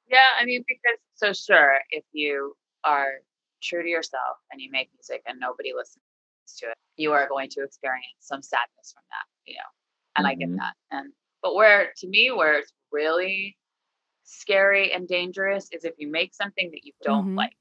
Yeah, 0.10 0.26
I 0.40 0.46
mean, 0.46 0.64
because 0.68 1.00
so 1.16 1.34
sure, 1.34 1.80
if 1.92 2.04
you 2.12 2.56
are 2.84 3.22
true 3.62 3.84
to 3.84 3.90
yourself 3.90 4.38
and 4.52 4.62
you 4.62 4.70
make 4.72 4.90
music 4.96 5.24
and 5.26 5.40
nobody 5.40 5.74
listens 5.76 6.04
to 6.60 6.68
it, 6.68 6.78
you 6.98 7.12
are 7.12 7.28
going 7.28 7.50
to 7.50 7.64
experience 7.64 8.06
some 8.20 8.42
sadness 8.42 8.94
from 8.94 9.04
that, 9.10 9.26
you 9.46 9.56
know. 9.56 9.70
And 10.18 10.26
mm-hmm. 10.26 10.32
I 10.32 10.36
get 10.36 10.50
mm-hmm. 10.50 10.58
that. 10.58 10.74
And 10.92 11.14
but 11.42 11.56
where 11.56 11.92
to 11.98 12.08
me, 12.08 12.32
where 12.32 12.60
it's 12.60 12.72
really 12.92 13.58
scary 14.26 14.92
and 14.92 15.08
dangerous 15.08 15.70
is 15.72 15.84
if 15.86 15.94
you 15.98 16.10
make 16.10 16.34
something 16.34 16.70
that 16.72 16.84
you 16.84 16.92
don't 17.04 17.26
mm-hmm. 17.26 17.38
like 17.38 17.54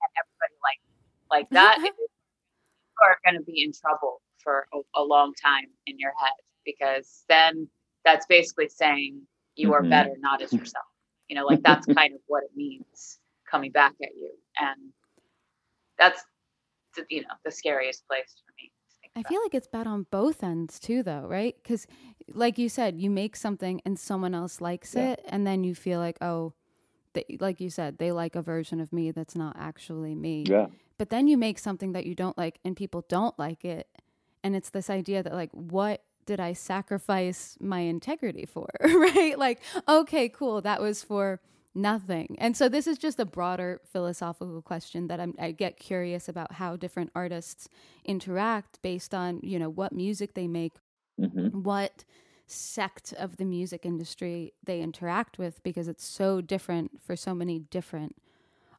and 0.00 0.10
everybody 0.16 0.56
likes 0.64 0.80
like 1.30 1.50
that 1.50 1.78
you 1.98 2.06
are 3.02 3.18
going 3.24 3.38
to 3.38 3.44
be 3.44 3.62
in 3.62 3.70
trouble 3.72 4.22
for 4.42 4.66
a, 4.72 5.00
a 5.00 5.02
long 5.02 5.34
time 5.34 5.66
in 5.86 5.98
your 5.98 6.12
head 6.18 6.32
because 6.64 7.24
then 7.28 7.68
that's 8.04 8.26
basically 8.26 8.68
saying 8.68 9.22
you 9.56 9.72
are 9.72 9.80
mm-hmm. 9.80 9.90
better 9.90 10.14
not 10.18 10.42
as 10.42 10.52
yourself. 10.52 10.84
You 11.28 11.36
know, 11.36 11.46
like 11.46 11.62
that's 11.62 11.86
kind 11.94 12.14
of 12.14 12.20
what 12.26 12.44
it 12.44 12.50
means 12.56 13.18
coming 13.50 13.70
back 13.70 13.94
at 14.02 14.10
you. 14.16 14.30
And 14.58 14.92
that's, 15.98 16.22
you 17.08 17.22
know, 17.22 17.28
the 17.44 17.50
scariest 17.50 18.06
place 18.08 18.34
for 18.46 18.52
me. 18.58 18.72
I 19.16 19.28
feel 19.28 19.42
like 19.42 19.54
it's 19.54 19.66
bad 19.66 19.86
on 19.86 20.06
both 20.10 20.42
ends 20.42 20.78
too, 20.78 21.02
though, 21.02 21.26
right? 21.28 21.56
Because, 21.60 21.86
like 22.32 22.58
you 22.58 22.68
said, 22.68 23.00
you 23.00 23.10
make 23.10 23.34
something 23.34 23.80
and 23.84 23.98
someone 23.98 24.34
else 24.34 24.60
likes 24.60 24.94
yeah. 24.94 25.12
it, 25.12 25.22
and 25.28 25.44
then 25.44 25.64
you 25.64 25.74
feel 25.74 25.98
like, 25.98 26.16
oh, 26.20 26.52
they, 27.12 27.24
like 27.40 27.60
you 27.60 27.70
said, 27.70 27.98
they 27.98 28.12
like 28.12 28.36
a 28.36 28.42
version 28.42 28.80
of 28.80 28.92
me 28.92 29.10
that's 29.10 29.34
not 29.34 29.56
actually 29.58 30.14
me. 30.14 30.44
Yeah. 30.46 30.66
But 30.96 31.10
then 31.10 31.26
you 31.26 31.36
make 31.36 31.58
something 31.58 31.92
that 31.92 32.06
you 32.06 32.14
don't 32.14 32.38
like, 32.38 32.60
and 32.64 32.76
people 32.76 33.04
don't 33.08 33.36
like 33.36 33.64
it, 33.64 33.88
and 34.44 34.54
it's 34.54 34.70
this 34.70 34.88
idea 34.88 35.24
that 35.24 35.34
like, 35.34 35.50
what 35.52 36.02
did 36.30 36.38
I 36.38 36.52
sacrifice 36.52 37.58
my 37.58 37.80
integrity 37.80 38.46
for? 38.46 38.68
right? 38.80 39.36
Like, 39.36 39.60
okay, 39.88 40.28
cool. 40.28 40.60
That 40.60 40.80
was 40.80 41.02
for 41.02 41.40
nothing. 41.74 42.36
And 42.38 42.56
so 42.56 42.68
this 42.68 42.86
is 42.86 42.98
just 42.98 43.18
a 43.18 43.24
broader 43.24 43.80
philosophical 43.92 44.62
question 44.62 45.08
that 45.08 45.18
I'm, 45.18 45.34
I 45.40 45.50
get 45.50 45.76
curious 45.76 46.28
about 46.28 46.52
how 46.52 46.76
different 46.76 47.10
artists 47.16 47.68
interact 48.04 48.80
based 48.80 49.12
on, 49.12 49.40
you 49.42 49.58
know, 49.58 49.68
what 49.68 49.92
music 49.92 50.34
they 50.34 50.46
make, 50.46 50.74
mm-hmm. 51.20 51.48
what 51.64 52.04
sect 52.46 53.12
of 53.14 53.36
the 53.36 53.44
music 53.44 53.84
industry 53.84 54.52
they 54.62 54.80
interact 54.80 55.36
with 55.36 55.60
because 55.64 55.88
it's 55.88 56.04
so 56.04 56.40
different 56.40 57.02
for 57.02 57.16
so 57.16 57.34
many 57.34 57.58
different 57.58 58.14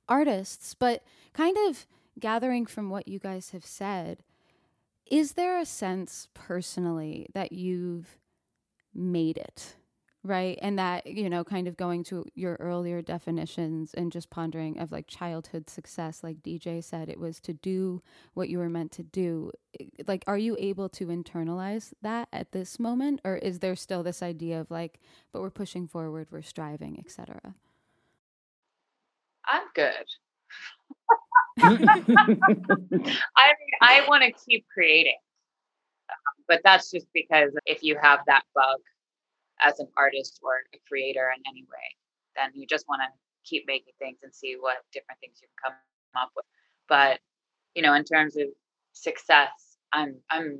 artists. 0.07 0.73
But 0.73 1.03
kind 1.33 1.57
of 1.67 1.85
gathering 2.17 2.65
from 2.65 2.89
what 2.89 3.09
you 3.09 3.19
guys 3.19 3.49
have 3.49 3.65
said, 3.65 4.19
is 5.11 5.33
there 5.33 5.59
a 5.59 5.65
sense 5.65 6.29
personally 6.33 7.27
that 7.33 7.51
you've 7.51 8.17
made 8.95 9.37
it? 9.37 9.75
Right. 10.23 10.59
And 10.61 10.77
that, 10.77 11.07
you 11.07 11.29
know, 11.31 11.43
kind 11.43 11.67
of 11.67 11.75
going 11.77 12.03
to 12.05 12.25
your 12.35 12.55
earlier 12.59 13.01
definitions 13.01 13.91
and 13.95 14.11
just 14.11 14.29
pondering 14.29 14.79
of 14.79 14.91
like 14.91 15.07
childhood 15.07 15.67
success, 15.67 16.23
like 16.23 16.43
DJ 16.43 16.83
said, 16.83 17.09
it 17.09 17.19
was 17.19 17.39
to 17.41 17.53
do 17.53 18.03
what 18.35 18.47
you 18.47 18.59
were 18.59 18.69
meant 18.69 18.91
to 18.93 19.03
do. 19.03 19.51
Like, 20.07 20.23
are 20.27 20.37
you 20.37 20.55
able 20.59 20.89
to 20.89 21.07
internalize 21.07 21.91
that 22.03 22.27
at 22.31 22.51
this 22.51 22.79
moment? 22.79 23.19
Or 23.25 23.35
is 23.37 23.59
there 23.59 23.75
still 23.75 24.03
this 24.03 24.21
idea 24.21 24.61
of 24.61 24.69
like, 24.69 24.99
but 25.33 25.41
we're 25.41 25.49
pushing 25.49 25.87
forward, 25.87 26.27
we're 26.29 26.43
striving, 26.43 26.99
etc.? 26.99 27.55
I'm 29.45 29.67
good. 29.75 30.05
I 31.59 31.69
mean, 31.77 33.73
I 33.81 34.05
want 34.07 34.23
to 34.23 34.31
keep 34.45 34.65
creating, 34.73 35.17
um, 36.09 36.43
but 36.47 36.61
that's 36.63 36.89
just 36.91 37.07
because 37.13 37.51
if 37.65 37.83
you 37.83 37.97
have 38.01 38.19
that 38.27 38.43
bug 38.55 38.79
as 39.61 39.79
an 39.79 39.87
artist 39.97 40.39
or 40.43 40.53
a 40.73 40.79
creator 40.87 41.31
in 41.35 41.41
any 41.47 41.63
way, 41.63 41.95
then 42.35 42.51
you 42.53 42.65
just 42.65 42.87
want 42.87 43.01
to 43.01 43.07
keep 43.43 43.65
making 43.67 43.93
things 43.99 44.19
and 44.23 44.33
see 44.33 44.55
what 44.59 44.77
different 44.93 45.19
things 45.19 45.39
you 45.41 45.47
can 45.63 45.71
come 45.71 46.21
up 46.23 46.31
with. 46.35 46.45
But 46.87 47.19
you 47.75 47.81
know, 47.81 47.93
in 47.93 48.03
terms 48.03 48.35
of 48.37 48.47
success, 48.93 49.77
I'm 49.93 50.15
I'm 50.29 50.59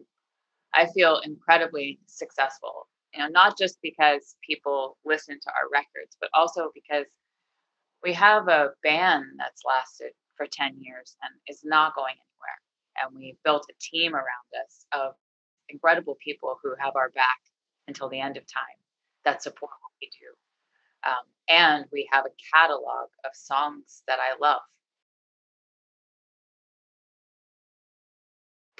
I 0.74 0.88
feel 0.88 1.22
incredibly 1.24 2.00
successful. 2.08 2.88
You 3.14 3.22
know, 3.22 3.28
not 3.28 3.58
just 3.58 3.78
because 3.82 4.36
people 4.48 4.98
listen 5.04 5.40
to 5.42 5.50
our 5.50 5.70
records, 5.72 6.16
but 6.20 6.30
also 6.34 6.72
because 6.74 7.08
we 8.04 8.14
have 8.14 8.48
a 8.48 8.70
band 8.84 9.26
that's 9.38 9.64
lasted 9.66 10.12
for 10.42 10.48
10 10.48 10.78
years 10.80 11.16
and 11.22 11.32
is 11.48 11.62
not 11.64 11.96
going 11.96 12.16
anywhere. 12.16 12.60
And 13.02 13.16
we 13.16 13.38
built 13.44 13.68
a 13.70 13.74
team 13.80 14.16
around 14.16 14.50
us 14.66 14.86
of 14.92 15.14
incredible 15.70 16.18
people 16.24 16.58
who 16.64 16.74
have 16.80 16.96
our 16.96 17.10
back 17.12 17.40
until 17.88 18.10
the 18.10 18.20
end 18.20 18.38
of 18.38 18.44
time 18.44 18.80
that 19.24 19.44
support 19.44 19.72
what 19.82 19.92
we 20.02 20.10
do. 20.10 21.10
Um, 21.10 21.26
and 21.48 21.86
we 21.92 22.10
have 22.12 22.26
a 22.26 22.58
catalog 22.58 23.10
of 23.24 23.32
songs 23.34 24.02
that 24.08 24.18
I 24.20 24.36
love. 24.42 24.62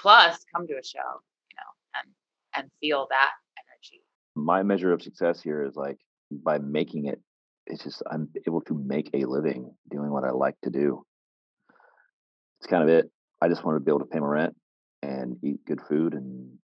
Plus, 0.00 0.44
come 0.52 0.66
to 0.66 0.74
a 0.74 0.84
show, 0.84 0.98
you 0.98 1.56
know, 1.56 2.00
and 2.00 2.10
and 2.56 2.70
feel 2.80 3.06
that 3.10 3.30
energy. 3.56 4.02
My 4.34 4.64
measure 4.64 4.92
of 4.92 5.00
success 5.00 5.40
here 5.40 5.64
is 5.64 5.76
like 5.76 5.98
by 6.32 6.58
making 6.58 7.06
it. 7.06 7.20
It's 7.68 7.84
just 7.84 8.02
I'm 8.10 8.28
able 8.48 8.62
to 8.62 8.74
make 8.74 9.10
a 9.14 9.24
living 9.26 9.72
doing 9.92 10.10
what 10.10 10.24
I 10.24 10.30
like 10.30 10.56
to 10.64 10.70
do 10.70 11.04
it's 12.62 12.70
kind 12.70 12.84
of 12.84 12.88
it. 12.88 13.10
I 13.40 13.48
just 13.48 13.64
wanted 13.64 13.80
to 13.80 13.84
be 13.84 13.90
able 13.90 13.98
to 13.98 14.06
pay 14.06 14.20
my 14.20 14.26
rent 14.28 14.54
and 15.02 15.36
eat 15.42 15.64
good 15.66 15.80
food, 15.80 16.14
and 16.14 16.58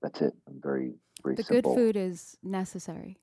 that's 0.00 0.20
it. 0.20 0.32
I'm 0.46 0.60
very, 0.62 0.92
very 1.24 1.34
the 1.34 1.42
simple. 1.42 1.74
good 1.74 1.80
food 1.80 1.96
is 1.96 2.36
necessary. 2.44 3.18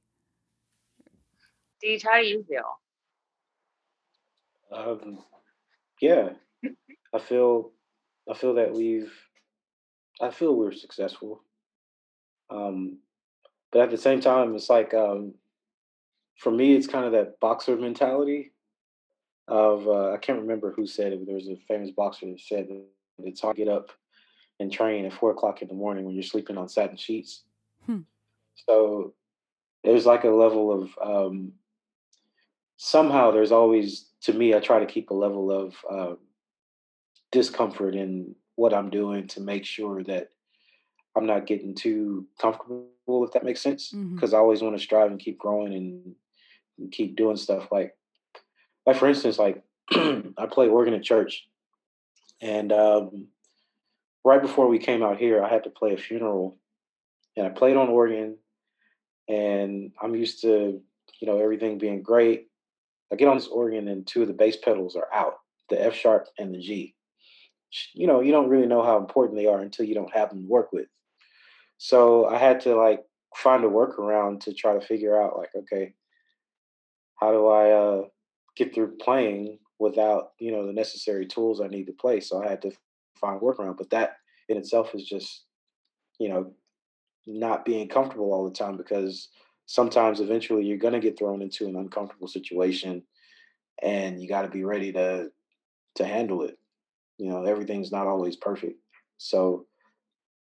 Deej, 1.82 2.04
how 2.04 2.20
do 2.20 2.26
you 2.26 2.44
feel? 2.44 2.80
Um, 4.70 5.20
yeah, 6.02 6.32
I 7.14 7.20
feel, 7.20 7.72
I 8.30 8.34
feel 8.34 8.56
that 8.56 8.74
we've, 8.74 9.14
I 10.20 10.30
feel 10.30 10.54
we're 10.58 10.74
successful. 10.74 11.42
Um, 12.50 13.00
but 13.72 13.84
at 13.84 13.92
the 13.92 13.98
same 13.98 14.20
time, 14.20 14.56
it's 14.56 14.70
like, 14.70 14.94
um, 14.94 15.36
for 16.38 16.52
me, 16.52 16.76
it's 16.76 16.88
kind 16.88 17.06
of 17.06 17.14
that 17.14 17.40
boxer 17.40 17.78
mentality 17.78 18.52
of 19.48 19.88
uh, 19.88 20.12
I 20.12 20.18
can't 20.18 20.42
remember 20.42 20.72
who 20.72 20.86
said 20.86 21.14
it. 21.14 21.26
There 21.26 21.36
was 21.36 21.48
a 21.48 21.60
famous 21.68 21.92
boxer 21.92 22.26
that 22.28 22.40
said 22.40 22.68
that 22.68 22.84
it's 23.20 23.42
hard 23.42 23.56
to 23.56 23.66
get 23.66 23.72
up 23.72 23.92
and 24.60 24.72
train 24.72 25.06
at 25.06 25.14
four 25.14 25.32
o'clock 25.32 25.62
in 25.62 25.68
the 25.68 25.74
morning 25.74 26.06
when 26.06 26.16
you're 26.16 26.24
sleeping 26.24 26.58
on 26.58 26.68
satin 26.68 26.98
sheets. 26.98 27.44
Hmm. 27.86 28.02
So 28.68 29.14
there's 29.84 30.06
like 30.06 30.24
a 30.24 30.30
level 30.30 30.72
of 30.72 30.90
um, 31.02 31.54
somehow 32.78 33.32
there's 33.32 33.52
always 33.52 34.10
to 34.22 34.34
me 34.34 34.54
I 34.54 34.60
try 34.60 34.80
to 34.80 34.86
keep 34.86 35.10
a 35.10 35.16
level 35.16 35.52
of 35.52 35.76
uh, 35.90 36.16
discomfort 37.32 37.96
in 37.96 38.36
what 38.56 38.74
I'm 38.74 38.90
doing 38.90 39.28
to 39.28 39.42
make 39.42 39.66
sure 39.66 40.04
that 40.04 40.32
I'm 41.16 41.26
not 41.26 41.48
getting 41.48 41.74
too 41.74 42.28
comfortable 42.40 42.90
if 43.08 43.32
that 43.32 43.46
makes 43.46 43.62
sense 43.62 43.90
because 43.90 44.30
mm-hmm. 44.30 44.36
I 44.36 44.40
always 44.40 44.62
want 44.62 44.76
to 44.78 44.84
strive 44.84 45.10
and 45.10 45.20
keep 45.20 45.38
growing 45.38 45.74
and, 45.74 46.16
and 46.78 46.92
keep 46.92 47.16
doing 47.16 47.38
stuff 47.38 47.72
like 47.72 47.96
like 48.88 48.98
for 48.98 49.08
instance, 49.08 49.38
like 49.38 49.62
I 49.92 50.48
play 50.50 50.68
organ 50.70 50.96
at 50.96 51.04
church, 51.04 51.46
and 52.42 52.72
um, 52.72 53.28
right 54.24 54.42
before 54.42 54.68
we 54.68 54.80
came 54.80 55.04
out 55.04 55.18
here, 55.18 55.44
I 55.44 55.50
had 55.50 55.66
to 55.66 55.70
play 55.70 55.94
a 55.94 55.98
funeral, 55.98 56.58
and 57.36 57.46
I 57.46 57.50
played 57.50 57.78
on 57.78 57.90
organ, 57.90 58.38
and 59.28 59.92
I'm 60.02 60.16
used 60.16 60.42
to, 60.42 60.82
you 61.20 61.28
know, 61.28 61.40
everything 61.40 61.78
being 61.78 62.02
great. 62.02 62.48
I 63.12 63.16
get 63.16 63.28
on 63.28 63.38
this 63.38 63.48
organ 63.48 63.88
and 63.88 64.06
two 64.06 64.22
of 64.22 64.28
the 64.28 64.34
bass 64.34 64.58
pedals 64.58 64.96
are 64.96 65.08
out, 65.14 65.36
the 65.70 65.82
F 65.82 65.96
sharp 65.96 66.28
and 66.38 66.54
the 66.54 66.60
G. 66.60 66.96
You 67.94 68.08
know, 68.08 68.22
you 68.22 68.32
don't 68.32 68.50
really 68.50 68.68
know 68.68 68.84
how 68.84 68.98
important 68.98 69.38
they 69.38 69.46
are 69.46 69.60
until 69.60 69.86
you 69.86 69.96
don't 69.96 70.14
have 70.14 70.30
them 70.30 70.44
to 70.44 70.48
work 70.48 70.72
with. 70.72 70.88
So 71.78 72.26
I 72.26 72.38
had 72.38 72.62
to 72.62 72.76
like 72.76 73.04
find 73.36 73.64
a 73.64 73.68
workaround 73.68 74.42
to 74.42 74.54
try 74.54 74.74
to 74.74 74.86
figure 74.86 75.22
out 75.22 75.38
like, 75.38 75.50
okay, 75.56 75.94
how 77.16 77.32
do 77.32 77.48
I 77.48 77.72
uh, 77.72 78.02
get 78.58 78.74
through 78.74 78.98
playing 78.98 79.60
without, 79.80 80.32
you 80.40 80.52
know, 80.52 80.66
the 80.66 80.74
necessary 80.74 81.26
tools 81.26 81.62
I 81.62 81.68
need 81.68 81.86
to 81.86 81.94
play? 81.94 82.20
So 82.20 82.44
I 82.44 82.50
had 82.50 82.62
to 82.64 82.72
find 83.20 83.40
workaround. 83.40 83.78
But 83.78 83.90
that 83.92 84.18
in 84.50 84.58
itself 84.58 84.94
is 84.94 85.08
just, 85.08 85.44
you 86.20 86.30
know, 86.30 86.54
not 87.26 87.66
being 87.66 87.88
comfortable 87.88 88.34
all 88.34 88.46
the 88.46 88.56
time 88.56 88.78
because 88.78 89.30
sometimes 89.66 90.22
eventually 90.22 90.66
you're 90.66 90.78
going 90.78 90.94
to 90.94 91.00
get 91.00 91.20
thrown 91.20 91.42
into 91.42 91.68
an 91.68 91.76
uncomfortable 91.76 92.28
situation 92.28 93.04
and 93.84 94.22
you 94.22 94.28
got 94.28 94.44
to 94.44 94.48
be 94.48 94.64
ready 94.64 94.92
to 94.92 95.30
to 95.96 96.06
handle 96.06 96.44
it 96.44 96.58
you 97.18 97.30
know 97.30 97.44
everything's 97.44 97.92
not 97.92 98.08
always 98.08 98.36
perfect 98.36 98.80
so 99.18 99.66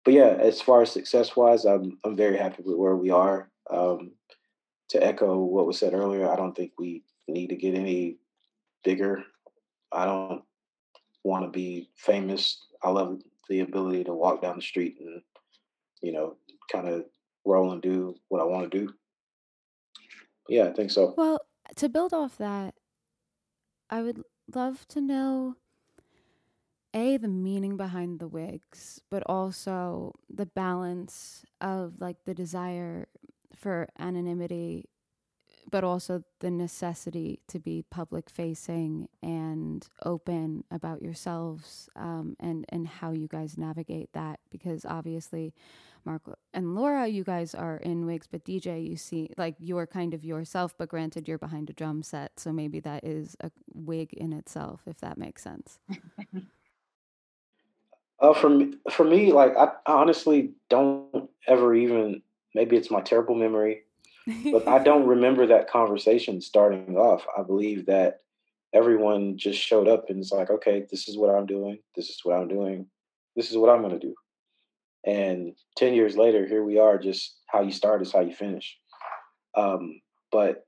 but 0.06 0.14
yeah 0.14 0.38
as 0.40 0.62
far 0.62 0.82
as 0.82 0.92
success 0.92 1.36
wise 1.36 1.66
i'm 1.66 1.98
i'm 2.06 2.16
very 2.16 2.38
happy 2.38 2.64
with 2.64 2.78
where 2.78 2.96
we 2.96 3.10
are 3.10 3.50
um 3.70 4.12
to 4.88 5.04
echo 5.04 5.38
what 5.38 5.68
was 5.68 5.78
said 5.78 5.94
earlier 5.94 6.32
i 6.32 6.36
don't 6.36 6.56
think 6.56 6.72
we 6.80 7.04
need 7.30 7.50
to 7.50 7.56
get 7.56 7.76
any 7.76 8.18
bigger 8.84 9.24
i 9.92 10.06
don't 10.06 10.44
want 11.24 11.44
to 11.44 11.50
be 11.50 11.90
famous 11.98 12.66
i 12.84 12.90
love 12.90 13.20
the 13.50 13.62
ability 13.62 14.04
to 14.04 14.14
walk 14.14 14.42
down 14.42 14.56
the 14.56 14.62
street 14.62 14.98
and 15.00 15.22
you 16.02 16.12
know 16.12 16.38
kind 16.72 16.88
of 16.88 17.06
roll 17.46 17.72
and 17.72 17.82
do 17.82 18.16
what 18.30 18.42
I 18.42 18.46
want 18.46 18.72
to 18.72 18.86
do. 18.86 18.94
Yeah, 20.48 20.66
I 20.66 20.74
think 20.74 20.92
so. 20.92 21.14
Well, 21.18 21.40
to 21.76 21.90
build 21.90 22.14
off 22.14 22.38
that, 22.38 22.76
I 23.90 24.02
would 24.02 24.24
love 24.54 24.88
to 24.90 25.02
know 25.02 25.56
a 26.94 27.18
the 27.18 27.28
meaning 27.28 27.78
behind 27.78 28.20
the 28.20 28.28
wigs, 28.28 29.02
but 29.12 29.24
also 29.28 30.14
the 30.30 30.48
balance 30.48 31.44
of 31.62 31.96
like 32.00 32.18
the 32.26 32.34
desire 32.34 33.08
for 33.56 33.90
anonymity 34.00 34.86
but 35.70 35.84
also 35.84 36.24
the 36.40 36.52
necessity 36.52 37.40
to 37.48 37.60
be 37.60 37.84
public 37.90 38.30
facing 38.30 39.08
and 39.22 39.88
open 40.04 40.64
about 40.72 41.02
yourselves 41.02 41.90
um, 41.96 42.36
and 42.40 42.66
and 42.70 42.88
how 42.88 43.12
you 43.12 43.28
guys 43.28 43.58
navigate 43.58 44.12
that 44.14 44.40
because 44.50 44.86
obviously 44.86 45.54
Mark 46.06 46.22
and 46.54 46.76
Laura 46.76 47.08
you 47.08 47.24
guys 47.24 47.54
are 47.54 47.78
in 47.78 48.06
wigs 48.06 48.28
but 48.28 48.46
DJ 48.46 48.88
you 48.88 48.98
see 48.98 49.30
like 49.38 49.56
you're 49.60 49.88
kind 49.88 50.14
of 50.14 50.24
yourself 50.24 50.74
but 50.78 50.90
granted 50.90 51.28
you're 51.28 51.38
behind 51.38 51.70
a 51.70 51.74
drum 51.74 52.04
set 52.04 52.40
so 52.40 52.52
maybe 52.52 52.80
that 52.80 53.04
is 53.04 53.36
a 53.42 53.52
wig 53.74 54.14
in 54.14 54.34
itself 54.34 54.82
if 54.86 55.00
that 55.00 55.18
makes 55.18 55.44
sense. 55.44 55.80
uh, 58.20 58.34
for 58.34 58.50
me, 58.50 58.74
for 58.92 59.04
me, 59.04 59.32
like 59.32 59.56
I 59.58 59.72
honestly 59.86 60.52
don't 60.70 61.30
ever 61.48 61.76
even. 61.76 62.22
Maybe 62.56 62.78
it's 62.78 62.90
my 62.90 63.02
terrible 63.02 63.36
memory 63.36 63.84
but 64.52 64.68
I 64.68 64.80
don't 64.80 65.08
remember 65.08 65.48
that 65.48 65.70
conversation 65.70 66.42
starting 66.42 66.98
off. 66.98 67.26
I 67.38 67.44
believe 67.44 67.86
that 67.88 68.20
everyone 68.74 69.38
just 69.38 69.60
showed 69.60 69.88
up 69.88 70.10
and 70.10 70.20
it's 70.20 70.32
like, 70.32 70.50
okay, 70.50 70.86
this 70.90 71.08
is 71.08 71.18
what 71.18 71.34
I'm 71.34 71.46
doing. 71.46 71.80
This 71.96 72.10
is 72.10 72.22
what 72.24 72.38
I'm 72.38 72.48
doing. 72.48 72.86
This 73.36 73.50
is 73.50 73.58
what 73.58 73.70
I'm 73.70 73.82
going 73.82 74.00
to 74.00 74.08
do. 74.08 74.16
And 75.06 75.56
10 75.78 75.94
years 75.94 76.18
later, 76.18 76.46
here 76.46 76.64
we 76.64 76.78
are, 76.78 76.98
just 76.98 77.38
how 77.48 77.62
you 77.62 77.72
start 77.72 78.02
is 78.02 78.12
how 78.12 78.20
you 78.20 78.34
finish. 78.34 78.78
Um, 79.56 80.02
but, 80.32 80.66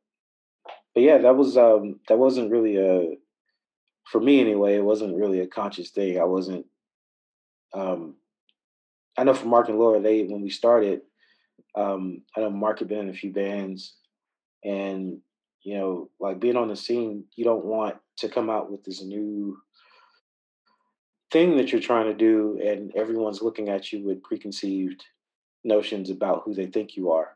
but 0.96 1.04
yeah, 1.04 1.20
that 1.20 1.36
was, 1.36 1.58
um, 1.58 2.00
that 2.08 2.18
wasn't 2.18 2.52
really 2.52 2.78
a, 2.78 3.16
for 4.06 4.20
me 4.20 4.40
anyway, 4.42 4.76
it 4.76 4.84
wasn't 4.84 5.18
really 5.18 5.42
a 5.42 5.48
conscious 5.48 5.92
thing. 5.92 6.20
I 6.20 6.24
wasn't, 6.24 6.66
um, 7.74 8.16
I 9.18 9.24
know 9.24 9.34
for 9.34 9.48
Mark 9.48 9.70
and 9.70 9.78
Laura, 9.78 10.02
they, 10.02 10.24
when 10.24 10.42
we 10.42 10.50
started, 10.50 11.02
um, 11.76 12.22
I 12.36 12.42
know 12.42 12.50
Mark 12.50 12.80
had 12.80 12.88
been 12.88 13.00
in 13.00 13.10
a 13.10 13.14
few 13.14 13.32
bands, 13.32 13.96
and 14.64 15.20
you 15.64 15.78
know, 15.78 16.10
like 16.20 16.40
being 16.40 16.58
on 16.58 16.68
the 16.68 16.76
scene, 16.76 17.26
you 17.36 17.44
don't 17.44 17.66
want 17.66 17.96
to 18.18 18.30
come 18.30 18.50
out 18.50 18.72
with 18.72 18.84
this 18.84 19.02
new 19.02 19.58
thing 21.32 21.58
that 21.58 21.72
you're 21.72 21.82
trying 21.82 22.08
to 22.08 22.14
do, 22.14 22.60
and 22.64 22.92
everyone's 22.96 23.42
looking 23.42 23.70
at 23.70 23.92
you 23.92 24.04
with 24.04 24.24
preconceived 24.24 25.04
notions 25.64 26.10
about 26.10 26.42
who 26.44 26.54
they 26.54 26.66
think 26.66 26.96
you 26.96 27.12
are. 27.12 27.36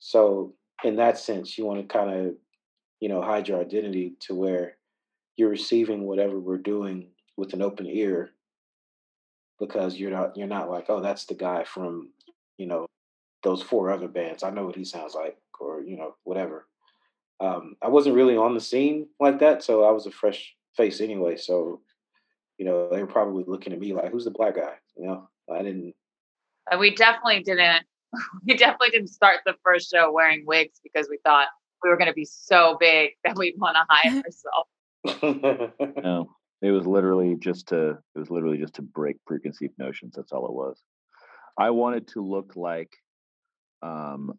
So, 0.00 0.54
in 0.84 0.96
that 0.96 1.18
sense, 1.18 1.58
you 1.58 1.64
want 1.64 1.80
to 1.80 1.86
kind 1.86 2.10
of, 2.10 2.34
you 3.00 3.08
know, 3.08 3.22
hide 3.22 3.48
your 3.48 3.60
identity 3.60 4.14
to 4.20 4.34
where 4.34 4.76
you're 5.36 5.50
receiving 5.50 6.04
whatever 6.04 6.38
we're 6.38 6.58
doing 6.58 7.08
with 7.36 7.52
an 7.52 7.62
open 7.62 7.86
ear 7.86 8.32
because 9.58 9.96
you're 9.96 10.10
not 10.10 10.36
you're 10.36 10.46
not 10.46 10.70
like 10.70 10.86
oh 10.88 11.00
that's 11.00 11.24
the 11.26 11.34
guy 11.34 11.64
from 11.64 12.10
you 12.58 12.66
know 12.66 12.86
those 13.48 13.62
four 13.62 13.90
other 13.90 14.08
bands. 14.08 14.42
I 14.42 14.50
know 14.50 14.66
what 14.66 14.76
he 14.76 14.84
sounds 14.84 15.14
like, 15.14 15.38
or 15.58 15.80
you 15.80 15.96
know, 15.96 16.14
whatever. 16.24 16.66
Um, 17.40 17.76
I 17.82 17.88
wasn't 17.88 18.16
really 18.16 18.36
on 18.36 18.54
the 18.54 18.60
scene 18.60 19.08
like 19.18 19.38
that, 19.40 19.62
so 19.62 19.84
I 19.84 19.90
was 19.90 20.06
a 20.06 20.10
fresh 20.10 20.54
face 20.76 21.00
anyway. 21.00 21.36
So, 21.36 21.80
you 22.58 22.66
know, 22.66 22.90
they 22.90 23.00
were 23.00 23.06
probably 23.06 23.44
looking 23.46 23.72
at 23.72 23.80
me 23.80 23.94
like, 23.94 24.12
"Who's 24.12 24.26
the 24.26 24.30
black 24.30 24.56
guy?" 24.56 24.74
You 24.96 25.06
know, 25.06 25.28
I 25.50 25.62
didn't. 25.62 25.94
And 26.70 26.78
we 26.78 26.94
definitely 26.94 27.42
didn't. 27.42 27.84
We 28.46 28.56
definitely 28.56 28.88
didn't 28.88 29.08
start 29.08 29.40
the 29.44 29.54
first 29.62 29.90
show 29.90 30.10
wearing 30.10 30.44
wigs 30.46 30.80
because 30.82 31.08
we 31.10 31.18
thought 31.24 31.48
we 31.82 31.90
were 31.90 31.98
going 31.98 32.08
to 32.08 32.14
be 32.14 32.24
so 32.24 32.78
big 32.80 33.10
that 33.24 33.36
we'd 33.36 33.58
want 33.58 33.76
to 33.76 33.84
hide 33.88 34.22
ourselves. 35.24 35.94
no, 36.02 36.34
it 36.62 36.70
was 36.70 36.86
literally 36.86 37.36
just 37.38 37.68
to. 37.68 37.98
It 38.14 38.18
was 38.18 38.30
literally 38.30 38.58
just 38.58 38.74
to 38.74 38.82
break 38.82 39.16
preconceived 39.26 39.78
notions. 39.78 40.14
That's 40.16 40.32
all 40.32 40.46
it 40.46 40.52
was. 40.52 40.82
I 41.58 41.70
wanted 41.70 42.08
to 42.08 42.24
look 42.24 42.56
like 42.56 42.92
um, 43.82 44.32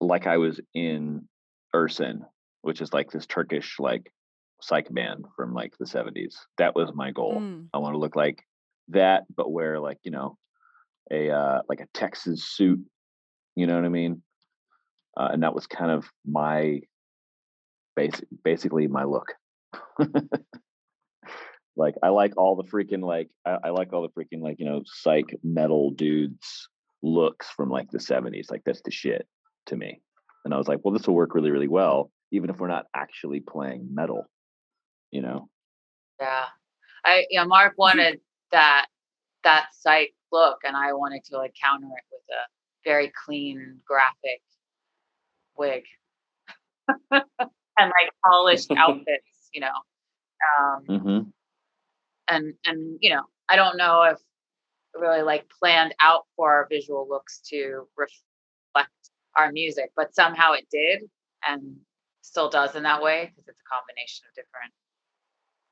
like 0.00 0.26
I 0.26 0.38
was 0.38 0.60
in 0.74 1.28
Ersen, 1.74 2.24
which 2.62 2.80
is 2.80 2.92
like 2.92 3.10
this 3.10 3.26
Turkish 3.26 3.76
like 3.78 4.12
psych 4.60 4.92
band 4.92 5.26
from 5.36 5.52
like 5.52 5.74
the 5.78 5.84
70s. 5.84 6.34
That 6.58 6.74
was 6.74 6.90
my 6.94 7.10
goal. 7.10 7.36
Mm. 7.40 7.68
I 7.72 7.78
want 7.78 7.94
to 7.94 7.98
look 7.98 8.16
like 8.16 8.42
that, 8.88 9.24
but 9.34 9.50
wear 9.50 9.80
like, 9.80 9.98
you 10.02 10.10
know, 10.10 10.36
a 11.10 11.30
uh 11.30 11.60
like 11.68 11.80
a 11.80 11.88
Texas 11.92 12.44
suit. 12.44 12.80
You 13.56 13.66
know 13.66 13.74
what 13.74 13.84
I 13.84 13.90
mean? 13.90 14.22
Uh, 15.16 15.28
and 15.32 15.42
that 15.42 15.54
was 15.54 15.66
kind 15.66 15.90
of 15.90 16.06
my 16.26 16.80
basic 17.94 18.26
basically 18.42 18.86
my 18.86 19.04
look. 19.04 19.32
like 21.76 21.94
I 22.02 22.08
like 22.08 22.36
all 22.36 22.56
the 22.56 22.64
freaking 22.64 23.02
like 23.02 23.28
I, 23.46 23.58
I, 23.64 23.70
like 23.70 23.92
all 23.92 24.02
the 24.02 24.20
freaking 24.20 24.40
like 24.40 24.58
you 24.58 24.66
know 24.66 24.82
psych 24.84 25.36
metal 25.42 25.90
dudes 25.90 26.68
looks 27.04 27.48
from 27.50 27.70
like 27.70 27.90
the 27.90 27.98
70s. 27.98 28.50
Like 28.50 28.62
that's 28.64 28.82
the 28.82 28.90
shit 28.90 29.26
to 29.66 29.76
me. 29.76 30.00
And 30.44 30.52
I 30.52 30.56
was 30.56 30.66
like, 30.66 30.80
well, 30.82 30.92
this 30.92 31.06
will 31.06 31.14
work 31.14 31.34
really, 31.34 31.50
really 31.50 31.68
well, 31.68 32.10
even 32.32 32.50
if 32.50 32.58
we're 32.58 32.68
not 32.68 32.86
actually 32.94 33.40
playing 33.40 33.88
metal, 33.92 34.26
you 35.10 35.22
know? 35.22 35.48
Yeah. 36.20 36.44
I 37.04 37.26
yeah, 37.30 37.44
Mark 37.44 37.74
wanted 37.76 38.20
that 38.52 38.86
that 39.42 39.66
site 39.78 40.14
look 40.32 40.58
and 40.64 40.76
I 40.76 40.94
wanted 40.94 41.22
to 41.26 41.36
like 41.36 41.54
counter 41.62 41.86
it 41.86 42.04
with 42.10 42.22
a 42.30 42.88
very 42.88 43.12
clean 43.24 43.78
graphic 43.86 44.40
wig. 45.56 45.84
and 47.10 47.22
like 47.78 48.10
polished 48.24 48.70
outfits, 48.76 49.50
you 49.52 49.60
know. 49.60 49.76
Um 50.58 50.84
mm-hmm. 50.88 51.28
and 52.28 52.54
and 52.64 52.98
you 53.00 53.10
know, 53.10 53.24
I 53.48 53.56
don't 53.56 53.76
know 53.76 54.02
if 54.02 54.18
really 55.04 55.22
like 55.22 55.46
planned 55.60 55.94
out 56.00 56.22
for 56.36 56.52
our 56.52 56.66
visual 56.70 57.06
looks 57.08 57.40
to 57.50 57.86
reflect 57.96 58.90
our 59.36 59.52
music, 59.52 59.90
but 59.96 60.14
somehow 60.14 60.52
it 60.52 60.66
did 60.70 61.02
and 61.46 61.76
still 62.22 62.48
does 62.48 62.74
in 62.74 62.82
that 62.84 63.02
way 63.02 63.30
because 63.30 63.48
it's 63.48 63.60
a 63.60 63.74
combination 63.74 64.24
of 64.28 64.34
different 64.34 64.72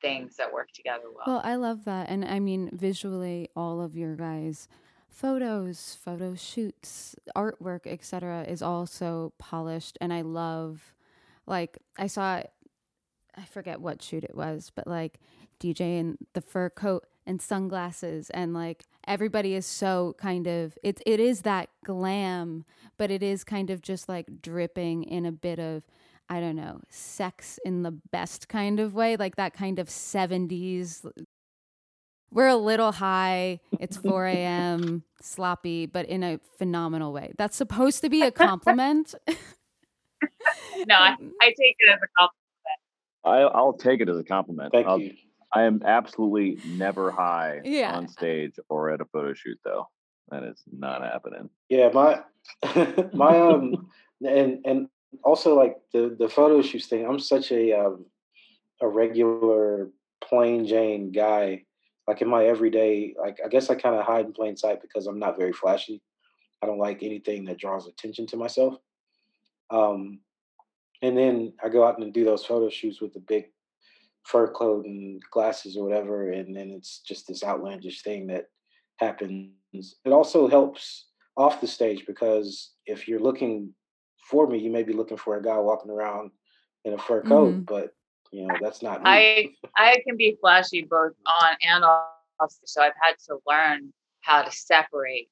things 0.00 0.36
that 0.36 0.52
work 0.52 0.68
together 0.74 1.04
well. 1.14 1.24
Well, 1.26 1.42
I 1.44 1.54
love 1.54 1.84
that. 1.84 2.10
And 2.10 2.24
I 2.24 2.40
mean, 2.40 2.70
visually, 2.72 3.48
all 3.56 3.80
of 3.80 3.96
your 3.96 4.16
guys' 4.16 4.68
photos, 5.08 5.96
photo 6.02 6.34
shoots, 6.34 7.14
artwork, 7.36 7.86
etc., 7.86 8.44
is 8.48 8.62
also 8.62 9.32
polished. 9.38 9.96
And 10.00 10.12
I 10.12 10.22
love, 10.22 10.94
like, 11.46 11.78
I 11.96 12.08
saw, 12.08 12.42
I 13.36 13.44
forget 13.48 13.80
what 13.80 14.02
shoot 14.02 14.24
it 14.24 14.34
was, 14.34 14.72
but 14.74 14.86
like 14.86 15.20
DJ 15.60 15.98
in 15.98 16.18
the 16.34 16.40
fur 16.40 16.68
coat 16.68 17.06
and 17.26 17.40
sunglasses 17.40 18.30
and 18.30 18.52
like 18.52 18.84
everybody 19.06 19.54
is 19.54 19.66
so 19.66 20.14
kind 20.18 20.46
of 20.46 20.76
it 20.82 21.00
it 21.06 21.20
is 21.20 21.42
that 21.42 21.68
glam 21.84 22.64
but 22.98 23.10
it 23.10 23.22
is 23.22 23.44
kind 23.44 23.70
of 23.70 23.80
just 23.80 24.08
like 24.08 24.26
dripping 24.42 25.04
in 25.04 25.24
a 25.26 25.32
bit 25.32 25.58
of 25.58 25.82
I 26.28 26.40
don't 26.40 26.56
know, 26.56 26.80
sex 26.88 27.58
in 27.62 27.82
the 27.82 27.90
best 27.90 28.48
kind 28.48 28.80
of 28.80 28.94
way, 28.94 29.16
like 29.16 29.36
that 29.36 29.52
kind 29.52 29.78
of 29.78 29.88
70s 29.88 31.04
we're 32.32 32.48
a 32.48 32.56
little 32.56 32.92
high. 32.92 33.60
It's 33.78 33.96
4 33.96 34.26
a.m. 34.26 35.04
sloppy, 35.20 35.86
but 35.86 36.06
in 36.06 36.22
a 36.22 36.40
phenomenal 36.58 37.12
way. 37.12 37.32
That's 37.36 37.56
supposed 37.56 38.00
to 38.02 38.08
be 38.08 38.22
a 38.22 38.30
compliment. 38.30 39.14
no, 39.28 40.94
I, 40.94 41.16
I, 41.40 41.48
take 41.48 41.76
it 41.78 41.90
as 41.92 42.00
a 42.02 42.08
compliment. 42.18 42.34
I, 43.24 43.38
I'll 43.40 43.74
take 43.74 44.00
it 44.00 44.08
as 44.08 44.16
a 44.16 44.24
compliment. 44.24 44.72
Thank 44.72 44.86
I'll, 44.86 44.98
you. 44.98 45.12
I 45.52 45.62
am 45.64 45.82
absolutely 45.84 46.58
never 46.64 47.10
high 47.10 47.60
Yeah. 47.64 47.94
on 47.94 48.08
stage 48.08 48.54
or 48.68 48.90
at 48.90 49.00
a 49.00 49.04
photo 49.04 49.34
shoot, 49.34 49.58
though. 49.64 49.88
That 50.30 50.44
is 50.44 50.62
not 50.72 51.02
happening. 51.02 51.50
Yeah, 51.68 51.90
my 51.92 52.22
my 53.12 53.38
um 53.38 53.90
and 54.26 54.60
and 54.64 54.88
also 55.24 55.54
like 55.54 55.76
the 55.92 56.16
the 56.18 56.28
photo 56.28 56.62
shoots 56.62 56.86
thing. 56.86 57.06
I'm 57.06 57.18
such 57.18 57.52
a 57.52 57.72
um 57.72 58.06
a 58.80 58.88
regular 58.88 59.90
plain 60.24 60.66
Jane 60.66 61.12
guy. 61.12 61.64
Like 62.08 62.22
in 62.22 62.28
my 62.28 62.46
everyday, 62.46 63.14
like 63.20 63.38
I 63.44 63.48
guess 63.48 63.68
I 63.70 63.74
kind 63.74 63.94
of 63.94 64.06
hide 64.06 64.24
in 64.26 64.32
plain 64.32 64.56
sight 64.56 64.80
because 64.80 65.06
I'm 65.06 65.18
not 65.18 65.38
very 65.38 65.52
flashy. 65.52 66.02
I 66.62 66.66
don't 66.66 66.78
like 66.78 67.02
anything 67.02 67.44
that 67.44 67.58
draws 67.58 67.86
attention 67.86 68.26
to 68.28 68.36
myself. 68.36 68.76
Um, 69.70 70.20
and 71.02 71.16
then 71.16 71.52
I 71.62 71.68
go 71.68 71.86
out 71.86 71.98
and 71.98 72.12
do 72.12 72.24
those 72.24 72.44
photo 72.44 72.70
shoots 72.70 73.00
with 73.00 73.12
the 73.12 73.20
big 73.20 73.46
fur 74.24 74.48
coat 74.48 74.86
and 74.86 75.22
glasses 75.30 75.76
or 75.76 75.84
whatever, 75.84 76.30
and 76.30 76.54
then 76.56 76.70
it's 76.70 77.00
just 77.00 77.26
this 77.26 77.42
outlandish 77.44 78.02
thing 78.02 78.26
that 78.28 78.46
happens. 78.98 79.96
It 80.04 80.12
also 80.12 80.48
helps 80.48 81.08
off 81.36 81.60
the 81.60 81.66
stage 81.66 82.04
because 82.06 82.72
if 82.86 83.08
you're 83.08 83.20
looking 83.20 83.74
for 84.30 84.46
me, 84.46 84.58
you 84.58 84.70
may 84.70 84.82
be 84.82 84.92
looking 84.92 85.16
for 85.16 85.36
a 85.36 85.42
guy 85.42 85.58
walking 85.58 85.90
around 85.90 86.30
in 86.84 86.92
a 86.94 86.98
fur 86.98 87.22
coat, 87.22 87.54
Mhm. 87.54 87.66
but 87.66 87.94
you 88.30 88.46
know 88.46 88.56
that's 88.60 88.82
not 88.82 89.02
me. 89.02 89.10
I 89.10 89.56
I 89.76 90.00
can 90.06 90.16
be 90.16 90.36
flashy 90.40 90.82
both 90.82 91.14
on 91.26 91.56
and 91.64 91.84
off, 91.84 92.10
so 92.64 92.82
I've 92.82 92.96
had 93.00 93.18
to 93.26 93.40
learn 93.46 93.92
how 94.20 94.42
to 94.42 94.50
separate 94.50 95.30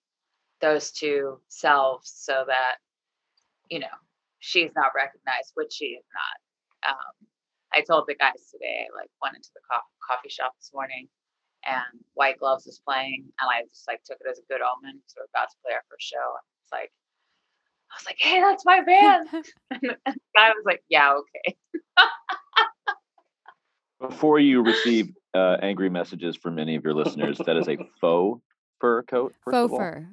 those 0.61 0.91
two 0.91 1.41
selves 1.49 2.11
so 2.11 2.45
that 2.47 2.77
you 3.71 3.79
know 3.79 3.97
she's 4.41 4.71
not 4.75 4.95
recognized, 4.95 5.53
which 5.55 5.73
she 5.73 5.87
is 5.87 6.05
not. 6.15 6.95
Um, 6.95 7.27
I 7.73 7.83
told 7.83 8.05
the 8.09 8.15
guys 8.17 8.51
today, 8.51 8.87
like 8.95 9.11
went 9.23 9.37
into 9.37 9.51
the 9.55 9.61
co- 9.71 9.91
coffee 10.07 10.29
shop 10.29 10.55
this 10.59 10.71
morning, 10.75 11.09
and 11.65 11.85
White 12.15 12.39
Gloves 12.39 12.67
was 12.67 12.81
playing, 12.85 13.25
and 13.41 13.49
I 13.51 13.63
just 13.69 13.87
like 13.89 14.03
took 14.05 14.19
it 14.21 14.31
as 14.31 14.39
a 14.39 14.47
good 14.53 14.61
omen 14.61 14.99
because 14.99 15.15
we're 15.17 15.31
about 15.35 15.51
to 15.51 15.57
play 15.65 15.75
our 15.75 15.83
first 15.91 16.09
show. 16.09 16.17
And 16.19 16.45
it's 16.65 16.73
like 16.73 16.91
I 17.91 17.95
was 17.99 18.07
like, 18.07 18.19
"Hey, 18.19 18.41
that's 18.41 18.65
my 18.65 18.81
band." 18.83 19.29
and 19.71 19.81
the 19.83 20.21
guy 20.35 20.49
was 20.51 20.65
like, 20.65 20.83
"Yeah, 20.89 21.15
okay." 21.15 21.57
Before 24.01 24.39
you 24.39 24.63
receive 24.65 25.13
uh, 25.35 25.57
angry 25.63 25.91
messages 25.91 26.37
from 26.37 26.59
any 26.59 26.77
of 26.77 26.85
your 26.85 26.95
listeners, 26.95 27.39
that 27.47 27.57
is 27.57 27.69
a 27.69 27.77
faux 28.01 28.41
fur 28.81 29.03
coat. 29.03 29.35
First 29.45 29.55
of 29.57 29.71
Faux 29.71 29.73
all. 29.73 29.79
fur. 29.79 30.07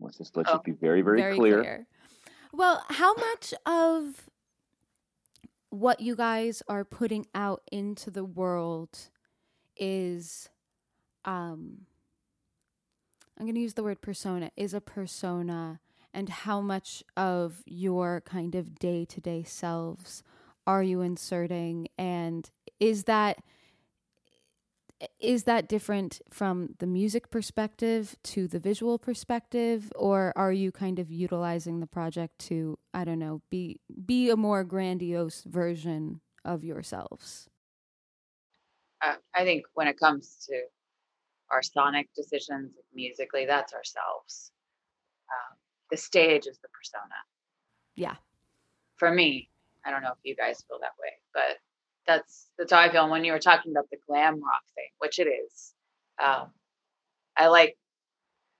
Let's 0.00 0.18
just 0.18 0.36
let's 0.36 0.48
Oh. 0.50 0.54
just 0.54 0.64
be 0.64 0.72
very, 0.72 1.02
very, 1.02 1.34
clear. 1.34 1.86
Well, 2.52 2.82
how 2.88 3.14
much 3.14 3.52
of 3.66 4.28
what 5.70 6.00
you 6.00 6.16
guys 6.16 6.62
are 6.68 6.84
putting 6.84 7.26
out 7.34 7.62
into 7.70 8.10
the 8.10 8.24
world 8.24 9.10
is 9.76 10.48
um 11.24 11.86
I'm 13.38 13.46
going 13.46 13.54
to 13.54 13.60
use 13.60 13.74
the 13.74 13.84
word 13.84 14.00
persona 14.00 14.50
is 14.56 14.74
a 14.74 14.80
persona 14.80 15.78
and 16.12 16.28
how 16.28 16.60
much 16.60 17.04
of 17.16 17.62
your 17.66 18.20
kind 18.22 18.56
of 18.56 18.78
day-to-day 18.80 19.44
selves 19.44 20.24
are 20.66 20.82
you 20.82 21.02
inserting? 21.02 21.86
And 21.96 22.50
is 22.80 23.04
that 23.04 23.38
is 25.20 25.44
that 25.44 25.68
different 25.68 26.20
from 26.30 26.74
the 26.78 26.86
music 26.86 27.30
perspective 27.30 28.16
to 28.24 28.48
the 28.48 28.58
visual 28.58 28.98
perspective 28.98 29.92
or 29.94 30.32
are 30.34 30.52
you 30.52 30.72
kind 30.72 30.98
of 30.98 31.10
utilizing 31.10 31.80
the 31.80 31.86
project 31.86 32.38
to 32.38 32.78
i 32.92 33.04
don't 33.04 33.18
know 33.18 33.40
be 33.50 33.78
be 34.04 34.28
a 34.28 34.36
more 34.36 34.64
grandiose 34.64 35.44
version 35.44 36.20
of 36.44 36.64
yourselves 36.64 37.48
uh, 39.00 39.14
I 39.34 39.44
think 39.44 39.64
when 39.74 39.86
it 39.86 39.98
comes 39.98 40.46
to 40.48 40.60
our 41.50 41.62
sonic 41.62 42.08
decisions 42.14 42.72
musically, 42.94 43.46
that's 43.46 43.72
ourselves. 43.72 44.52
Um, 45.30 45.56
the 45.90 45.96
stage 45.96 46.46
is 46.46 46.58
the 46.58 46.68
persona. 46.68 47.14
Yeah. 47.94 48.16
For 48.96 49.10
me, 49.10 49.50
I 49.84 49.90
don't 49.90 50.02
know 50.02 50.10
if 50.10 50.18
you 50.24 50.34
guys 50.34 50.62
feel 50.68 50.78
that 50.80 50.92
way, 51.00 51.12
but 51.32 51.58
that's 52.08 52.48
that's 52.58 52.72
how 52.72 52.80
I 52.80 52.90
feel. 52.90 53.02
And 53.02 53.12
when 53.12 53.24
you 53.24 53.32
were 53.32 53.38
talking 53.38 53.72
about 53.72 53.88
the 53.90 53.98
glam 54.08 54.42
rock 54.42 54.64
thing, 54.74 54.90
which 54.98 55.20
it 55.20 55.28
is, 55.28 55.74
um, 56.22 56.50
I 57.36 57.48
like, 57.48 57.76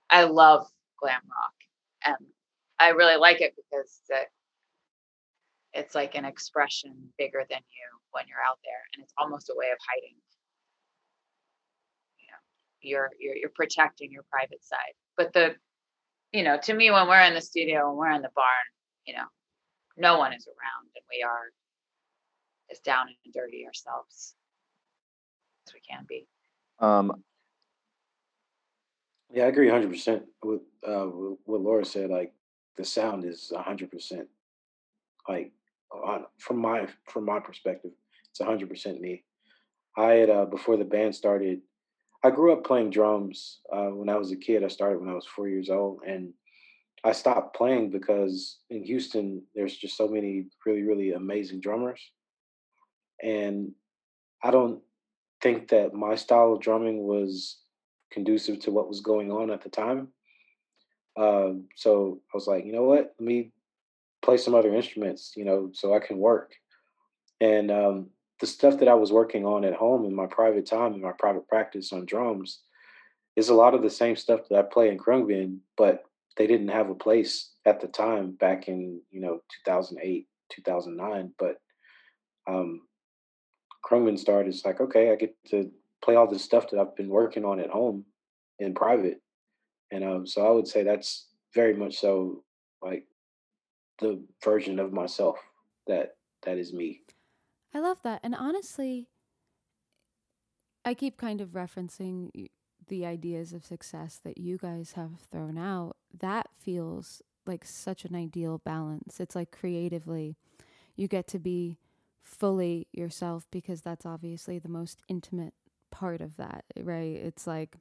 I 0.09 0.23
love 0.23 0.67
glam 1.01 1.19
rock, 1.27 1.53
and 2.05 2.27
I 2.79 2.89
really 2.89 3.17
like 3.17 3.41
it 3.41 3.55
because 3.57 3.99
it, 4.09 4.29
it's 5.73 5.95
like 5.95 6.15
an 6.15 6.25
expression 6.25 6.95
bigger 7.17 7.43
than 7.49 7.59
you 7.59 7.99
when 8.11 8.25
you're 8.29 8.37
out 8.49 8.59
there, 8.63 8.81
and 8.93 9.03
it's 9.03 9.13
almost 9.17 9.49
a 9.49 9.55
way 9.57 9.67
of 9.71 9.77
hiding 9.89 10.15
you're 12.81 13.09
you're 13.19 13.35
you're 13.35 13.51
protecting 13.55 14.11
your 14.11 14.23
private 14.31 14.63
side. 14.63 14.93
But 15.17 15.33
the 15.33 15.55
you 16.31 16.43
know, 16.43 16.57
to 16.63 16.73
me 16.73 16.91
when 16.91 17.07
we're 17.07 17.21
in 17.21 17.33
the 17.33 17.41
studio 17.41 17.89
and 17.89 17.97
we're 17.97 18.11
in 18.11 18.21
the 18.21 18.29
barn, 18.35 18.67
you 19.05 19.15
know, 19.15 19.25
no 19.97 20.17
one 20.17 20.33
is 20.33 20.47
around 20.47 20.87
and 20.95 21.03
we 21.11 21.23
are 21.23 21.51
as 22.71 22.79
down 22.79 23.07
and 23.23 23.33
dirty 23.33 23.65
ourselves 23.65 24.35
as 25.67 25.73
we 25.73 25.79
can 25.81 26.05
be. 26.07 26.27
Um, 26.79 27.23
Yeah, 29.31 29.45
I 29.45 29.47
agree 29.47 29.67
100% 29.67 30.23
with 30.43 30.61
uh, 30.87 31.07
with 31.07 31.37
what 31.45 31.61
Laura 31.61 31.85
said. 31.85 32.09
Like 32.09 32.33
the 32.77 32.85
sound 32.85 33.25
is 33.25 33.51
100% 33.55 34.25
like 35.27 35.51
on, 35.91 36.25
from 36.37 36.57
my 36.57 36.87
from 37.05 37.25
my 37.25 37.39
perspective, 37.39 37.91
it's 38.29 38.41
100% 38.41 38.99
me. 38.99 39.23
I 39.97 40.11
had 40.13 40.29
uh, 40.29 40.45
before 40.45 40.77
the 40.77 40.85
band 40.85 41.15
started. 41.15 41.61
I 42.23 42.31
grew 42.31 42.51
up 42.51 42.65
playing 42.65 42.89
drums 42.89 43.61
uh, 43.71 43.87
when 43.87 44.09
I 44.09 44.17
was 44.17 44.31
a 44.31 44.35
kid. 44.35 44.63
I 44.63 44.67
started 44.67 44.99
when 44.99 45.09
I 45.09 45.13
was 45.13 45.25
four 45.25 45.47
years 45.47 45.69
old, 45.69 46.01
and 46.05 46.33
I 47.03 47.13
stopped 47.13 47.55
playing 47.55 47.91
because 47.91 48.59
in 48.69 48.83
Houston 48.83 49.43
there's 49.55 49.77
just 49.77 49.95
so 49.95 50.07
many 50.07 50.45
really 50.65 50.83
really 50.83 51.13
amazing 51.13 51.61
drummers, 51.61 52.01
and 53.21 53.71
I 54.43 54.51
don't 54.51 54.81
think 55.41 55.69
that 55.69 55.93
my 55.93 56.15
style 56.15 56.53
of 56.53 56.61
drumming 56.61 57.03
was 57.03 57.57
conducive 58.11 58.59
to 58.61 58.71
what 58.71 58.87
was 58.87 59.01
going 59.01 59.31
on 59.31 59.51
at 59.51 59.61
the 59.61 59.69
time. 59.69 60.09
Um, 61.17 61.65
so 61.75 62.21
I 62.33 62.37
was 62.37 62.47
like, 62.47 62.65
you 62.65 62.71
know 62.71 62.83
what? 62.83 63.13
Let 63.19 63.27
me 63.27 63.51
play 64.21 64.37
some 64.37 64.55
other 64.55 64.73
instruments, 64.73 65.33
you 65.35 65.45
know, 65.45 65.71
so 65.73 65.93
I 65.93 65.99
can 65.99 66.17
work. 66.17 66.53
And 67.41 67.71
um, 67.71 68.09
the 68.39 68.47
stuff 68.47 68.79
that 68.79 68.87
I 68.87 68.93
was 68.93 69.11
working 69.11 69.45
on 69.45 69.63
at 69.63 69.73
home 69.73 70.05
in 70.05 70.15
my 70.15 70.27
private 70.27 70.65
time, 70.65 70.93
in 70.93 71.01
my 71.01 71.13
private 71.17 71.47
practice 71.47 71.91
on 71.91 72.05
drums, 72.05 72.61
is 73.35 73.49
a 73.49 73.53
lot 73.53 73.73
of 73.73 73.81
the 73.81 73.89
same 73.89 74.15
stuff 74.15 74.41
that 74.49 74.57
I 74.57 74.61
play 74.63 74.89
in 74.89 74.97
Khruangbin, 74.97 75.59
but 75.77 76.03
they 76.37 76.47
didn't 76.47 76.69
have 76.69 76.89
a 76.89 76.95
place 76.95 77.51
at 77.65 77.79
the 77.81 77.87
time 77.87 78.31
back 78.31 78.67
in, 78.67 79.01
you 79.11 79.21
know, 79.21 79.41
2008, 79.65 80.27
2009. 80.51 81.33
But 81.37 81.61
um, 82.47 82.81
Khruangbin 83.85 84.19
started, 84.19 84.53
it's 84.53 84.65
like, 84.65 84.81
okay, 84.81 85.11
I 85.11 85.15
get 85.15 85.35
to 85.51 85.71
play 86.03 86.15
all 86.15 86.27
this 86.27 86.43
stuff 86.43 86.69
that 86.69 86.79
I've 86.79 86.95
been 86.95 87.09
working 87.09 87.45
on 87.45 87.59
at 87.59 87.69
home 87.69 88.05
in 88.59 88.73
private. 88.73 89.21
And 89.91 90.03
um, 90.03 90.27
so 90.27 90.45
I 90.45 90.51
would 90.51 90.67
say 90.67 90.83
that's 90.83 91.27
very 91.53 91.73
much 91.73 91.97
so 91.97 92.43
like 92.81 93.05
the 93.99 94.23
version 94.43 94.79
of 94.79 94.93
myself 94.93 95.37
that 95.87 96.15
that 96.45 96.57
is 96.57 96.73
me. 96.73 97.01
I 97.73 97.79
love 97.79 98.01
that. 98.03 98.21
And 98.23 98.35
honestly, 98.35 99.07
I 100.85 100.93
keep 100.93 101.17
kind 101.17 101.41
of 101.41 101.49
referencing 101.49 102.49
the 102.87 103.05
ideas 103.05 103.53
of 103.53 103.65
success 103.65 104.19
that 104.23 104.37
you 104.37 104.57
guys 104.57 104.93
have 104.93 105.19
thrown 105.31 105.57
out. 105.57 105.97
That 106.17 106.47
feels 106.57 107.21
like 107.45 107.65
such 107.65 108.05
an 108.05 108.15
ideal 108.15 108.59
balance. 108.63 109.19
It's 109.19 109.35
like 109.35 109.51
creatively, 109.51 110.37
you 110.95 111.07
get 111.07 111.27
to 111.27 111.39
be 111.39 111.77
fully 112.29 112.87
yourself 112.93 113.47
because 113.51 113.81
that's 113.81 114.05
obviously 114.05 114.59
the 114.59 114.69
most 114.69 115.01
intimate 115.07 115.53
part 115.91 116.21
of 116.21 116.37
that, 116.37 116.65
right? 116.79 117.15
It's 117.15 117.47
like 117.47 117.75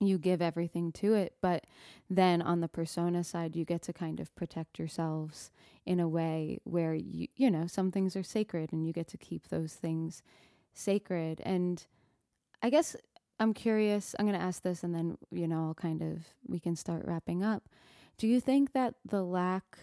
you 0.00 0.18
give 0.18 0.42
everything 0.42 0.92
to 0.92 1.14
it, 1.14 1.34
but 1.40 1.66
then 2.10 2.42
on 2.42 2.60
the 2.60 2.68
persona 2.68 3.24
side, 3.24 3.56
you 3.56 3.64
get 3.64 3.82
to 3.82 3.92
kind 3.92 4.20
of 4.20 4.34
protect 4.34 4.78
yourselves 4.78 5.50
in 5.86 6.00
a 6.00 6.08
way 6.08 6.58
where 6.64 6.94
you 6.94 7.28
you 7.36 7.50
know 7.50 7.66
some 7.66 7.90
things 7.90 8.16
are 8.16 8.22
sacred 8.22 8.72
and 8.72 8.86
you 8.86 8.92
get 8.92 9.08
to 9.08 9.18
keep 9.18 9.48
those 9.48 9.74
things 9.74 10.22
sacred 10.72 11.40
and 11.44 11.86
i 12.62 12.70
guess 12.70 12.96
i'm 13.38 13.52
curious 13.52 14.14
i'm 14.18 14.26
going 14.26 14.38
to 14.38 14.44
ask 14.44 14.62
this 14.62 14.82
and 14.82 14.94
then 14.94 15.16
you 15.30 15.46
know 15.46 15.66
i'll 15.66 15.74
kind 15.74 16.02
of 16.02 16.24
we 16.46 16.58
can 16.58 16.74
start 16.74 17.04
wrapping 17.04 17.42
up 17.42 17.68
do 18.18 18.26
you 18.26 18.40
think 18.40 18.72
that 18.72 18.94
the 19.04 19.22
lack 19.22 19.78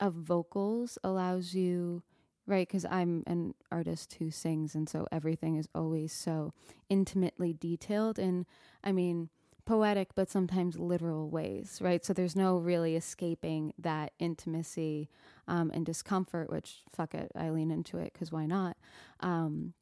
of 0.00 0.12
vocals 0.12 0.98
allows 1.02 1.54
you 1.54 2.02
right? 2.48 2.66
Because 2.66 2.84
I'm 2.86 3.22
an 3.26 3.54
artist 3.70 4.16
who 4.18 4.30
sings, 4.30 4.74
and 4.74 4.88
so 4.88 5.06
everything 5.12 5.56
is 5.56 5.68
always 5.74 6.12
so 6.12 6.54
intimately 6.88 7.52
detailed. 7.52 8.18
And 8.18 8.46
I 8.82 8.92
mean, 8.92 9.28
poetic, 9.66 10.14
but 10.14 10.30
sometimes 10.30 10.78
literal 10.78 11.28
ways, 11.28 11.78
right? 11.82 12.02
So 12.02 12.14
there's 12.14 12.34
no 12.34 12.56
really 12.56 12.96
escaping 12.96 13.74
that 13.78 14.12
intimacy 14.18 15.10
um, 15.46 15.70
and 15.74 15.84
discomfort, 15.84 16.50
which 16.50 16.78
fuck 16.90 17.14
it, 17.14 17.30
I 17.36 17.50
lean 17.50 17.70
into 17.70 17.98
it 17.98 18.14
because 18.14 18.32
why 18.32 18.46
not? 18.46 18.78
Um, 19.20 19.74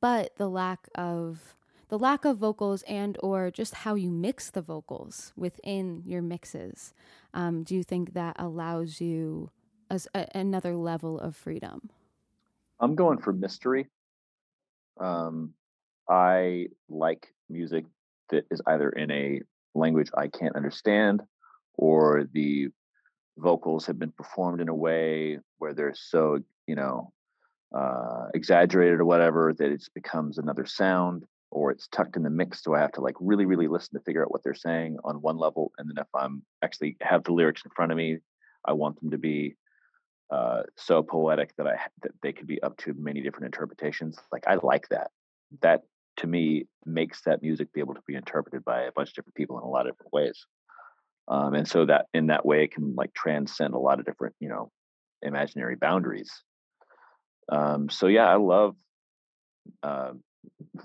but 0.00 0.36
the 0.36 0.48
lack 0.48 0.88
of 0.94 1.56
the 1.88 1.98
lack 1.98 2.24
of 2.24 2.38
vocals 2.38 2.82
and 2.82 3.16
or 3.22 3.50
just 3.50 3.74
how 3.74 3.94
you 3.94 4.10
mix 4.10 4.50
the 4.50 4.62
vocals 4.62 5.32
within 5.36 6.02
your 6.06 6.22
mixes 6.22 6.92
um, 7.34 7.62
do 7.62 7.74
you 7.74 7.82
think 7.82 8.14
that 8.14 8.34
allows 8.38 9.00
you 9.00 9.50
as 9.90 10.08
a, 10.14 10.26
another 10.34 10.74
level 10.74 11.18
of 11.18 11.36
freedom 11.36 11.90
i'm 12.80 12.94
going 12.94 13.18
for 13.18 13.32
mystery 13.32 13.86
um, 15.00 15.52
i 16.08 16.66
like 16.88 17.28
music 17.48 17.84
that 18.30 18.44
is 18.50 18.60
either 18.66 18.90
in 18.90 19.10
a 19.10 19.40
language 19.74 20.10
I 20.16 20.28
can't 20.28 20.56
understand 20.56 21.22
or 21.76 22.24
the 22.32 22.68
vocals 23.36 23.86
have 23.86 23.98
been 23.98 24.12
performed 24.12 24.60
in 24.60 24.68
a 24.68 24.74
way 24.74 25.38
where 25.58 25.74
they're 25.74 25.94
so, 25.94 26.38
you 26.66 26.76
know, 26.76 27.12
uh, 27.76 28.26
exaggerated 28.34 29.00
or 29.00 29.04
whatever 29.04 29.52
that 29.58 29.70
it 29.70 29.82
becomes 29.94 30.38
another 30.38 30.64
sound 30.64 31.24
or 31.50 31.70
it's 31.70 31.88
tucked 31.88 32.16
in 32.16 32.22
the 32.22 32.30
mix. 32.30 32.62
So 32.62 32.74
I 32.74 32.80
have 32.80 32.92
to 32.92 33.00
like 33.00 33.16
really, 33.20 33.46
really 33.46 33.68
listen 33.68 33.98
to 33.98 34.04
figure 34.04 34.22
out 34.22 34.30
what 34.30 34.42
they're 34.44 34.54
saying 34.54 34.98
on 35.04 35.20
one 35.20 35.36
level. 35.36 35.72
And 35.78 35.88
then 35.88 36.00
if 36.00 36.08
I'm 36.14 36.42
actually 36.62 36.96
have 37.00 37.24
the 37.24 37.32
lyrics 37.32 37.62
in 37.64 37.72
front 37.74 37.90
of 37.90 37.98
me, 37.98 38.18
I 38.64 38.72
want 38.72 39.00
them 39.00 39.10
to 39.10 39.18
be 39.18 39.56
uh, 40.30 40.62
so 40.76 41.02
poetic 41.02 41.54
that 41.56 41.66
I 41.66 41.76
that 42.02 42.12
they 42.22 42.32
could 42.32 42.46
be 42.46 42.62
up 42.62 42.76
to 42.78 42.94
many 42.94 43.20
different 43.20 43.46
interpretations. 43.46 44.18
Like 44.32 44.44
I 44.46 44.56
like 44.62 44.88
that. 44.88 45.10
That 45.62 45.82
to 46.18 46.26
me 46.26 46.66
makes 46.86 47.22
that 47.22 47.42
music 47.42 47.72
be 47.72 47.80
able 47.80 47.94
to 47.94 48.02
be 48.06 48.14
interpreted 48.14 48.64
by 48.64 48.82
a 48.82 48.92
bunch 48.92 49.10
of 49.10 49.14
different 49.14 49.34
people 49.34 49.58
in 49.58 49.64
a 49.64 49.68
lot 49.68 49.86
of 49.86 49.92
different 49.92 50.12
ways 50.12 50.46
um, 51.28 51.54
and 51.54 51.66
so 51.66 51.86
that 51.86 52.06
in 52.14 52.26
that 52.28 52.44
way 52.44 52.64
it 52.64 52.72
can 52.72 52.94
like 52.94 53.12
transcend 53.14 53.74
a 53.74 53.78
lot 53.78 53.98
of 53.98 54.06
different 54.06 54.34
you 54.40 54.48
know 54.48 54.70
imaginary 55.22 55.76
boundaries 55.76 56.30
um, 57.50 57.88
so 57.88 58.06
yeah 58.06 58.28
i 58.28 58.36
love 58.36 58.76
uh, 59.82 60.12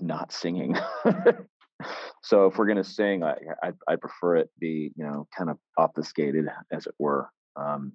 not 0.00 0.32
singing 0.32 0.76
so 2.22 2.46
if 2.46 2.56
we're 2.56 2.66
to 2.74 2.84
sing 2.84 3.22
I, 3.22 3.36
I, 3.62 3.72
I 3.88 3.96
prefer 3.96 4.36
it 4.36 4.50
be 4.58 4.92
you 4.96 5.04
know 5.04 5.26
kind 5.36 5.50
of 5.50 5.58
obfuscated 5.78 6.46
as 6.72 6.86
it 6.86 6.94
were 6.98 7.28
um, 7.56 7.92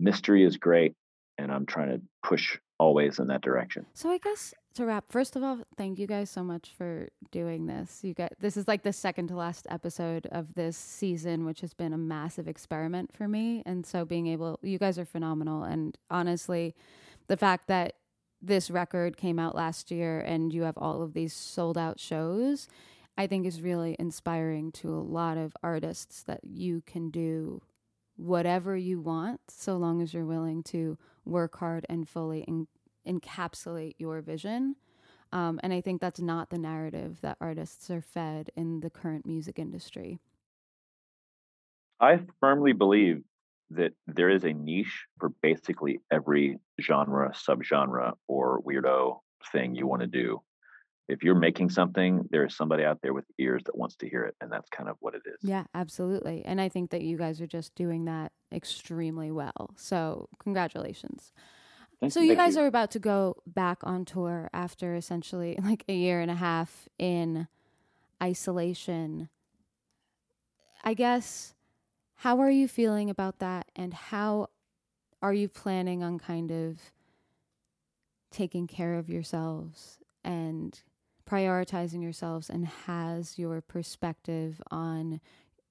mystery 0.00 0.44
is 0.44 0.56
great 0.56 0.94
and 1.38 1.52
i'm 1.52 1.66
trying 1.66 1.88
to 1.88 2.00
push 2.26 2.58
always 2.78 3.18
in 3.18 3.26
that 3.28 3.42
direction 3.42 3.86
so 3.94 4.10
i 4.10 4.18
guess 4.18 4.54
to 4.74 4.86
wrap, 4.86 5.10
first 5.10 5.34
of 5.34 5.42
all, 5.42 5.58
thank 5.76 5.98
you 5.98 6.06
guys 6.06 6.30
so 6.30 6.44
much 6.44 6.72
for 6.76 7.08
doing 7.32 7.66
this. 7.66 8.00
You 8.02 8.14
get 8.14 8.36
this 8.38 8.56
is 8.56 8.68
like 8.68 8.82
the 8.82 8.92
second 8.92 9.28
to 9.28 9.36
last 9.36 9.66
episode 9.68 10.26
of 10.30 10.54
this 10.54 10.76
season, 10.76 11.44
which 11.44 11.60
has 11.60 11.74
been 11.74 11.92
a 11.92 11.98
massive 11.98 12.46
experiment 12.46 13.12
for 13.12 13.26
me. 13.26 13.62
And 13.66 13.84
so 13.84 14.04
being 14.04 14.28
able, 14.28 14.60
you 14.62 14.78
guys 14.78 14.98
are 14.98 15.04
phenomenal. 15.04 15.64
And 15.64 15.98
honestly, 16.08 16.74
the 17.26 17.36
fact 17.36 17.66
that 17.66 17.94
this 18.40 18.70
record 18.70 19.16
came 19.16 19.38
out 19.38 19.56
last 19.56 19.90
year 19.90 20.20
and 20.20 20.52
you 20.52 20.62
have 20.62 20.78
all 20.78 21.02
of 21.02 21.14
these 21.14 21.32
sold 21.32 21.76
out 21.76 21.98
shows, 21.98 22.68
I 23.18 23.26
think 23.26 23.46
is 23.46 23.60
really 23.60 23.96
inspiring 23.98 24.70
to 24.72 24.88
a 24.88 25.02
lot 25.02 25.36
of 25.36 25.52
artists 25.62 26.22
that 26.22 26.40
you 26.44 26.82
can 26.86 27.10
do 27.10 27.60
whatever 28.20 28.76
you 28.76 29.00
want 29.00 29.40
so 29.48 29.76
long 29.76 30.02
as 30.02 30.12
you're 30.12 30.26
willing 30.26 30.62
to 30.62 30.98
work 31.24 31.56
hard 31.56 31.86
and 31.88 32.08
fully 32.08 32.46
encapsulate 33.06 33.94
your 33.98 34.20
vision. 34.20 34.76
Um, 35.32 35.58
and 35.62 35.72
I 35.72 35.80
think 35.80 36.00
that's 36.00 36.20
not 36.20 36.50
the 36.50 36.58
narrative 36.58 37.20
that 37.22 37.38
artists 37.40 37.90
are 37.90 38.02
fed 38.02 38.50
in 38.56 38.80
the 38.80 38.90
current 38.90 39.24
music 39.26 39.58
industry. 39.58 40.18
I 42.00 42.20
firmly 42.40 42.72
believe 42.72 43.22
that 43.70 43.92
there 44.06 44.28
is 44.28 44.44
a 44.44 44.52
niche 44.52 45.06
for 45.18 45.30
basically 45.42 46.00
every 46.10 46.58
genre, 46.80 47.32
subgenre, 47.32 48.14
or 48.26 48.60
weirdo 48.62 49.20
thing 49.52 49.74
you 49.74 49.86
want 49.86 50.02
to 50.02 50.08
do. 50.08 50.42
If 51.10 51.24
you're 51.24 51.34
making 51.34 51.70
something, 51.70 52.28
there 52.30 52.44
is 52.46 52.54
somebody 52.54 52.84
out 52.84 53.00
there 53.02 53.12
with 53.12 53.24
ears 53.38 53.62
that 53.66 53.76
wants 53.76 53.96
to 53.96 54.08
hear 54.08 54.22
it. 54.22 54.36
And 54.40 54.50
that's 54.50 54.68
kind 54.70 54.88
of 54.88 54.96
what 55.00 55.14
it 55.14 55.22
is. 55.26 55.38
Yeah, 55.42 55.64
absolutely. 55.74 56.42
And 56.44 56.60
I 56.60 56.68
think 56.68 56.90
that 56.90 57.02
you 57.02 57.16
guys 57.16 57.40
are 57.40 57.46
just 57.46 57.74
doing 57.74 58.04
that 58.04 58.32
extremely 58.52 59.30
well. 59.30 59.70
So, 59.76 60.28
congratulations. 60.38 61.32
Thank 62.00 62.12
so 62.12 62.20
you. 62.20 62.30
you 62.30 62.36
guys 62.36 62.56
are 62.56 62.66
about 62.66 62.92
to 62.92 62.98
go 62.98 63.36
back 63.46 63.78
on 63.82 64.04
tour 64.04 64.48
after 64.52 64.94
essentially 64.94 65.58
like 65.62 65.84
a 65.88 65.94
year 65.94 66.20
and 66.20 66.30
a 66.30 66.36
half 66.36 66.88
in 66.98 67.48
isolation. 68.22 69.28
I 70.82 70.94
guess 70.94 71.54
how 72.16 72.40
are 72.40 72.50
you 72.50 72.68
feeling 72.68 73.10
about 73.10 73.38
that 73.40 73.66
and 73.74 73.92
how 73.92 74.48
are 75.22 75.34
you 75.34 75.48
planning 75.48 76.02
on 76.02 76.18
kind 76.18 76.50
of 76.50 76.78
taking 78.30 78.66
care 78.66 78.94
of 78.94 79.08
yourselves 79.08 79.98
and 80.24 80.80
prioritizing 81.30 82.02
yourselves 82.02 82.50
and 82.50 82.66
has 82.66 83.38
your 83.38 83.60
perspective 83.60 84.60
on 84.70 85.20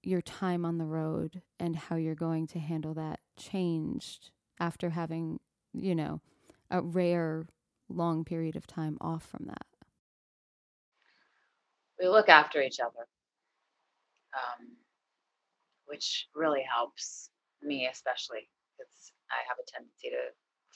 your 0.01 0.21
time 0.21 0.63
on 0.63 0.77
the 0.77 0.85
road 0.85 1.41
and 1.59 1.75
how 1.75 1.95
you're 1.95 2.15
going 2.15 2.47
to 2.47 2.59
handle 2.59 2.93
that 2.93 3.19
changed 3.37 4.31
after 4.59 4.91
having 4.91 5.39
you 5.73 5.95
know, 5.95 6.21
a 6.71 6.81
rare 6.81 7.45
long 7.89 8.23
period 8.23 8.55
of 8.55 8.67
time 8.67 8.97
off 9.01 9.23
from 9.25 9.45
that. 9.47 9.65
We 11.99 12.07
look 12.07 12.29
after 12.29 12.61
each 12.61 12.79
other, 12.79 13.07
um, 14.33 14.67
which 15.85 16.27
really 16.33 16.63
helps 16.63 17.29
me, 17.61 17.89
especially 17.91 18.47
because 18.77 19.11
I 19.31 19.43
have 19.47 19.57
a 19.59 19.69
tendency 19.69 20.09
to 20.09 20.31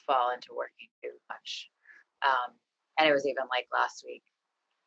fall 0.06 0.34
into 0.34 0.50
working 0.54 0.90
too 1.02 1.12
much. 1.30 1.70
Um, 2.26 2.56
and 3.00 3.10
it 3.10 3.14
was 3.14 3.26
even 3.26 3.46
like 3.50 3.68
last 3.72 4.04
week, 4.06 4.24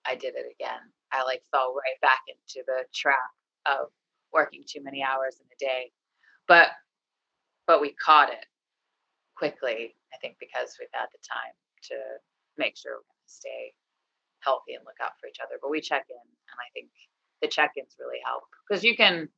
I 0.09 0.15
did 0.15 0.35
it 0.35 0.47
again. 0.51 0.81
I 1.13 1.23
like 1.25 1.43
fell 1.51 1.75
right 1.75 2.01
back 2.03 2.21
into 2.29 2.65
the 2.67 2.85
trap 2.95 3.31
of 3.67 3.89
working 4.33 4.63
too 4.67 4.83
many 4.83 5.03
hours 5.03 5.39
in 5.41 5.47
a 5.47 5.59
day, 5.59 5.93
but 6.49 6.71
but 7.67 7.81
we 7.81 7.95
caught 7.99 8.31
it 8.31 8.47
quickly, 9.35 9.95
I 10.15 10.17
think, 10.23 10.37
because 10.39 10.79
we've 10.79 10.93
had 10.95 11.11
the 11.11 11.23
time 11.27 11.55
to 11.91 11.97
make 12.57 12.79
sure 12.79 13.03
going 13.03 13.27
to 13.27 13.31
stay 13.31 13.75
healthy 14.41 14.75
and 14.79 14.87
look 14.87 14.99
out 15.03 15.19
for 15.21 15.27
each 15.27 15.43
other. 15.43 15.59
But 15.61 15.71
we 15.71 15.83
check 15.83 16.07
in, 16.09 16.23
and 16.23 16.59
I 16.59 16.69
think 16.73 16.91
the 17.43 17.51
check 17.51 17.75
ins 17.77 17.99
really 17.99 18.23
help 18.25 18.47
because 18.65 18.83
you 18.87 18.97
can, 18.97 19.29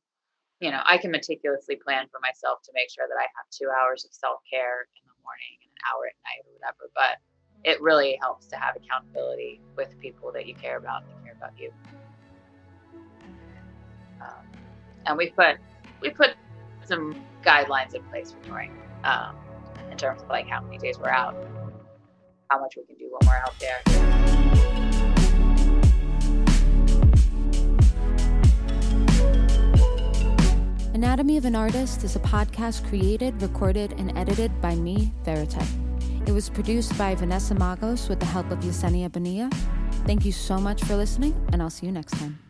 you 0.61 0.71
know, 0.71 0.81
I 0.85 0.97
can 0.97 1.11
meticulously 1.11 1.75
plan 1.77 2.07
for 2.13 2.21
myself 2.21 2.61
to 2.65 2.75
make 2.77 2.89
sure 2.93 3.09
that 3.09 3.19
I 3.19 3.27
have 3.33 3.47
two 3.49 3.69
hours 3.69 4.05
of 4.05 4.13
self 4.13 4.39
care 4.45 4.85
in 4.97 5.03
the 5.09 5.17
morning 5.25 5.57
and 5.65 5.73
an 5.73 5.81
hour 5.89 6.05
at 6.07 6.17
night 6.25 6.45
or 6.45 6.53
whatever. 6.53 6.85
But 6.93 7.17
it 7.63 7.81
really 7.81 8.17
helps 8.21 8.47
to 8.47 8.55
have 8.55 8.75
accountability 8.75 9.61
with 9.75 9.97
people 9.99 10.31
that 10.31 10.45
you 10.47 10.55
care 10.55 10.77
about 10.77 11.03
and 11.03 11.23
care 11.23 11.33
about 11.37 11.51
you. 11.57 11.71
Um, 14.21 14.45
and 15.05 15.17
we 15.17 15.29
put 15.29 15.57
we 16.01 16.09
put 16.09 16.35
some 16.85 17.21
guidelines 17.43 17.93
in 17.93 18.03
place 18.03 18.31
for 18.31 18.47
touring. 18.47 18.77
Um, 19.03 19.35
in 19.91 19.97
terms 19.97 20.21
of 20.21 20.29
like 20.29 20.47
how 20.47 20.61
many 20.61 20.77
days 20.77 20.97
we're 20.99 21.09
out, 21.09 21.35
how 22.49 22.59
much 22.59 22.75
we 22.77 22.83
can 22.83 22.95
do 22.95 23.09
when 23.11 23.29
we're 23.29 23.37
out 23.37 23.55
there. 23.59 23.79
Anatomy 30.93 31.37
of 31.37 31.45
an 31.45 31.55
Artist 31.55 32.03
is 32.03 32.17
a 32.17 32.19
podcast 32.19 32.87
created, 32.89 33.41
recorded, 33.41 33.93
and 33.93 34.17
edited 34.17 34.61
by 34.61 34.75
me, 34.75 35.13
Verite. 35.23 35.88
It 36.25 36.31
was 36.31 36.49
produced 36.49 36.97
by 36.97 37.15
Vanessa 37.15 37.55
Magos 37.55 38.09
with 38.09 38.19
the 38.19 38.25
help 38.25 38.51
of 38.51 38.59
Yesenia 38.59 39.11
Bonilla. 39.11 39.49
Thank 40.05 40.25
you 40.25 40.31
so 40.31 40.57
much 40.57 40.83
for 40.83 40.95
listening, 40.95 41.33
and 41.51 41.61
I'll 41.61 41.69
see 41.69 41.85
you 41.85 41.91
next 41.91 42.13
time. 42.17 42.48